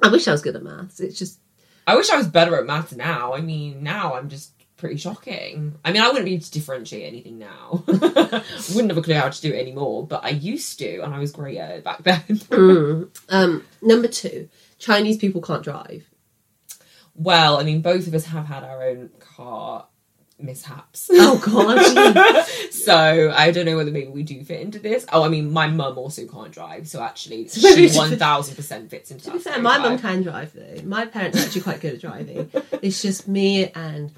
I 0.02 0.08
wish 0.08 0.30
I 0.30 0.32
was 0.32 0.42
good 0.42 0.56
at 0.56 0.64
maths. 0.64 1.02
It's 1.02 1.20
just 1.20 1.40
I 1.86 1.96
wish 1.96 2.10
I 2.10 2.18
was 2.18 2.28
better 2.28 2.56
at 2.56 2.66
maths 2.66 2.94
now. 2.94 3.34
I 3.34 3.42
mean, 3.42 3.84
now 3.84 4.16
I'm 4.16 4.30
just 4.30 4.54
pretty 4.82 4.98
shocking. 4.98 5.76
I 5.86 5.94
mean, 5.94 6.02
I 6.02 6.08
wouldn't 6.08 6.26
be 6.26 6.34
able 6.34 6.44
to 6.44 6.52
differentiate 6.52 7.06
anything 7.08 7.40
now. 7.40 7.84
wouldn't 7.88 8.90
have 8.90 8.98
a 8.98 9.02
clue 9.02 9.14
how 9.14 9.30
to 9.30 9.42
do 9.42 9.54
it 9.54 9.60
anymore, 9.60 10.06
but 10.06 10.26
I 10.26 10.30
used 10.30 10.80
to, 10.80 11.00
and 11.00 11.14
I 11.14 11.20
was 11.20 11.32
great 11.32 11.58
at 11.58 11.70
it 11.72 11.84
back 11.86 12.00
then. 12.04 12.22
mm. 12.24 13.10
um, 13.30 13.64
number 13.82 14.10
two. 14.10 14.50
Chinese 14.80 15.18
people 15.18 15.42
can't 15.42 15.64
drive. 15.64 16.10
well, 17.16 17.58
I 17.58 17.64
mean, 17.64 17.82
both 17.82 18.08
of 18.08 18.14
us 18.16 18.26
have 18.26 18.48
had 18.48 18.64
our 18.64 18.84
own 18.84 19.12
car 19.20 19.86
mishaps. 20.40 21.10
Oh 21.14 21.38
god. 21.38 22.46
so 22.72 23.32
I 23.36 23.52
don't 23.52 23.66
know 23.66 23.78
whether 23.78 23.92
maybe 23.92 24.08
we 24.10 24.24
do 24.24 24.44
fit 24.44 24.62
into 24.62 24.80
this. 24.80 25.06
Oh, 25.12 25.24
I 25.24 25.30
mean, 25.30 25.52
my 25.52 25.68
mum 25.68 25.98
also 25.98 26.26
can't 26.26 26.52
drive, 26.52 26.88
so 26.88 27.02
actually, 27.02 27.48
she 27.50 27.90
one 27.92 28.18
thousand 28.18 28.56
percent 28.56 28.90
fits 28.90 29.12
into 29.12 29.26
To 29.26 29.32
be 29.34 29.40
fair, 29.40 29.62
my 29.62 29.78
mum 29.78 30.00
can 30.00 30.24
drive 30.24 30.54
though. 30.54 30.82
My 30.84 31.06
parents 31.06 31.38
are 31.40 31.46
actually 31.46 31.62
quite 31.62 31.82
good 31.82 31.94
at 31.94 32.02
driving. 32.02 32.50
It's 32.82 33.02
just 33.02 33.28
me 33.28 33.70
and 33.70 34.12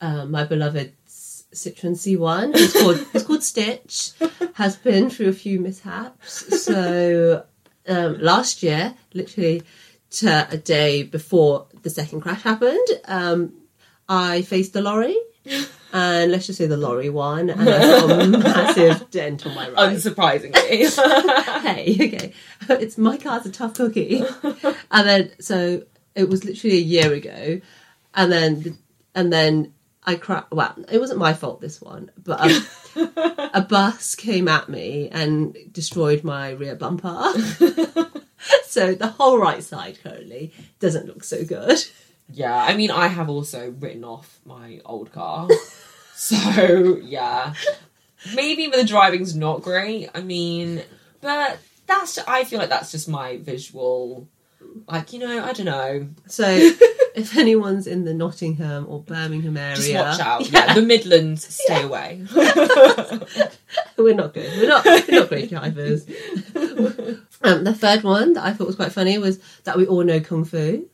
um, 0.00 0.30
my 0.30 0.44
beloved 0.44 0.92
Citroen 1.08 1.92
C1. 1.92 2.52
It's 2.54 2.72
called 2.72 3.06
it's 3.14 3.24
called 3.24 3.42
Stitch. 3.42 4.12
Has 4.54 4.76
been 4.76 5.10
through 5.10 5.28
a 5.28 5.32
few 5.32 5.60
mishaps. 5.60 6.62
So 6.64 7.44
um, 7.88 8.18
last 8.20 8.62
year, 8.62 8.94
literally 9.14 9.62
to 10.10 10.48
a 10.50 10.56
day 10.56 11.02
before 11.02 11.66
the 11.82 11.90
second 11.90 12.20
crash 12.20 12.42
happened, 12.42 12.86
um, 13.06 13.52
I 14.08 14.42
faced 14.42 14.72
the 14.72 14.82
lorry. 14.82 15.16
And 15.92 16.32
let's 16.32 16.46
just 16.46 16.58
say 16.58 16.66
the 16.66 16.76
lorry 16.76 17.08
one, 17.08 17.48
and 17.48 17.60
I 17.70 17.78
got 17.78 18.10
a 18.10 18.26
massive 18.26 19.10
dent 19.10 19.46
on 19.46 19.54
my 19.54 19.70
right 19.70 19.96
Unsurprisingly. 19.96 21.62
hey, 21.62 21.94
okay, 21.94 22.32
it's 22.68 22.98
my 22.98 23.16
car's 23.16 23.46
a 23.46 23.52
tough 23.52 23.74
cookie. 23.74 24.24
and 24.90 25.08
then 25.08 25.30
so 25.40 25.84
it 26.16 26.28
was 26.28 26.44
literally 26.44 26.78
a 26.78 26.80
year 26.80 27.12
ago, 27.12 27.60
and 28.14 28.32
then 28.32 28.78
and 29.14 29.32
then 29.32 29.72
I 30.06 30.14
cra- 30.14 30.46
Well, 30.52 30.74
it 30.90 30.98
wasn't 30.98 31.18
my 31.18 31.34
fault 31.34 31.60
this 31.60 31.80
one, 31.80 32.10
but 32.16 32.40
a, 32.40 33.50
a 33.54 33.60
bus 33.68 34.14
came 34.14 34.46
at 34.46 34.68
me 34.68 35.08
and 35.10 35.56
destroyed 35.72 36.22
my 36.22 36.50
rear 36.50 36.76
bumper. 36.76 37.32
so 38.64 38.94
the 38.94 39.08
whole 39.08 39.38
right 39.38 39.62
side 39.62 39.98
currently 40.02 40.52
doesn't 40.78 41.06
look 41.06 41.24
so 41.24 41.44
good. 41.44 41.84
Yeah, 42.32 42.56
I 42.56 42.76
mean, 42.76 42.90
I 42.90 43.08
have 43.08 43.28
also 43.28 43.70
written 43.78 44.04
off 44.04 44.38
my 44.44 44.80
old 44.84 45.12
car. 45.12 45.48
so, 46.14 46.98
yeah. 47.02 47.54
maybe 48.34 48.68
the 48.68 48.84
driving's 48.84 49.34
not 49.34 49.62
great. 49.62 50.10
I 50.14 50.20
mean, 50.20 50.82
but 51.20 51.58
that's 51.86 52.18
I 52.18 52.44
feel 52.44 52.58
like 52.58 52.68
that's 52.68 52.92
just 52.92 53.08
my 53.08 53.38
visual. 53.38 54.28
Like 54.88 55.12
you 55.12 55.18
know, 55.18 55.44
I 55.44 55.52
don't 55.52 55.66
know. 55.66 56.08
So 56.26 56.46
if 57.14 57.36
anyone's 57.36 57.86
in 57.86 58.04
the 58.04 58.14
Nottingham 58.14 58.86
or 58.88 59.02
Birmingham 59.02 59.56
area, 59.56 59.76
Just 59.76 59.94
watch 59.94 60.20
out. 60.20 60.50
Yeah, 60.52 60.74
the 60.74 60.82
Midlands, 60.82 61.46
stay 61.46 61.82
away. 61.82 62.24
we're 63.96 64.14
not 64.14 64.34
good. 64.34 64.50
We're 64.58 64.68
not. 64.68 64.84
We're 64.84 65.20
not 65.20 65.28
great 65.28 65.50
drivers. 65.50 66.06
um, 67.42 67.64
the 67.64 67.74
third 67.76 68.02
one 68.02 68.34
that 68.34 68.44
I 68.44 68.52
thought 68.52 68.66
was 68.66 68.76
quite 68.76 68.92
funny 68.92 69.18
was 69.18 69.38
that 69.64 69.76
we 69.76 69.86
all 69.86 70.04
know 70.04 70.20
kung 70.20 70.44
fu. 70.44 70.88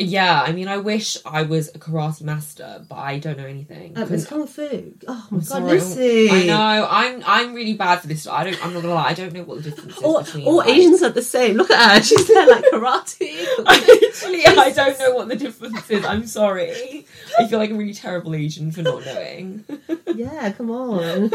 Yeah, 0.00 0.42
I 0.42 0.52
mean, 0.52 0.68
I 0.68 0.76
wish 0.76 1.16
I 1.26 1.42
was 1.42 1.68
a 1.74 1.78
karate 1.78 2.22
master, 2.22 2.84
but 2.88 2.94
I 2.96 3.18
don't 3.18 3.36
know 3.36 3.46
anything. 3.46 3.98
Um, 3.98 4.12
it's 4.12 4.26
kung 4.26 4.46
fu. 4.46 4.94
Oh 5.08 5.26
my 5.30 5.38
god, 5.38 5.44
Sorry. 5.46 5.70
Lucy! 5.72 6.30
I 6.30 6.44
know. 6.46 6.86
I'm 6.88 7.22
I'm 7.26 7.52
really 7.54 7.74
bad 7.74 8.00
for 8.00 8.06
this. 8.06 8.26
I 8.26 8.44
don't. 8.44 8.64
I'm 8.64 8.72
not 8.74 8.82
gonna 8.82 8.94
lie. 8.94 9.08
I 9.08 9.14
don't 9.14 9.32
know 9.32 9.42
what 9.42 9.64
the 9.64 9.70
difference 9.70 9.96
is 9.96 10.02
All, 10.04 10.22
between. 10.22 10.46
all 10.46 10.56
like- 10.58 10.68
Asians 10.68 11.02
are 11.02 11.10
the 11.10 11.20
same. 11.22 11.56
Look 11.56 11.70
at 11.70 11.96
her. 11.96 12.02
She's 12.04 12.28
there 12.28 12.46
like 12.46 12.64
karate. 12.66 13.44
I 13.66 13.78
literally, 13.86 14.46
I 14.46 14.70
don't 14.70 14.98
know 15.00 15.14
what 15.16 15.28
the 15.28 15.36
difference 15.36 15.90
is. 15.90 16.04
I'm 16.04 16.26
sorry. 16.26 17.04
I 17.38 17.48
feel 17.48 17.58
like 17.58 17.70
a 17.70 17.74
really 17.74 17.94
terrible 17.94 18.34
Asian 18.36 18.70
for 18.70 18.82
not 18.82 19.04
knowing. 19.04 19.64
yeah, 20.14 20.52
come 20.52 20.70
on. 20.70 21.30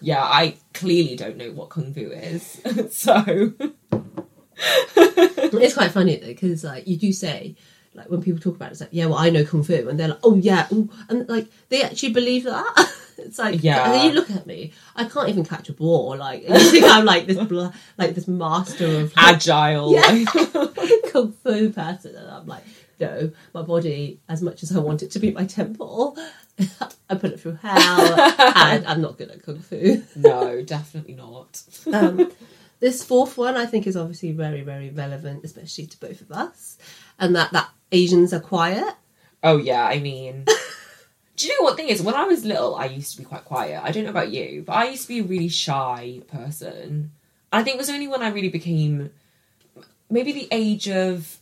yeah, 0.00 0.22
I 0.22 0.56
clearly 0.72 1.16
don't 1.16 1.36
know 1.36 1.52
what 1.52 1.68
kung 1.68 1.92
fu 1.92 2.00
is. 2.12 2.60
so 2.96 3.52
It's 4.96 5.74
quite 5.74 5.90
funny 5.90 6.16
though 6.16 6.26
because 6.28 6.64
like 6.64 6.86
you 6.86 6.96
do 6.96 7.12
say 7.12 7.56
like 7.94 8.08
when 8.10 8.22
people 8.22 8.40
talk 8.40 8.56
about 8.56 8.68
it, 8.68 8.72
it's 8.72 8.80
like 8.80 8.90
yeah, 8.92 9.06
well 9.06 9.18
I 9.18 9.30
know 9.30 9.44
kung 9.44 9.62
fu, 9.62 9.88
and 9.88 9.98
they're 9.98 10.08
like 10.08 10.18
oh 10.22 10.36
yeah, 10.36 10.66
ooh, 10.72 10.90
and 11.08 11.28
like 11.28 11.48
they 11.68 11.82
actually 11.82 12.12
believe 12.12 12.44
that. 12.44 12.90
It's 13.16 13.38
like 13.38 13.62
Yeah. 13.62 13.84
and 13.84 13.94
then 13.94 14.06
you 14.06 14.12
look 14.12 14.28
at 14.28 14.44
me, 14.44 14.72
I 14.96 15.04
can't 15.04 15.28
even 15.28 15.44
catch 15.44 15.68
a 15.68 15.72
ball. 15.72 16.16
Like 16.16 16.42
you 16.48 16.58
think 16.58 16.84
I'm 16.84 17.04
like 17.04 17.26
this 17.26 17.38
bl- 17.38 17.68
like 17.96 18.16
this 18.16 18.26
master 18.26 18.86
of 18.86 19.14
like, 19.16 19.34
agile. 19.36 19.92
Yeah. 19.94 20.24
kung 21.12 21.32
fu 21.32 21.70
person, 21.70 22.16
and 22.16 22.28
I'm 22.28 22.46
like 22.46 22.64
no, 22.98 23.30
my 23.52 23.62
body 23.62 24.20
as 24.28 24.42
much 24.42 24.64
as 24.64 24.76
I 24.76 24.80
want 24.80 25.02
it 25.04 25.12
to 25.12 25.20
be 25.20 25.30
my 25.30 25.44
temple, 25.44 26.18
I 27.08 27.14
put 27.14 27.32
it 27.32 27.40
through 27.40 27.58
hell, 27.62 28.20
and 28.56 28.84
I'm 28.84 29.00
not 29.00 29.16
good 29.16 29.30
at 29.30 29.42
kung 29.44 29.60
fu. 29.60 30.02
no, 30.16 30.62
definitely 30.62 31.14
not. 31.14 31.62
Um, 31.92 32.32
this 32.80 33.02
fourth 33.04 33.36
one, 33.38 33.56
I 33.56 33.66
think, 33.66 33.86
is 33.86 33.96
obviously 33.96 34.32
very, 34.32 34.62
very 34.62 34.90
relevant, 34.90 35.44
especially 35.44 35.86
to 35.86 36.00
both 36.00 36.20
of 36.20 36.30
us, 36.32 36.76
and 37.18 37.34
that 37.36 37.52
that 37.52 37.70
Asians 37.92 38.32
are 38.32 38.40
quiet. 38.40 38.94
Oh 39.42 39.58
yeah, 39.58 39.86
I 39.86 40.00
mean. 40.00 40.46
Do 41.36 41.48
you 41.48 41.58
know 41.58 41.64
what 41.64 41.76
thing 41.76 41.88
is? 41.88 42.00
When 42.00 42.14
I 42.14 42.24
was 42.24 42.44
little, 42.44 42.76
I 42.76 42.84
used 42.84 43.12
to 43.12 43.18
be 43.18 43.24
quite 43.24 43.44
quiet. 43.44 43.82
I 43.82 43.90
don't 43.90 44.04
know 44.04 44.10
about 44.10 44.30
you, 44.30 44.62
but 44.64 44.74
I 44.74 44.90
used 44.90 45.02
to 45.02 45.08
be 45.08 45.18
a 45.18 45.24
really 45.24 45.48
shy 45.48 46.20
person. 46.28 47.10
I 47.52 47.62
think 47.62 47.74
it 47.74 47.78
was 47.78 47.90
only 47.90 48.06
when 48.06 48.22
I 48.22 48.28
really 48.28 48.48
became 48.48 49.10
maybe 50.08 50.32
the 50.32 50.48
age 50.52 50.88
of 50.88 51.38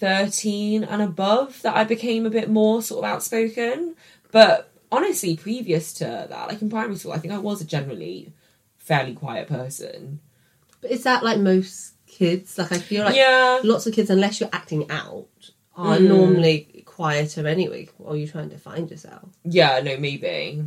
13 0.00 0.84
and 0.84 1.02
above 1.02 1.60
that 1.62 1.76
I 1.76 1.84
became 1.84 2.26
a 2.26 2.30
bit 2.30 2.48
more 2.48 2.82
sort 2.82 3.04
of 3.04 3.10
outspoken. 3.10 3.96
But 4.32 4.70
honestly, 4.90 5.36
previous 5.36 5.92
to 5.94 6.26
that, 6.28 6.48
like 6.48 6.62
in 6.62 6.70
primary 6.70 6.96
school, 6.96 7.12
I 7.12 7.18
think 7.18 7.32
I 7.32 7.38
was 7.38 7.60
a 7.60 7.66
generally 7.66 8.32
fairly 8.78 9.14
quiet 9.14 9.48
person. 9.48 10.20
But 10.80 10.90
is 10.90 11.04
that 11.04 11.22
like 11.22 11.38
most 11.38 11.93
kids? 12.18 12.56
Like 12.58 12.72
I 12.72 12.78
feel 12.78 13.04
like 13.04 13.16
yeah. 13.16 13.60
lots 13.64 13.86
of 13.86 13.94
kids, 13.94 14.10
unless 14.10 14.40
you're 14.40 14.50
acting 14.52 14.90
out, 14.90 15.26
are 15.76 15.98
Mm. 15.98 16.08
normally 16.08 16.82
quieter 16.86 17.46
anyway. 17.46 17.88
While 17.98 18.16
you're 18.16 18.28
trying 18.28 18.50
to 18.50 18.58
find 18.58 18.90
yourself. 18.90 19.28
Yeah, 19.44 19.80
no, 19.80 19.96
maybe. 19.96 20.64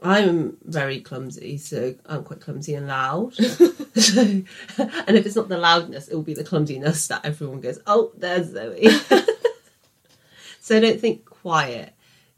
I'm 0.00 0.56
very 0.64 1.00
clumsy, 1.00 1.58
so 1.58 1.94
I'm 2.06 2.22
quite 2.22 2.40
clumsy 2.40 2.74
and 2.74 2.86
loud. 2.86 3.34
so, 3.94 4.20
and 4.20 5.16
if 5.16 5.26
it's 5.26 5.34
not 5.36 5.48
the 5.48 5.58
loudness, 5.58 6.06
it 6.08 6.14
will 6.14 6.22
be 6.22 6.34
the 6.34 6.44
clumsiness 6.44 7.08
that 7.08 7.24
everyone 7.24 7.60
goes, 7.60 7.80
"Oh, 7.86 8.12
there's 8.16 8.52
Zoe." 8.52 8.88
so 10.60 10.76
I 10.76 10.80
don't 10.80 11.00
think 11.00 11.24
quiet 11.24 11.92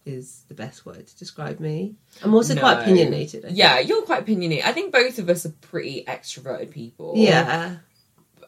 is 0.07 0.45
the 0.49 0.55
best 0.55 0.87
word 0.87 1.07
to 1.07 1.19
describe 1.19 1.61
me. 1.61 1.95
I'm 2.23 2.35
also 2.35 2.57
quite 2.57 2.81
opinionated. 2.81 3.45
Yeah, 3.51 3.79
you're 3.79 4.03
quite 4.03 4.23
opinionated. 4.23 4.65
I 4.65 4.73
think 4.73 4.93
both 4.93 5.19
of 5.19 5.29
us 5.29 5.45
are 5.45 5.55
pretty 5.61 6.05
extroverted 6.07 6.71
people. 6.71 7.13
yeah. 7.17 7.77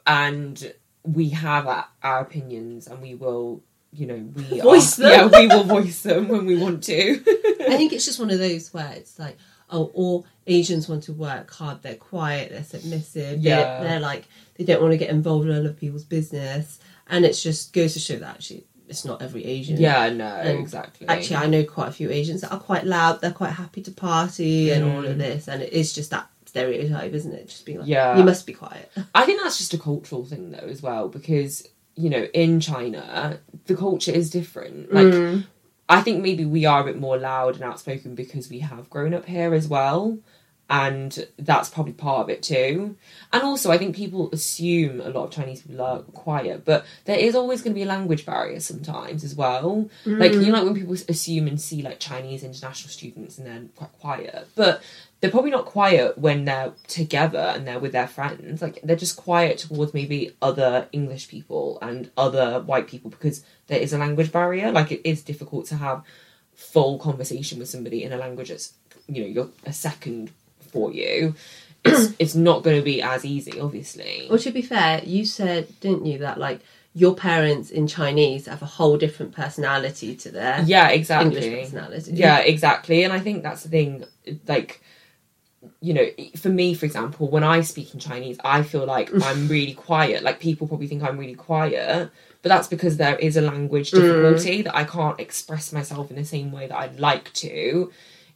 And 0.06 0.72
we 1.02 1.30
have 1.30 1.66
our, 1.66 1.86
our 2.02 2.20
opinions 2.20 2.86
and 2.86 3.00
we 3.02 3.14
will 3.14 3.62
you 3.92 4.06
know 4.06 4.14
we 4.34 4.60
Voice 4.62 4.98
are, 4.98 5.02
them. 5.02 5.30
yeah 5.32 5.40
we 5.40 5.46
will 5.48 5.64
voice 5.64 6.02
them 6.02 6.28
when 6.28 6.46
we 6.46 6.56
want 6.56 6.82
to 6.84 7.22
I 7.68 7.76
think 7.76 7.92
it's 7.92 8.04
just 8.04 8.18
one 8.18 8.30
of 8.30 8.38
those 8.38 8.72
where 8.72 8.92
it's 8.92 9.18
like, 9.18 9.38
oh, 9.70 9.90
all 9.94 10.26
Asians 10.46 10.88
want 10.88 11.04
to 11.04 11.12
work 11.12 11.50
hard. 11.50 11.82
They're 11.82 11.94
quiet. 11.94 12.50
They're 12.50 12.64
submissive. 12.64 13.40
Yeah. 13.40 13.56
They're, 13.56 13.88
they're 13.88 14.00
like 14.00 14.28
they 14.56 14.64
don't 14.64 14.82
want 14.82 14.92
to 14.92 14.98
get 14.98 15.10
involved 15.10 15.48
in 15.48 15.54
other 15.54 15.72
people's 15.72 16.04
business, 16.04 16.78
and 17.08 17.24
it 17.24 17.32
just 17.34 17.72
goes 17.72 17.94
to 17.94 18.00
show 18.00 18.16
that 18.16 18.34
actually 18.34 18.64
it's 18.88 19.04
not 19.04 19.22
every 19.22 19.44
Asian. 19.44 19.78
yeah 19.78 20.10
no 20.10 20.26
And 20.26 20.58
exactly 20.58 21.08
Actually, 21.08 21.36
I 21.36 21.46
know 21.46 21.64
quite 21.64 21.88
a 21.88 21.92
few 21.92 22.10
Asians 22.10 22.42
that 22.42 22.52
are 22.52 22.60
quite 22.60 22.84
loud. 22.84 23.20
They're 23.20 23.30
quite 23.30 23.52
happy 23.52 23.80
to 23.82 23.90
party 23.90 24.70
and 24.70 24.84
all 24.84 25.04
of 25.04 25.16
mm. 25.16 25.18
this, 25.18 25.48
and 25.48 25.62
it 25.62 25.72
is 25.72 25.92
just 25.92 26.10
that 26.10 26.28
stereotype, 26.52 27.12
isn't 27.14 27.32
it? 27.32 27.48
Just 27.48 27.64
being 27.64 27.78
like, 27.78 27.88
Yeah. 27.88 28.18
you 28.18 28.24
must 28.24 28.46
be 28.46 28.52
quiet. 28.52 28.90
i 29.20 29.24
think 29.24 29.40
that's 29.42 29.58
just 29.62 29.72
a 29.78 29.78
cultural 29.78 30.24
thing 30.30 30.50
though 30.54 30.68
as 30.76 30.80
well 30.82 31.04
because 31.08 31.54
you 32.02 32.10
know 32.14 32.24
in 32.44 32.60
china 32.60 33.00
the 33.68 33.76
culture 33.84 34.12
is 34.20 34.26
different 34.38 34.92
like 34.98 35.12
Mm. 35.14 35.46
I 35.88 36.00
think 36.04 36.22
maybe 36.22 36.44
we 36.56 36.64
are 36.64 36.80
a 36.80 36.84
bit 36.90 36.98
more 37.06 37.18
loud 37.18 37.54
and 37.56 37.64
outspoken 37.70 38.14
because 38.14 38.48
we 38.48 38.60
have 38.70 38.88
grown 38.94 39.12
up 39.12 39.26
here 39.26 39.52
as 39.60 39.66
well. 39.68 40.18
And 40.70 41.26
that's 41.38 41.68
probably 41.68 41.92
part 41.92 42.20
of 42.20 42.30
it 42.30 42.42
too. 42.42 42.96
And 43.30 43.42
also, 43.42 43.70
I 43.70 43.76
think 43.76 43.94
people 43.94 44.30
assume 44.32 45.02
a 45.02 45.10
lot 45.10 45.24
of 45.24 45.30
Chinese 45.30 45.60
people 45.62 45.84
are 45.84 45.98
quiet, 46.00 46.64
but 46.64 46.86
there 47.04 47.18
is 47.18 47.34
always 47.34 47.60
going 47.60 47.74
to 47.74 47.78
be 47.78 47.82
a 47.82 47.86
language 47.86 48.24
barrier 48.24 48.58
sometimes 48.58 49.22
as 49.22 49.34
well. 49.34 49.90
Like, 50.06 50.32
you 50.32 50.38
mm. 50.38 50.46
know, 50.46 50.52
like 50.52 50.64
when 50.64 50.74
people 50.74 50.94
assume 50.94 51.46
and 51.46 51.60
see 51.60 51.82
like 51.82 52.00
Chinese 52.00 52.42
international 52.42 52.88
students 52.88 53.36
and 53.36 53.46
they're 53.46 53.64
quite 53.76 53.92
quiet, 54.00 54.48
but 54.54 54.82
they're 55.20 55.30
probably 55.30 55.50
not 55.50 55.66
quiet 55.66 56.16
when 56.16 56.46
they're 56.46 56.72
together 56.88 57.52
and 57.54 57.66
they're 57.66 57.78
with 57.78 57.92
their 57.92 58.08
friends. 58.08 58.62
Like, 58.62 58.80
they're 58.82 58.96
just 58.96 59.16
quiet 59.16 59.58
towards 59.58 59.92
maybe 59.92 60.34
other 60.40 60.88
English 60.92 61.28
people 61.28 61.78
and 61.82 62.10
other 62.16 62.60
white 62.60 62.88
people 62.88 63.10
because 63.10 63.44
there 63.66 63.78
is 63.78 63.92
a 63.92 63.98
language 63.98 64.32
barrier. 64.32 64.72
Like 64.72 64.90
it 64.90 65.06
is 65.08 65.22
difficult 65.22 65.66
to 65.66 65.76
have 65.76 66.02
full 66.54 66.98
conversation 66.98 67.58
with 67.58 67.68
somebody 67.68 68.04
in 68.04 68.12
a 68.12 68.16
language 68.16 68.48
that's 68.48 68.74
you 69.08 69.22
know 69.22 69.28
you're 69.28 69.50
a 69.64 69.72
second 69.72 70.30
for 70.72 70.92
you. 70.92 71.34
It's 71.84 72.14
it's 72.18 72.34
not 72.34 72.62
going 72.62 72.76
to 72.76 72.82
be 72.82 73.02
as 73.02 73.24
easy, 73.24 73.60
obviously. 73.60 74.26
Well, 74.28 74.38
to 74.38 74.50
be 74.50 74.62
fair, 74.62 75.02
you 75.04 75.24
said, 75.24 75.68
didn't 75.80 76.06
you, 76.06 76.18
that 76.18 76.38
like 76.38 76.60
your 76.94 77.14
parents 77.14 77.70
in 77.70 77.86
Chinese 77.86 78.46
have 78.46 78.62
a 78.62 78.66
whole 78.66 78.98
different 78.98 79.32
personality 79.32 80.14
to 80.14 80.30
their 80.30 80.62
Yeah, 80.62 80.88
exactly. 80.88 81.36
English 81.36 81.64
personality. 81.64 82.12
Yeah, 82.14 82.38
exactly. 82.38 83.02
And 83.04 83.12
I 83.12 83.18
think 83.18 83.42
that's 83.42 83.62
the 83.62 83.70
thing. 83.70 84.04
Like, 84.46 84.82
you 85.80 85.94
know, 85.94 86.06
for 86.36 86.50
me, 86.50 86.74
for 86.74 86.84
example, 86.84 87.30
when 87.30 87.44
I 87.44 87.62
speak 87.62 87.94
in 87.94 88.00
Chinese, 88.00 88.36
I 88.44 88.62
feel 88.62 88.84
like 88.84 89.10
I'm 89.22 89.48
really 89.48 89.74
quiet. 89.74 90.22
Like 90.22 90.38
people 90.38 90.68
probably 90.68 90.86
think 90.86 91.02
I'm 91.02 91.18
really 91.18 91.34
quiet, 91.34 92.10
but 92.42 92.48
that's 92.48 92.68
because 92.68 92.98
there 92.98 93.16
is 93.16 93.36
a 93.36 93.42
language 93.42 93.90
difficulty 93.90 94.60
mm. 94.60 94.64
that 94.64 94.76
I 94.76 94.84
can't 94.84 95.18
express 95.18 95.72
myself 95.72 96.10
in 96.10 96.16
the 96.16 96.24
same 96.24 96.52
way 96.52 96.66
that 96.66 96.76
I'd 96.76 97.00
like 97.00 97.32
to 97.34 97.90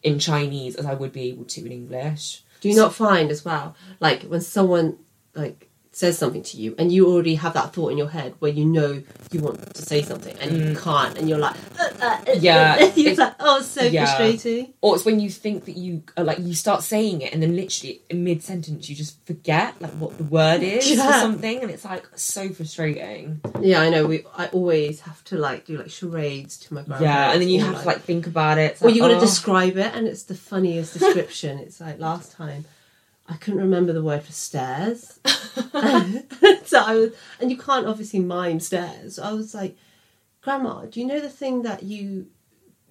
in 0.07 0.19
Chinese 0.21 0.77
as 0.77 0.87
I 0.87 0.95
would 0.95 1.13
be 1.13 1.23
able 1.23 1.45
to 1.45 1.67
in 1.67 1.73
English. 1.73 2.43
Do 2.61 2.69
you 2.69 2.77
not 2.77 2.95
find 2.95 3.31
as 3.31 3.45
well, 3.45 3.75
like 4.01 4.23
when 4.23 4.41
someone 4.41 4.99
like 5.35 5.66
says 5.97 6.19
something 6.19 6.43
to 6.43 6.59
you 6.59 6.75
and 6.79 6.93
you 6.93 7.07
already 7.11 7.37
have 7.37 7.55
that 7.55 7.73
thought 7.73 7.91
in 7.91 7.97
your 7.97 8.11
head 8.11 8.35
where 8.39 8.51
you 8.51 8.67
know 8.67 9.03
you 9.33 9.41
want 9.41 9.75
to 9.75 9.81
say 9.83 10.03
something 10.03 10.37
and 10.41 10.55
you 10.59 10.77
can't 10.77 11.17
and 11.17 11.27
you're 11.27 11.39
like, 11.39 11.57
uh, 11.81 11.89
uh, 12.03 12.21
uh, 12.29 12.33
Yeah, 12.39 12.79
you're 12.95 13.13
it's- 13.13 13.17
like, 13.17 13.35
oh, 13.41 13.63
so 13.63 13.83
yeah. 13.83 14.05
frustrating. 14.05 14.75
Or 14.83 14.95
it's 14.95 15.07
when 15.07 15.21
you 15.21 15.31
think 15.31 15.65
that 15.65 15.79
you 15.79 16.03
are 16.19 16.23
like 16.25 16.39
you 16.39 16.55
start 16.55 16.83
saying 16.83 17.23
it 17.23 17.33
and 17.33 17.43
then 17.43 17.57
literally 17.57 18.03
in 18.11 18.25
mid 18.25 18.43
sentence 18.43 18.91
you 18.91 18.95
just 18.95 19.25
forget 19.25 19.81
like 19.81 19.93
what 19.93 20.19
the 20.19 20.25
word 20.25 20.63
is 20.63 20.87
for 20.87 20.97
Yeah. 20.97 21.21
something 21.23 21.63
and 21.63 21.71
it's 21.71 21.87
like 21.87 22.07
so 22.15 22.51
frustrating. 22.51 23.41
Yeah, 23.63 23.81
I 23.81 23.89
know. 23.89 24.07
We 24.07 24.25
I 24.37 24.49
always 24.49 25.01
have 25.01 25.25
to 25.25 25.39
like 25.39 25.65
do 25.65 25.79
like 25.79 25.89
charades 25.89 26.59
to 26.59 26.75
my 26.75 26.83
grandparents. 26.83 27.05
Yeah, 27.05 27.33
and 27.33 27.41
then 27.41 27.49
you 27.49 27.63
or, 27.63 27.69
have 27.73 27.81
to 27.81 27.87
like 27.87 28.03
think 28.03 28.27
about 28.27 28.59
it. 28.59 28.73
It's 28.73 28.81
Well, 28.83 28.91
like, 28.91 28.97
you 28.97 29.01
got 29.01 29.09
to 29.09 29.17
oh. 29.17 29.21
describe 29.21 29.79
it, 29.79 29.95
and 29.95 30.07
it's 30.07 30.25
the 30.25 30.35
funniest 30.35 30.93
description. 30.93 31.59
it's 31.65 31.81
like 31.81 31.99
last 31.99 32.33
time, 32.33 32.67
I 33.29 33.37
couldn't 33.37 33.61
remember 33.61 33.93
the 33.93 34.03
word 34.03 34.23
for 34.23 34.33
stairs, 34.33 35.19
so 35.25 36.79
I 36.81 36.95
was, 36.95 37.13
and 37.41 37.51
you 37.51 37.57
can't 37.57 37.87
obviously 37.87 38.21
mime 38.21 38.61
stairs. 38.61 39.17
So 39.17 39.23
I 39.23 39.33
was 39.33 39.55
like, 39.55 39.77
Grandma, 40.43 40.85
do 40.87 41.01
you 41.01 41.07
know 41.07 41.19
the 41.21 41.29
thing 41.29 41.63
that 41.63 41.83
you 41.83 42.27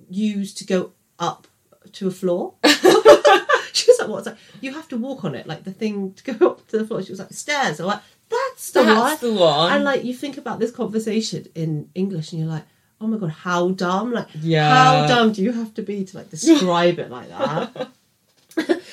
use 0.09 0.53
to 0.55 0.65
go 0.65 0.91
up 1.19 1.47
to 1.93 2.07
a 2.07 2.11
floor? 2.11 2.55
she 2.65 3.91
was 3.91 3.99
like, 3.99 4.09
"What's 4.09 4.25
that? 4.25 4.37
You 4.61 4.73
have 4.73 4.87
to 4.89 4.97
walk 4.97 5.23
on 5.23 5.35
it, 5.35 5.47
like 5.47 5.63
the 5.63 5.71
thing 5.71 6.13
to 6.13 6.33
go 6.33 6.49
up 6.49 6.67
to 6.67 6.77
the 6.79 6.85
floor." 6.85 7.01
She 7.01 7.11
was 7.11 7.19
like, 7.19 7.31
"Stairs." 7.33 7.79
I'm 7.79 7.85
like, 7.87 8.01
"That's 8.29 8.71
the 8.71 8.83
That's 8.83 9.21
one." 9.21 9.33
the 9.33 9.39
one. 9.39 9.71
And 9.73 9.83
like 9.85 10.03
you 10.03 10.13
think 10.13 10.37
about 10.37 10.59
this 10.59 10.71
conversation 10.71 11.45
in 11.55 11.89
English, 11.95 12.31
and 12.33 12.41
you're 12.41 12.49
like, 12.49 12.65
"Oh 12.99 13.07
my 13.07 13.17
god, 13.17 13.29
how 13.31 13.69
dumb!" 13.69 14.11
Like, 14.11 14.27
Yeah. 14.41 14.67
how 14.69 15.07
dumb 15.07 15.31
do 15.31 15.41
you 15.41 15.53
have 15.53 15.73
to 15.75 15.81
be 15.81 16.03
to 16.03 16.17
like 16.17 16.29
describe 16.29 16.99
it 16.99 17.09
like 17.09 17.29
that? 17.29 17.89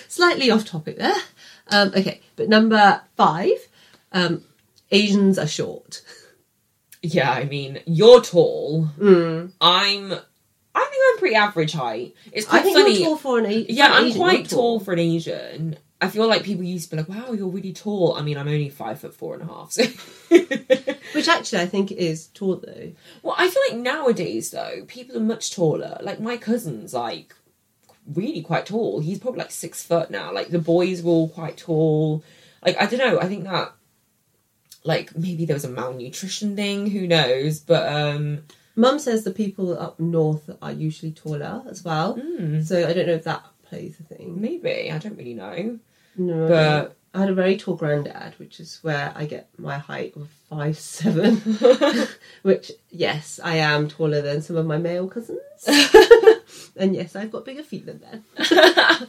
slightly 0.08 0.50
off 0.50 0.64
topic 0.64 0.98
there. 0.98 1.14
Um, 1.72 1.88
okay, 1.96 2.20
but 2.36 2.48
number 2.48 3.00
five, 3.16 3.50
um, 4.12 4.42
Asians 4.90 5.38
are 5.38 5.46
short. 5.46 6.02
Yeah, 7.02 7.30
I 7.32 7.44
mean, 7.44 7.80
you're 7.86 8.20
tall. 8.20 8.88
Mm. 8.98 9.52
I'm. 9.60 10.12
I 10.74 10.88
think 10.90 11.02
I'm 11.12 11.18
pretty 11.18 11.34
average 11.34 11.72
height. 11.72 12.14
It's 12.32 12.46
quite 12.46 12.60
I 12.60 12.62
think 12.62 12.78
funny. 12.78 12.98
you're 12.98 13.08
tall 13.08 13.16
for 13.16 13.38
an 13.38 13.46
A- 13.46 13.66
yeah, 13.68 13.88
for 13.88 13.92
an 13.92 13.98
I'm 13.98 14.06
Asian, 14.06 14.20
quite 14.20 14.38
you're 14.38 14.46
tall 14.48 14.80
for 14.80 14.92
an 14.92 14.98
Asian. 15.00 15.76
I 16.00 16.08
feel 16.08 16.26
like 16.26 16.42
people 16.42 16.64
used 16.64 16.90
to 16.90 16.96
be 16.96 17.02
like, 17.02 17.08
"Wow, 17.08 17.32
you're 17.32 17.48
really 17.48 17.72
tall." 17.72 18.14
I 18.14 18.22
mean, 18.22 18.36
I'm 18.38 18.48
only 18.48 18.68
five 18.68 19.00
foot 19.00 19.14
four 19.14 19.34
and 19.34 19.42
a 19.42 19.46
half. 19.46 19.72
So. 19.72 19.84
Which 21.14 21.28
actually 21.28 21.60
I 21.60 21.66
think 21.66 21.92
is 21.92 22.28
tall 22.28 22.56
though. 22.56 22.92
well, 23.22 23.34
I 23.36 23.48
feel 23.50 23.62
like 23.68 23.78
nowadays 23.78 24.50
though, 24.50 24.84
people 24.88 25.16
are 25.16 25.20
much 25.20 25.54
taller. 25.54 25.98
Like 26.02 26.20
my 26.20 26.36
cousin's 26.36 26.94
like 26.94 27.34
really 28.06 28.42
quite 28.42 28.66
tall. 28.66 29.00
He's 29.00 29.18
probably 29.18 29.38
like 29.40 29.50
six 29.50 29.82
foot 29.84 30.10
now. 30.10 30.32
Like 30.32 30.48
the 30.48 30.58
boys 30.58 31.02
were 31.02 31.10
all 31.12 31.28
quite 31.28 31.56
tall. 31.56 32.22
Like 32.64 32.76
I 32.80 32.86
don't 32.86 32.98
know. 32.98 33.20
I 33.20 33.26
think 33.26 33.44
that 33.44 33.72
like 34.84 35.16
maybe 35.16 35.44
there 35.44 35.54
was 35.56 35.64
a 35.64 35.70
malnutrition 35.70 36.56
thing. 36.56 36.88
Who 36.90 37.06
knows? 37.06 37.60
But 37.60 37.92
um, 37.92 38.44
Mum 38.74 38.98
says 38.98 39.22
the 39.24 39.30
people 39.30 39.78
up 39.78 40.00
north 40.00 40.50
are 40.60 40.72
usually 40.72 41.12
taller 41.12 41.62
as 41.68 41.84
well. 41.84 42.16
mm, 42.16 42.64
So 42.64 42.86
I 42.88 42.92
don't 42.92 43.06
know 43.06 43.12
if 43.14 43.24
that 43.24 43.44
plays 43.64 43.98
a 44.00 44.02
thing. 44.02 44.40
maybe 44.40 44.90
I 44.90 44.98
don't 44.98 45.16
really 45.16 45.34
know. 45.34 45.78
No, 46.16 46.48
But 46.48 46.96
I 47.14 47.20
had 47.20 47.30
a 47.30 47.34
very 47.34 47.56
tall 47.56 47.74
granddad, 47.76 48.34
which 48.38 48.58
is 48.60 48.78
where 48.82 49.12
I 49.14 49.24
get 49.26 49.48
my 49.58 49.78
height 49.78 50.14
of 50.16 50.28
five 50.50 50.76
seven. 50.78 51.36
which 52.42 52.72
yes, 52.90 53.38
I 53.42 53.56
am 53.56 53.88
taller 53.88 54.20
than 54.22 54.42
some 54.42 54.56
of 54.56 54.66
my 54.66 54.78
male 54.78 55.06
cousins. 55.08 55.38
and 56.76 56.94
yes, 56.94 57.16
I've 57.16 57.30
got 57.30 57.44
bigger 57.44 57.62
feet 57.62 57.86
than 57.86 58.00
them. 58.00 58.24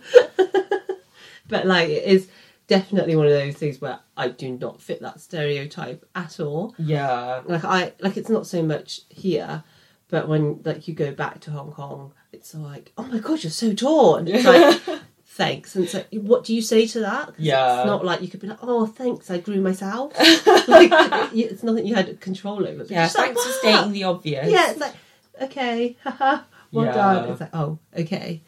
but 1.48 1.66
like 1.66 1.90
it 1.90 2.04
is 2.04 2.28
definitely 2.68 3.16
one 3.16 3.26
of 3.26 3.32
those 3.32 3.56
things 3.56 3.82
where 3.82 4.00
I 4.16 4.30
do 4.30 4.52
not 4.52 4.82
fit 4.82 5.02
that 5.02 5.22
stereotype 5.22 6.06
at 6.16 6.40
all. 6.40 6.76
yeah. 6.78 7.42
Like 7.46 7.64
I 7.64 7.94
like 8.00 8.18
it's 8.18 8.30
not 8.30 8.48
so 8.48 8.64
much 8.64 9.02
here, 9.10 9.64
but 10.10 10.28
when 10.28 10.62
like 10.64 10.88
you 10.88 10.94
go 10.94 11.12
back 11.12 11.40
to 11.42 11.52
Hong 11.52 11.72
Kong, 11.72 12.14
it's 12.32 12.54
like, 12.56 12.92
oh 12.98 13.04
my 13.04 13.20
god, 13.20 13.44
you're 13.44 13.52
so 13.52 13.74
tall. 13.74 14.16
And 14.16 14.30
it's 14.30 14.46
like 14.46 15.02
thanks. 15.26 15.76
And 15.76 15.86
it's 15.86 15.94
like, 15.94 16.08
what 16.12 16.44
do 16.44 16.54
you 16.54 16.62
say 16.62 16.88
to 16.88 17.00
that? 17.02 17.34
Yeah. 17.38 17.80
It's 17.80 17.88
not 17.88 18.06
like 18.06 18.22
you 18.22 18.28
could 18.28 18.40
be 18.40 18.48
like, 18.48 18.60
oh, 18.62 18.86
thanks, 18.86 19.30
I 19.30 19.40
grew 19.40 19.62
myself. 19.62 20.14
like, 20.68 20.92
it's 21.34 21.64
nothing 21.64 21.86
you 21.86 21.96
had 21.96 22.20
control 22.20 22.68
over. 22.68 22.86
Yeah, 22.86 23.06
it's 23.06 23.16
like, 23.16 23.34
thanks 23.34 23.44
for 23.44 23.52
stating 23.54 23.80
ah! 23.80 23.88
the 23.88 24.04
obvious. 24.04 24.52
Yeah, 24.52 24.72
it's 24.72 24.80
like, 24.80 24.94
okay, 25.42 25.98
haha, 26.04 26.44
Yeah. 26.82 26.94
done. 26.94 27.30
It's 27.30 27.42
like, 27.42 27.54
oh, 27.54 27.80
okay. 27.98 28.42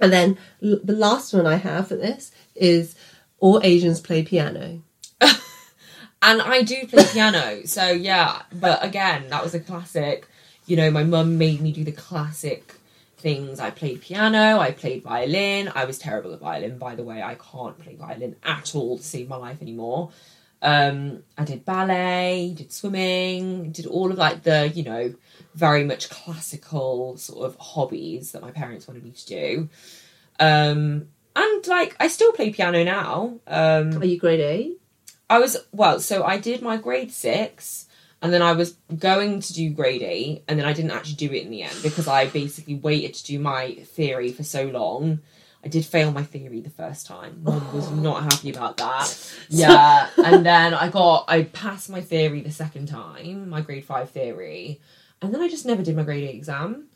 And 0.00 0.12
then 0.12 0.38
l- 0.62 0.80
the 0.82 0.94
last 0.94 1.32
one 1.32 1.46
I 1.46 1.56
have 1.56 1.88
for 1.88 1.96
this 1.96 2.32
is 2.54 2.94
all 3.38 3.60
Asians 3.62 4.00
play 4.00 4.22
piano. 4.22 4.82
And 6.22 6.42
I 6.42 6.62
do 6.62 6.86
play 6.86 7.04
piano, 7.10 7.62
so 7.64 7.88
yeah. 7.88 8.42
But 8.52 8.84
again, 8.84 9.28
that 9.30 9.42
was 9.42 9.54
a 9.54 9.60
classic. 9.60 10.28
You 10.66 10.76
know, 10.76 10.90
my 10.90 11.02
mum 11.02 11.38
made 11.38 11.62
me 11.62 11.72
do 11.72 11.82
the 11.82 11.92
classic 11.92 12.74
things. 13.16 13.58
I 13.58 13.70
played 13.70 14.02
piano, 14.02 14.58
I 14.58 14.70
played 14.72 15.02
violin. 15.02 15.72
I 15.74 15.84
was 15.86 15.98
terrible 15.98 16.34
at 16.34 16.40
violin, 16.40 16.76
by 16.78 16.94
the 16.94 17.02
way. 17.02 17.22
I 17.22 17.36
can't 17.36 17.78
play 17.78 17.94
violin 17.96 18.36
at 18.42 18.74
all 18.74 18.98
to 18.98 19.02
save 19.02 19.28
my 19.28 19.36
life 19.36 19.62
anymore. 19.62 20.10
Um, 20.62 21.22
I 21.38 21.44
did 21.44 21.64
ballet, 21.64 22.52
did 22.54 22.70
swimming, 22.70 23.72
did 23.72 23.86
all 23.86 24.10
of 24.12 24.18
like 24.18 24.42
the, 24.42 24.68
you 24.68 24.82
know, 24.82 25.14
very 25.60 25.84
much 25.84 26.08
classical 26.08 27.18
sort 27.18 27.46
of 27.46 27.56
hobbies 27.60 28.32
that 28.32 28.40
my 28.40 28.50
parents 28.50 28.88
wanted 28.88 29.04
me 29.04 29.10
to 29.10 29.26
do. 29.26 29.68
Um, 30.40 31.08
and 31.36 31.66
like, 31.66 31.94
I 32.00 32.08
still 32.08 32.32
play 32.32 32.50
piano 32.50 32.82
now. 32.82 33.38
Um, 33.46 33.98
Are 33.98 34.04
you 34.06 34.18
grade 34.18 34.40
eight? 34.40 34.80
I 35.28 35.38
was 35.38 35.56
well, 35.70 36.00
so 36.00 36.24
I 36.24 36.38
did 36.38 36.60
my 36.62 36.76
grade 36.76 37.12
six, 37.12 37.86
and 38.20 38.32
then 38.32 38.42
I 38.42 38.52
was 38.52 38.76
going 38.98 39.40
to 39.40 39.52
do 39.52 39.70
grade 39.70 40.02
eight, 40.02 40.42
and 40.48 40.58
then 40.58 40.66
I 40.66 40.72
didn't 40.72 40.90
actually 40.90 41.14
do 41.16 41.32
it 41.32 41.44
in 41.44 41.50
the 41.50 41.62
end 41.62 41.76
because 41.82 42.08
I 42.08 42.26
basically 42.26 42.74
waited 42.74 43.14
to 43.14 43.24
do 43.24 43.38
my 43.38 43.74
theory 43.74 44.32
for 44.32 44.42
so 44.42 44.64
long. 44.64 45.20
I 45.62 45.68
did 45.68 45.84
fail 45.84 46.10
my 46.10 46.24
theory 46.24 46.60
the 46.60 46.70
first 46.70 47.06
time. 47.06 47.42
Mum 47.44 47.72
was 47.74 47.90
not 48.06 48.24
happy 48.24 48.50
about 48.50 48.78
that. 48.78 49.08
Yeah, 49.52 50.08
and 50.16 50.46
then 50.46 50.74
I 50.74 50.88
got 50.88 51.26
I 51.28 51.42
passed 51.42 51.90
my 51.90 52.00
theory 52.00 52.40
the 52.40 52.52
second 52.52 52.86
time, 52.86 53.48
my 53.50 53.60
grade 53.60 53.84
five 53.84 54.10
theory, 54.10 54.80
and 55.22 55.32
then 55.34 55.40
I 55.40 55.48
just 55.48 55.66
never 55.66 55.82
did 55.82 55.96
my 55.96 56.02
grade 56.02 56.24
eight 56.24 56.34
exam. 56.36 56.86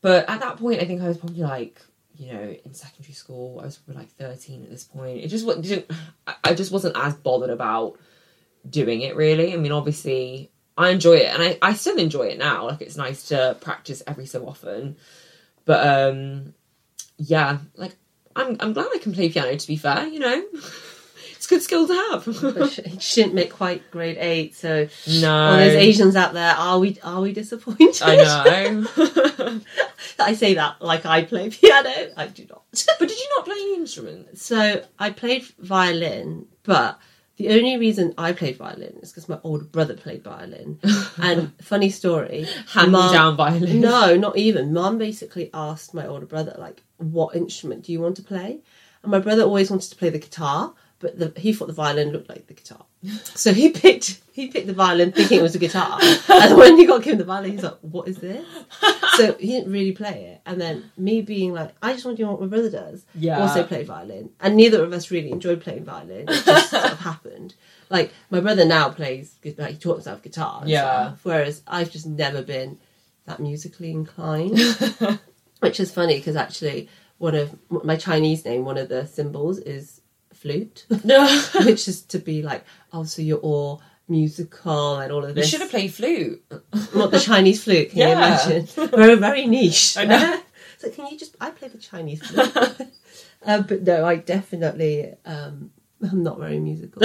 But 0.00 0.28
at 0.28 0.40
that 0.40 0.58
point, 0.58 0.80
I 0.80 0.84
think 0.84 1.02
I 1.02 1.08
was 1.08 1.18
probably 1.18 1.42
like 1.42 1.80
you 2.18 2.32
know, 2.32 2.56
in 2.64 2.74
secondary 2.74 3.12
school, 3.12 3.60
I 3.60 3.66
was 3.66 3.76
probably 3.76 4.02
like 4.02 4.12
13 4.12 4.62
at 4.62 4.70
this 4.70 4.84
point. 4.84 5.22
It 5.22 5.28
just 5.28 5.46
didn't, 5.62 5.90
I- 6.44 6.54
just 6.54 6.72
wasn't 6.72 6.96
as 6.96 7.14
bothered 7.14 7.50
about 7.50 7.98
doing 8.68 9.02
it 9.02 9.16
really. 9.16 9.52
I 9.52 9.56
mean, 9.56 9.72
obviously, 9.72 10.50
I 10.78 10.90
enjoy 10.90 11.16
it 11.16 11.32
and 11.34 11.42
I, 11.42 11.58
I 11.62 11.74
still 11.74 11.98
enjoy 11.98 12.28
it 12.28 12.38
now. 12.38 12.66
Like, 12.66 12.80
it's 12.80 12.96
nice 12.96 13.28
to 13.28 13.56
practice 13.60 14.02
every 14.06 14.26
so 14.26 14.46
often. 14.48 14.96
But, 15.64 15.86
um, 15.86 16.54
yeah, 17.18 17.58
like, 17.74 17.96
I'm, 18.34 18.56
I'm 18.60 18.72
glad 18.72 18.88
I 18.94 18.98
can 18.98 19.12
play 19.12 19.28
piano, 19.28 19.56
to 19.56 19.66
be 19.66 19.76
fair, 19.76 20.06
you 20.06 20.20
know? 20.20 20.44
it's 21.46 21.52
a 21.52 21.54
good 21.54 21.62
skill 21.62 21.86
to 21.86 21.94
have. 21.94 22.54
But 22.56 22.72
sh- 22.72 22.78
it 22.80 23.02
shouldn't 23.02 23.34
make 23.34 23.52
quite 23.52 23.90
grade 23.90 24.16
eight. 24.18 24.54
So 24.54 24.88
no. 25.20 25.50
all 25.50 25.56
those 25.56 25.74
Asians 25.74 26.16
out 26.16 26.32
there, 26.32 26.54
are 26.54 26.78
we 26.78 26.98
are 27.02 27.20
we 27.20 27.32
disappointed? 27.32 28.02
I 28.02 28.16
know. 28.16 29.60
I 30.18 30.34
say 30.34 30.54
that 30.54 30.80
like 30.80 31.06
I 31.06 31.24
play 31.24 31.50
piano. 31.50 32.12
I 32.16 32.26
do 32.26 32.46
not. 32.48 32.62
but 32.98 33.08
did 33.08 33.18
you 33.18 33.28
not 33.36 33.44
play 33.44 33.56
any 33.56 33.74
instruments? 33.76 34.44
So 34.44 34.82
I 34.98 35.10
played 35.10 35.44
violin, 35.58 36.46
but 36.62 36.98
the 37.36 37.50
only 37.50 37.76
reason 37.76 38.14
I 38.16 38.32
played 38.32 38.56
violin 38.56 38.96
is 39.02 39.12
because 39.12 39.28
my 39.28 39.38
older 39.42 39.64
brother 39.64 39.94
played 39.94 40.24
violin. 40.24 40.80
and 41.18 41.52
funny 41.62 41.90
story, 41.90 42.46
Hand 42.68 42.92
Mum- 42.92 43.12
down 43.12 43.36
violin. 43.36 43.80
No, 43.80 44.16
not 44.16 44.36
even. 44.38 44.72
Mum 44.72 44.98
basically 44.98 45.50
asked 45.52 45.92
my 45.92 46.06
older 46.06 46.26
brother, 46.26 46.56
like, 46.58 46.82
what 46.96 47.36
instrument 47.36 47.84
do 47.84 47.92
you 47.92 48.00
want 48.00 48.16
to 48.16 48.22
play? 48.22 48.60
And 49.02 49.12
my 49.12 49.18
brother 49.18 49.42
always 49.42 49.70
wanted 49.70 49.90
to 49.90 49.96
play 49.96 50.08
the 50.08 50.18
guitar, 50.18 50.72
but 50.98 51.18
the, 51.18 51.32
he 51.38 51.52
thought 51.52 51.66
the 51.66 51.74
violin 51.74 52.10
looked 52.10 52.28
like 52.28 52.46
the 52.46 52.54
guitar. 52.54 52.84
So 53.34 53.52
he 53.52 53.70
picked 53.70 54.20
he 54.32 54.48
picked 54.48 54.66
the 54.66 54.72
violin 54.72 55.12
thinking 55.12 55.38
it 55.38 55.42
was 55.42 55.54
a 55.54 55.58
guitar. 55.58 55.98
and 56.28 56.56
when 56.56 56.76
he 56.78 56.86
got 56.86 57.02
given 57.02 57.18
the 57.18 57.24
violin, 57.24 57.52
he's 57.52 57.62
like, 57.62 57.78
what 57.80 58.08
is 58.08 58.18
this? 58.18 58.46
So 59.16 59.34
he 59.34 59.48
didn't 59.48 59.72
really 59.72 59.92
play 59.92 60.32
it. 60.32 60.40
And 60.46 60.60
then 60.60 60.90
me 60.96 61.22
being 61.22 61.52
like, 61.52 61.74
I 61.82 61.92
just 61.92 62.04
want 62.04 62.16
to 62.16 62.22
do 62.22 62.28
what 62.28 62.40
my 62.40 62.46
brother 62.46 62.70
does. 62.70 63.04
Yeah. 63.14 63.40
Also 63.40 63.64
play 63.64 63.82
violin. 63.84 64.30
And 64.40 64.56
neither 64.56 64.82
of 64.82 64.92
us 64.92 65.10
really 65.10 65.30
enjoyed 65.30 65.60
playing 65.60 65.84
violin. 65.84 66.28
It 66.28 66.44
just 66.44 66.70
sort 66.70 66.84
of 66.84 66.98
happened. 66.98 67.54
Like 67.88 68.12
my 68.30 68.40
brother 68.40 68.64
now 68.64 68.88
plays 68.88 69.36
like 69.58 69.72
he 69.72 69.76
taught 69.78 69.94
himself 69.94 70.22
guitar. 70.22 70.62
Yeah. 70.66 70.80
stuff, 70.80 71.20
whereas 71.22 71.62
I've 71.66 71.90
just 71.90 72.06
never 72.06 72.42
been 72.42 72.78
that 73.26 73.40
musically 73.40 73.90
inclined. 73.90 74.58
Which 75.60 75.80
is 75.80 75.90
funny 75.90 76.16
because 76.16 76.36
actually 76.36 76.88
one 77.18 77.34
of 77.34 77.56
my 77.70 77.96
Chinese 77.96 78.44
name, 78.44 78.64
one 78.64 78.76
of 78.76 78.88
the 78.88 79.06
symbols 79.06 79.58
is 79.58 79.95
flute, 80.46 80.86
No. 81.04 81.26
which 81.64 81.88
is 81.88 82.02
to 82.02 82.18
be 82.18 82.42
like, 82.42 82.64
oh, 82.92 83.04
so 83.04 83.22
you're 83.22 83.38
all 83.38 83.82
musical 84.08 84.96
and 84.98 85.10
all 85.12 85.24
of 85.24 85.34
this. 85.34 85.46
You 85.46 85.50
should 85.50 85.60
have 85.62 85.70
played 85.70 85.92
flute. 85.92 86.42
Not 86.94 87.10
the 87.10 87.18
Chinese 87.20 87.64
flute, 87.64 87.90
can 87.90 87.98
you 87.98 88.04
Yeah. 88.06 88.12
imagine? 88.46 88.66
Very, 88.90 89.16
very 89.16 89.46
niche. 89.46 89.96
I 89.96 90.04
know. 90.04 90.40
so 90.78 90.90
can 90.90 91.06
you 91.08 91.18
just, 91.18 91.36
I 91.40 91.50
play 91.50 91.68
the 91.68 91.78
Chinese 91.78 92.22
flute. 92.24 92.56
uh, 93.46 93.62
but 93.62 93.82
no, 93.82 94.04
I 94.06 94.16
definitely, 94.16 95.14
um, 95.24 95.70
I'm 96.02 96.22
not 96.22 96.38
very 96.38 96.60
musical. 96.60 97.02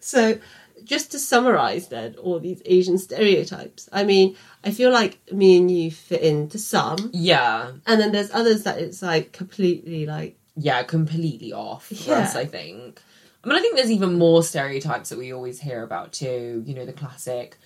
so 0.00 0.38
just 0.84 1.12
to 1.12 1.18
summarize 1.18 1.88
then 1.88 2.16
all 2.16 2.40
these 2.40 2.60
Asian 2.64 2.98
stereotypes, 2.98 3.88
I 3.92 4.02
mean, 4.04 4.36
I 4.64 4.72
feel 4.72 4.90
like 4.90 5.18
me 5.32 5.58
and 5.58 5.70
you 5.70 5.90
fit 5.92 6.22
into 6.22 6.58
some, 6.58 7.10
Yeah. 7.12 7.70
and 7.86 8.00
then 8.00 8.10
there's 8.12 8.32
others 8.32 8.64
that 8.64 8.78
it's 8.78 9.00
like 9.02 9.32
completely 9.32 10.06
like, 10.06 10.36
yeah, 10.56 10.82
completely 10.82 11.52
off 11.52 11.88
Yeah. 11.90 12.20
us, 12.20 12.36
I 12.36 12.44
think. 12.46 13.00
I 13.44 13.48
mean, 13.48 13.58
I 13.58 13.60
think 13.60 13.74
there's 13.76 13.90
even 13.90 14.18
more 14.18 14.42
stereotypes 14.42 15.08
that 15.08 15.18
we 15.18 15.32
always 15.32 15.60
hear 15.60 15.82
about 15.82 16.12
too. 16.12 16.62
You 16.66 16.74
know, 16.74 16.84
the 16.86 16.92
classic, 16.92 17.56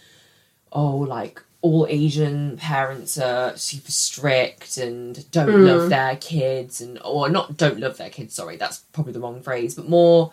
oh, 0.73 0.97
like 0.97 1.43
all 1.63 1.87
Asian 1.89 2.57
parents 2.57 3.19
are 3.19 3.57
super 3.57 3.91
strict 3.91 4.77
and 4.79 5.29
don't 5.33 5.49
Mm. 5.49 5.67
love 5.67 5.91
their 5.91 6.17
kids, 6.17 6.81
and 6.81 6.99
or 7.05 7.29
not 7.29 7.57
don't 7.57 7.81
love 7.81 7.97
their 7.97 8.11
kids. 8.11 8.35
Sorry, 8.35 8.57
that's 8.57 8.79
probably 8.93 9.13
the 9.13 9.21
wrong 9.21 9.43
phrase, 9.43 9.75
but 9.75 9.89
more 9.89 10.31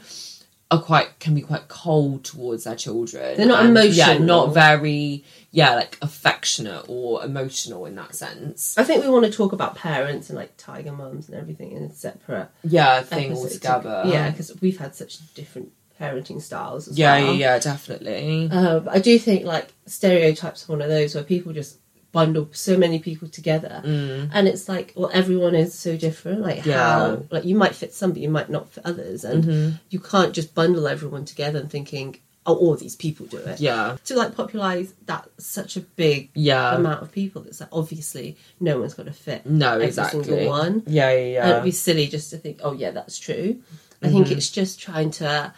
are 0.71 0.81
quite 0.81 1.19
can 1.19 1.35
be 1.35 1.41
quite 1.41 1.67
cold 1.67 2.23
towards 2.23 2.63
their 2.63 2.75
children. 2.75 3.37
They're 3.37 3.45
not 3.45 3.65
and, 3.65 3.75
Yeah, 3.93 4.11
emotional. 4.11 4.25
not 4.27 4.53
very 4.53 5.23
yeah 5.59 5.75
like 5.75 5.97
affectionate 6.01 6.83
or 6.89 7.23
emotional 7.23 7.85
in 7.85 7.95
that 7.95 8.15
sense. 8.15 8.75
I 8.77 8.83
think 8.83 9.03
we 9.03 9.09
want 9.09 9.25
to 9.25 9.31
talk 9.31 9.53
about 9.53 9.75
parents 9.75 10.29
and 10.29 10.37
like 10.37 10.51
tiger 10.57 10.91
mums 10.91 11.29
and 11.29 11.37
everything 11.37 11.71
in 11.71 11.83
a 11.83 11.93
separate 11.93 12.49
Yeah, 12.63 13.01
thing 13.03 13.31
altogether. 13.33 14.03
Yeah, 14.07 14.29
because 14.31 14.49
we've 14.61 14.79
had 14.79 14.95
such 14.95 15.13
different 15.35 15.71
parenting 16.01 16.41
styles 16.41 16.87
as 16.87 16.97
Yeah, 16.97 17.13
well. 17.19 17.33
yeah, 17.35 17.53
yeah, 17.55 17.59
definitely. 17.59 18.47
But 18.51 18.87
I 18.89 18.99
do 18.99 19.17
think 19.19 19.45
like 19.45 19.67
stereotypes 19.85 20.67
are 20.67 20.71
one 20.73 20.81
of 20.81 20.89
those 20.89 21.13
where 21.15 21.23
people 21.23 21.53
just 21.53 21.77
bundle 22.11 22.47
so 22.51 22.77
many 22.77 22.99
people 22.99 23.27
together 23.27 23.81
and 23.83 24.47
it's 24.47 24.69
like 24.69 24.93
well 24.95 25.09
everyone 25.13 25.55
is 25.55 25.73
so 25.73 25.97
different 25.97 26.41
like 26.41 26.59
Mm. 26.59 26.65
Yeah. 26.67 26.73
Mm-hmm. 26.99 27.15
how 27.21 27.25
like 27.31 27.43
you 27.45 27.55
might 27.55 27.73
fit 27.73 27.91
some 27.91 28.11
but 28.11 28.21
you 28.21 28.29
might 28.29 28.51
not 28.51 28.69
fit 28.69 28.85
others 28.85 29.23
and 29.23 29.79
you 29.89 29.99
can't 29.99 30.31
just 30.31 30.53
bundle 30.53 30.87
everyone 30.87 31.25
together 31.25 31.57
and 31.59 31.71
thinking 31.71 32.17
oh 32.45 32.55
all 32.55 32.75
these 32.75 32.95
people 32.95 33.25
do 33.25 33.37
it 33.37 33.59
Yeah. 33.59 33.97
to 34.05 34.15
like 34.15 34.35
popularize 34.35 34.93
that 35.05 35.29
such 35.37 35.77
a 35.77 35.81
big 35.81 36.29
Yeah. 36.35 36.75
amount 36.75 37.01
of 37.01 37.11
people 37.11 37.41
that's 37.41 37.59
like 37.61 37.69
obviously 37.71 38.37
no 38.59 38.79
one's 38.79 38.93
going 38.95 39.07
to 39.07 39.13
fit 39.13 39.45
No, 39.45 39.73
every 39.75 39.85
exactly. 39.87 40.23
single 40.23 40.47
one 40.49 40.83
Yeah, 40.85 41.11
yeah, 41.11 41.17
and 41.17 41.33
yeah. 41.33 41.49
it'd 41.51 41.63
be 41.63 41.71
silly 41.71 42.07
just 42.07 42.29
to 42.31 42.37
think, 42.37 42.59
oh 42.63 42.73
yeah, 42.73 42.91
that's 42.91 43.17
true. 43.17 43.61
I 44.01 44.09
think 44.09 44.25
Mm-hmm. 44.27 44.37
it's 44.37 44.49
just 44.49 44.79
trying 44.81 45.11
to 45.11 45.53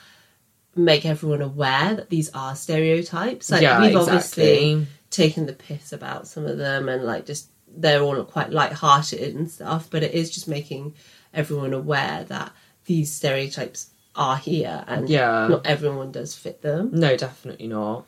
make 0.76 1.06
everyone 1.06 1.42
aware 1.42 1.96
that 1.96 2.10
these 2.10 2.30
are 2.34 2.56
stereotypes. 2.56 3.50
Like 3.50 3.62
yeah, 3.62 3.80
we've 3.82 3.96
exactly. 3.96 4.14
obviously 4.16 4.88
taken 5.10 5.46
the 5.46 5.54
piss 5.54 5.94
about 5.94 6.28
some 6.28 6.46
of 6.46 6.58
them 6.58 6.90
and 6.90 7.04
like 7.04 7.26
just 7.26 7.50
they're 7.78 8.02
all 8.02 8.24
quite 8.26 8.52
light-hearted 8.52 9.36
and 9.36 9.50
stuff, 9.50 9.90
but 9.90 10.04
it 10.04 10.14
is 10.14 10.30
just 10.32 10.48
making 10.48 10.94
everyone 11.34 11.74
aware 11.74 12.24
that 12.26 12.52
these 12.86 13.12
stereotypes 13.14 13.90
are 14.16 14.38
here 14.38 14.84
and 14.88 15.10
Yeah. 15.10 15.48
not 15.48 15.66
everyone 15.66 16.12
does 16.12 16.36
fit 16.36 16.62
them. 16.62 16.92
No, 16.94 17.16
definitely 17.18 17.68
not. 17.68 18.06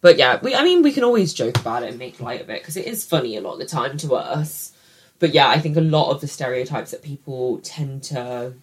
But 0.00 0.18
yeah, 0.18 0.38
we, 0.42 0.54
I 0.54 0.62
mean, 0.64 0.82
we 0.82 0.92
can 0.92 1.04
always 1.04 1.32
joke 1.32 1.58
about 1.58 1.82
it 1.82 1.90
and 1.90 1.98
make 1.98 2.20
light 2.20 2.40
of 2.42 2.50
it 2.50 2.60
because 2.60 2.76
it 2.76 2.86
is 2.86 3.06
funny 3.06 3.36
a 3.36 3.40
lot 3.40 3.54
of 3.54 3.58
the 3.60 3.66
time 3.66 3.96
to 3.98 4.14
us. 4.14 4.72
But 5.18 5.32
yeah, 5.32 5.48
I 5.48 5.58
think 5.60 5.76
a 5.76 5.80
lot 5.80 6.10
of 6.10 6.20
the 6.20 6.28
stereotypes 6.28 6.90
that 6.90 7.02
people 7.02 7.60
tend 7.62 8.02
to 8.04 8.54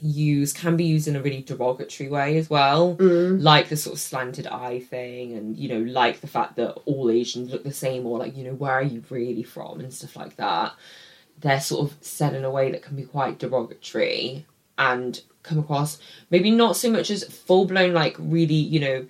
use 0.00 0.52
can 0.52 0.76
be 0.76 0.84
used 0.84 1.08
in 1.08 1.16
a 1.16 1.20
really 1.22 1.42
derogatory 1.42 2.08
way 2.08 2.38
as 2.38 2.48
well. 2.48 2.94
Mm. 2.96 3.42
Like 3.42 3.68
the 3.68 3.76
sort 3.76 3.94
of 3.94 4.00
slanted 4.00 4.46
eye 4.46 4.80
thing, 4.80 5.32
and 5.36 5.56
you 5.56 5.68
know, 5.68 5.80
like 5.80 6.20
the 6.20 6.26
fact 6.28 6.56
that 6.56 6.74
all 6.84 7.10
Asians 7.10 7.50
look 7.50 7.64
the 7.64 7.72
same, 7.72 8.06
or 8.06 8.18
like, 8.18 8.36
you 8.36 8.44
know, 8.44 8.54
where 8.54 8.74
are 8.74 8.82
you 8.82 9.02
really 9.10 9.42
from, 9.42 9.80
and 9.80 9.92
stuff 9.92 10.14
like 10.14 10.36
that. 10.36 10.74
They're 11.40 11.60
sort 11.60 11.90
of 11.90 11.96
said 12.00 12.34
in 12.34 12.44
a 12.44 12.50
way 12.50 12.70
that 12.72 12.82
can 12.82 12.96
be 12.96 13.04
quite 13.04 13.38
derogatory 13.38 14.46
and 14.76 15.20
come 15.48 15.58
across 15.58 15.98
maybe 16.30 16.50
not 16.50 16.76
so 16.76 16.90
much 16.90 17.10
as 17.10 17.24
full 17.24 17.64
blown, 17.66 17.92
like 17.92 18.16
really, 18.18 18.54
you 18.54 18.80
know, 18.80 19.06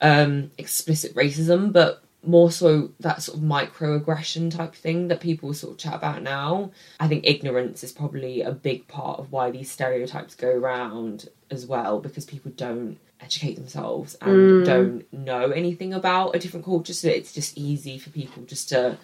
um, 0.00 0.50
explicit 0.58 1.14
racism, 1.14 1.72
but 1.72 2.02
more 2.22 2.50
so 2.50 2.90
that 3.00 3.22
sort 3.22 3.38
of 3.38 3.44
microaggression 3.44 4.54
type 4.54 4.74
thing 4.74 5.08
that 5.08 5.20
people 5.20 5.54
sort 5.54 5.72
of 5.72 5.78
chat 5.78 5.94
about 5.94 6.22
now. 6.22 6.70
I 6.98 7.08
think 7.08 7.24
ignorance 7.26 7.82
is 7.82 7.92
probably 7.92 8.42
a 8.42 8.52
big 8.52 8.86
part 8.88 9.18
of 9.18 9.32
why 9.32 9.50
these 9.50 9.70
stereotypes 9.70 10.34
go 10.34 10.50
around 10.50 11.28
as 11.50 11.66
well, 11.66 11.98
because 11.98 12.26
people 12.26 12.52
don't 12.54 12.98
educate 13.22 13.54
themselves 13.54 14.16
and 14.20 14.64
don't 14.64 15.12
know 15.12 15.50
anything 15.50 15.94
about 15.94 16.36
a 16.36 16.38
different 16.38 16.64
culture, 16.64 16.92
so 16.92 17.08
it's 17.08 17.32
just 17.32 17.56
easy 17.56 17.98
for 17.98 18.10
people 18.10 18.42
just 18.44 18.68
to 18.70 18.98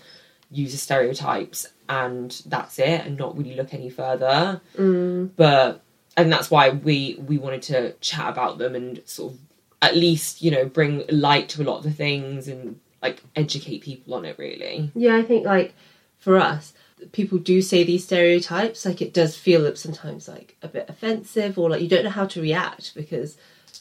use 0.51 0.73
the 0.73 0.79
stereotypes 0.79 1.67
and 1.89 2.43
that's 2.47 2.79
it 2.79 3.05
and 3.05 3.19
not 3.19 3.37
really 3.37 3.55
look 3.57 3.75
any 3.75 3.91
further. 3.91 4.61
But 5.37 5.83
and 6.17 6.33
that's 6.33 6.51
why 6.51 6.71
we 6.71 7.17
we 7.27 7.39
wanted 7.39 7.63
to 7.63 7.93
chat 8.01 8.29
about 8.29 8.59
them 8.59 8.75
and 8.75 9.03
sort 9.07 9.33
of 9.35 9.39
at 9.83 9.97
least 9.97 10.43
you 10.43 10.51
know 10.51 10.65
bring 10.65 11.05
light 11.11 11.49
to 11.51 11.63
a 11.63 11.65
lot 11.65 11.79
of 11.79 11.85
the 11.85 11.91
things 11.91 12.49
and 12.49 12.81
like 13.03 13.23
educate 13.37 13.83
people 13.83 14.15
on 14.15 14.25
it 14.25 14.39
really 14.39 14.91
Yeah, 14.95 15.17
I 15.17 15.23
think 15.23 15.45
like 15.45 15.75
for 16.19 16.39
us, 16.39 16.73
people 17.13 17.39
do 17.39 17.61
say 17.61 17.85
these 17.85 18.05
stereotypes. 18.05 18.85
Like 18.87 19.03
it 19.03 19.13
does 19.13 19.37
feel 19.37 19.77
sometimes 19.77 20.27
like 20.27 20.57
a 20.63 20.69
bit 20.69 20.89
offensive, 20.89 21.59
or 21.59 21.69
like 21.71 21.83
you 21.83 21.89
don't 21.89 22.05
know 22.05 22.11
how 22.11 22.27
to 22.27 22.41
react 22.41 22.95
because, 22.95 23.37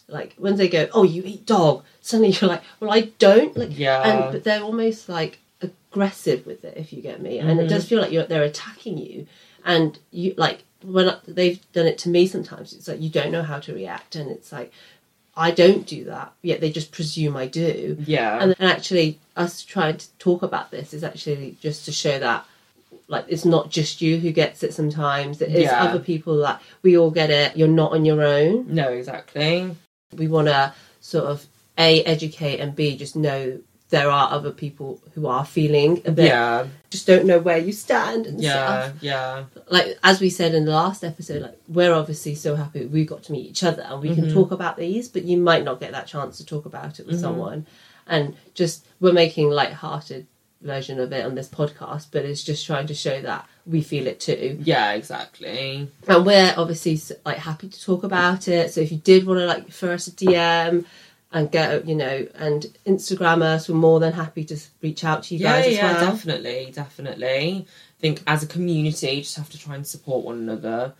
like 0.09 0.35
when 0.37 0.57
they 0.57 0.67
go, 0.67 0.87
"Oh, 0.93 1.03
you 1.03 1.23
eat 1.25 1.45
dog," 1.45 1.83
suddenly 2.01 2.31
you're 2.35 2.49
like, 2.49 2.61
"Well, 2.79 2.91
I 2.91 3.11
don't." 3.17 3.55
Like, 3.57 3.79
Yeah. 3.79 4.03
and 4.07 4.31
but 4.33 4.43
they're 4.43 4.61
almost 4.61 5.07
like 5.07 5.39
aggressive 5.61 6.45
with 6.45 6.65
it, 6.65 6.75
if 6.77 6.91
you 6.91 7.01
get 7.01 7.21
me, 7.21 7.39
and 7.39 7.51
it 7.51 7.53
Mm-hmm. 7.63 7.67
does 7.69 7.87
feel 7.87 8.01
like 8.01 8.11
you're 8.11 8.25
they're 8.25 8.43
attacking 8.43 8.97
you, 8.97 9.25
and 9.63 9.97
you 10.11 10.35
like 10.37 10.64
when 10.85 11.09
I- 11.09 11.17
they've 11.27 11.59
done 11.73 11.87
it 11.87 11.97
to 11.99 12.09
me 12.09 12.27
sometimes. 12.27 12.73
It's 12.73 12.87
like 12.87 13.01
you 13.01 13.09
don't 13.09 13.31
know 13.31 13.43
how 13.43 13.59
to 13.59 13.73
react, 13.73 14.15
and 14.15 14.29
it's 14.31 14.51
like. 14.51 14.71
I 15.37 15.51
don't 15.51 15.85
do 15.85 16.05
that, 16.05 16.31
yet 16.43 16.61
they 16.61 16.71
just 16.71 16.93
presume 16.93 17.35
I 17.35 17.47
do. 17.47 17.97
yeah 18.07 18.41
And, 18.41 18.55
and 18.57 18.69
actually, 18.71 19.19
us 19.35 19.63
trying 19.63 19.97
to 19.97 20.07
talk 20.17 20.43
about 20.43 20.71
this 20.71 20.93
is 20.93 21.03
actually 21.03 21.57
just 21.59 21.83
to 21.87 21.91
show 21.91 22.17
that, 22.19 22.45
like, 23.09 23.25
it's 23.27 23.43
not 23.43 23.69
just 23.69 24.01
you 24.01 24.17
who 24.17 24.31
gets 24.31 24.63
it 24.63 24.73
sometimes. 24.73 25.41
It 25.41 25.49
is 25.53 25.63
Yeah. 25.63 25.83
other 25.83 25.99
people 25.99 26.37
that 26.37 26.61
we 26.83 26.97
all 26.97 27.11
get 27.11 27.31
it. 27.31 27.57
You're 27.57 27.67
not 27.67 27.91
on 27.91 28.05
your 28.05 28.23
own. 28.23 28.73
no 28.73 28.87
exactly 28.87 29.75
We 30.15 30.29
want 30.29 30.47
to 30.47 30.73
sort 31.01 31.25
of 31.25 31.45
a 31.77 32.01
educate 32.05 32.61
and 32.61 32.73
b 32.73 32.95
just 32.95 33.17
know 33.17 33.59
there 33.95 34.09
are 34.17 34.27
other 34.37 34.51
people 34.63 34.89
who 35.13 35.23
are 35.35 35.45
feeling 35.57 35.91
a 36.05 36.11
bit 36.19 36.25
yeah 36.35 36.65
just 36.95 37.07
don't 37.11 37.25
know 37.25 37.39
where 37.47 37.57
you 37.67 37.71
stand 37.71 38.21
and 38.29 38.41
yeah 38.41 38.51
stuff. 38.89 39.03
yeah 39.03 39.43
Like 39.75 39.87
as 40.03 40.17
we 40.23 40.29
said 40.39 40.51
in 40.53 40.63
the 40.65 40.71
last 40.83 41.03
episode, 41.11 41.41
like 41.47 41.57
we're 41.77 41.93
obviously 42.01 42.35
so 42.35 42.55
happy 42.55 42.85
we 42.85 43.05
got 43.13 43.21
to 43.23 43.31
meet 43.35 43.45
each 43.51 43.63
other 43.69 43.83
and 43.89 43.97
we 44.01 44.09
Mm-hmm. 44.09 44.25
can 44.25 44.33
talk 44.33 44.51
about 44.51 44.75
these, 44.77 45.05
but 45.13 45.23
you 45.29 45.37
might 45.49 45.63
not 45.63 45.79
get 45.83 45.91
that 45.93 46.07
chance 46.13 46.37
to 46.37 46.45
talk 46.45 46.65
about 46.65 46.99
it 46.99 47.05
with 47.07 47.19
someone. 47.19 47.65
And 48.07 48.35
just 48.53 48.85
we're 49.01 49.13
making 49.23 49.49
light-hearted 49.49 50.23
version 50.61 50.99
of 50.99 51.11
it 51.17 51.25
on 51.25 51.35
this 51.35 51.49
podcast, 51.49 52.07
but 52.13 52.23
it's 52.25 52.43
just 52.43 52.65
trying 52.65 52.87
to 52.87 52.93
show 53.05 53.17
that 53.21 53.41
we 53.73 53.81
feel 53.81 54.05
it 54.07 54.19
too. 54.19 54.57
yeah 54.63 54.93
exactly 54.93 55.89
And 56.07 56.25
we're 56.25 56.53
obviously 56.57 56.95
like 57.25 57.37
happy 57.49 57.67
to 57.75 57.79
talk 57.89 58.03
about 58.03 58.47
it. 58.47 58.71
So 58.73 58.79
if 58.81 58.91
you 58.91 58.97
did 59.11 59.25
want 59.27 59.39
to 59.41 59.47
like 59.53 59.65
for 59.71 59.89
us 59.91 60.07
a 60.07 60.11
DM 60.11 60.85
and 61.31 61.51
go, 61.51 61.81
you 61.85 61.95
know, 61.95 62.27
and 62.35 62.65
Instagram 62.85 63.41
us, 63.41 63.67
we're 63.67 63.75
more 63.75 63.99
than 63.99 64.13
happy 64.13 64.45
to 64.45 64.57
reach 64.81 65.03
out 65.03 65.23
to 65.23 65.35
you 65.35 65.41
yeah 65.41 65.53
guys 65.61 65.67
as 65.67 65.73
yeah 65.73 65.93
well. 65.93 66.11
definitely 66.11 66.71
definitely 66.73 67.65
I 67.67 67.99
think 68.01 68.21
as 68.27 68.43
a 68.43 68.47
community 68.47 69.21
just 69.21 69.35
have 69.37 69.49
to 69.49 69.59
try 69.59 69.75
and 69.75 69.85
support 69.85 70.23
one 70.25 70.37
another 70.37 70.93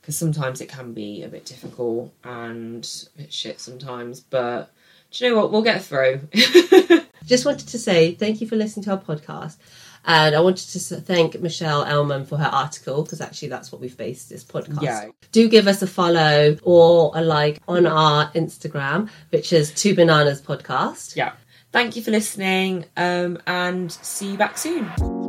because 0.00 0.16
sometimes 0.16 0.60
it 0.60 0.68
can 0.68 0.92
be 0.94 1.22
a 1.22 1.28
bit 1.28 1.44
difficult 1.44 2.12
and 2.24 2.88
a 3.14 3.18
bit 3.22 3.32
shit 3.32 3.60
sometimes 3.60 4.20
but 4.20 4.70
do 5.10 5.24
you 5.24 5.30
know 5.30 5.36
what 5.36 5.52
we'll 5.52 5.62
get 5.62 5.82
through 5.82 6.20
Just 7.24 7.46
wanted 7.46 7.68
to 7.68 7.78
say 7.78 8.14
thank 8.14 8.40
you 8.40 8.48
for 8.48 8.56
listening 8.56 8.82
to 8.84 8.90
our 8.92 8.98
podcast. 8.98 9.56
And 10.04 10.34
I 10.34 10.40
wanted 10.40 10.68
to 10.70 10.78
thank 10.96 11.40
Michelle 11.40 11.84
Elman 11.84 12.26
for 12.26 12.36
her 12.36 12.50
article 12.52 13.02
because 13.02 13.20
actually 13.20 13.48
that's 13.48 13.70
what 13.70 13.80
we've 13.80 13.96
based 13.96 14.28
this 14.28 14.44
podcast. 14.44 14.82
Yeah. 14.82 15.08
Do 15.30 15.48
give 15.48 15.68
us 15.68 15.80
a 15.82 15.86
follow 15.86 16.56
or 16.62 17.12
a 17.14 17.22
like 17.22 17.60
on 17.68 17.86
our 17.86 18.30
Instagram, 18.32 19.08
which 19.30 19.52
is 19.52 19.70
Two 19.72 19.94
Bananas 19.94 20.40
Podcast. 20.42 21.16
yeah 21.16 21.32
thank 21.72 21.96
you 21.96 22.02
for 22.02 22.10
listening 22.10 22.84
um 22.98 23.38
and 23.46 23.90
see 23.90 24.32
you 24.32 24.36
back 24.36 24.58
soon 24.58 25.21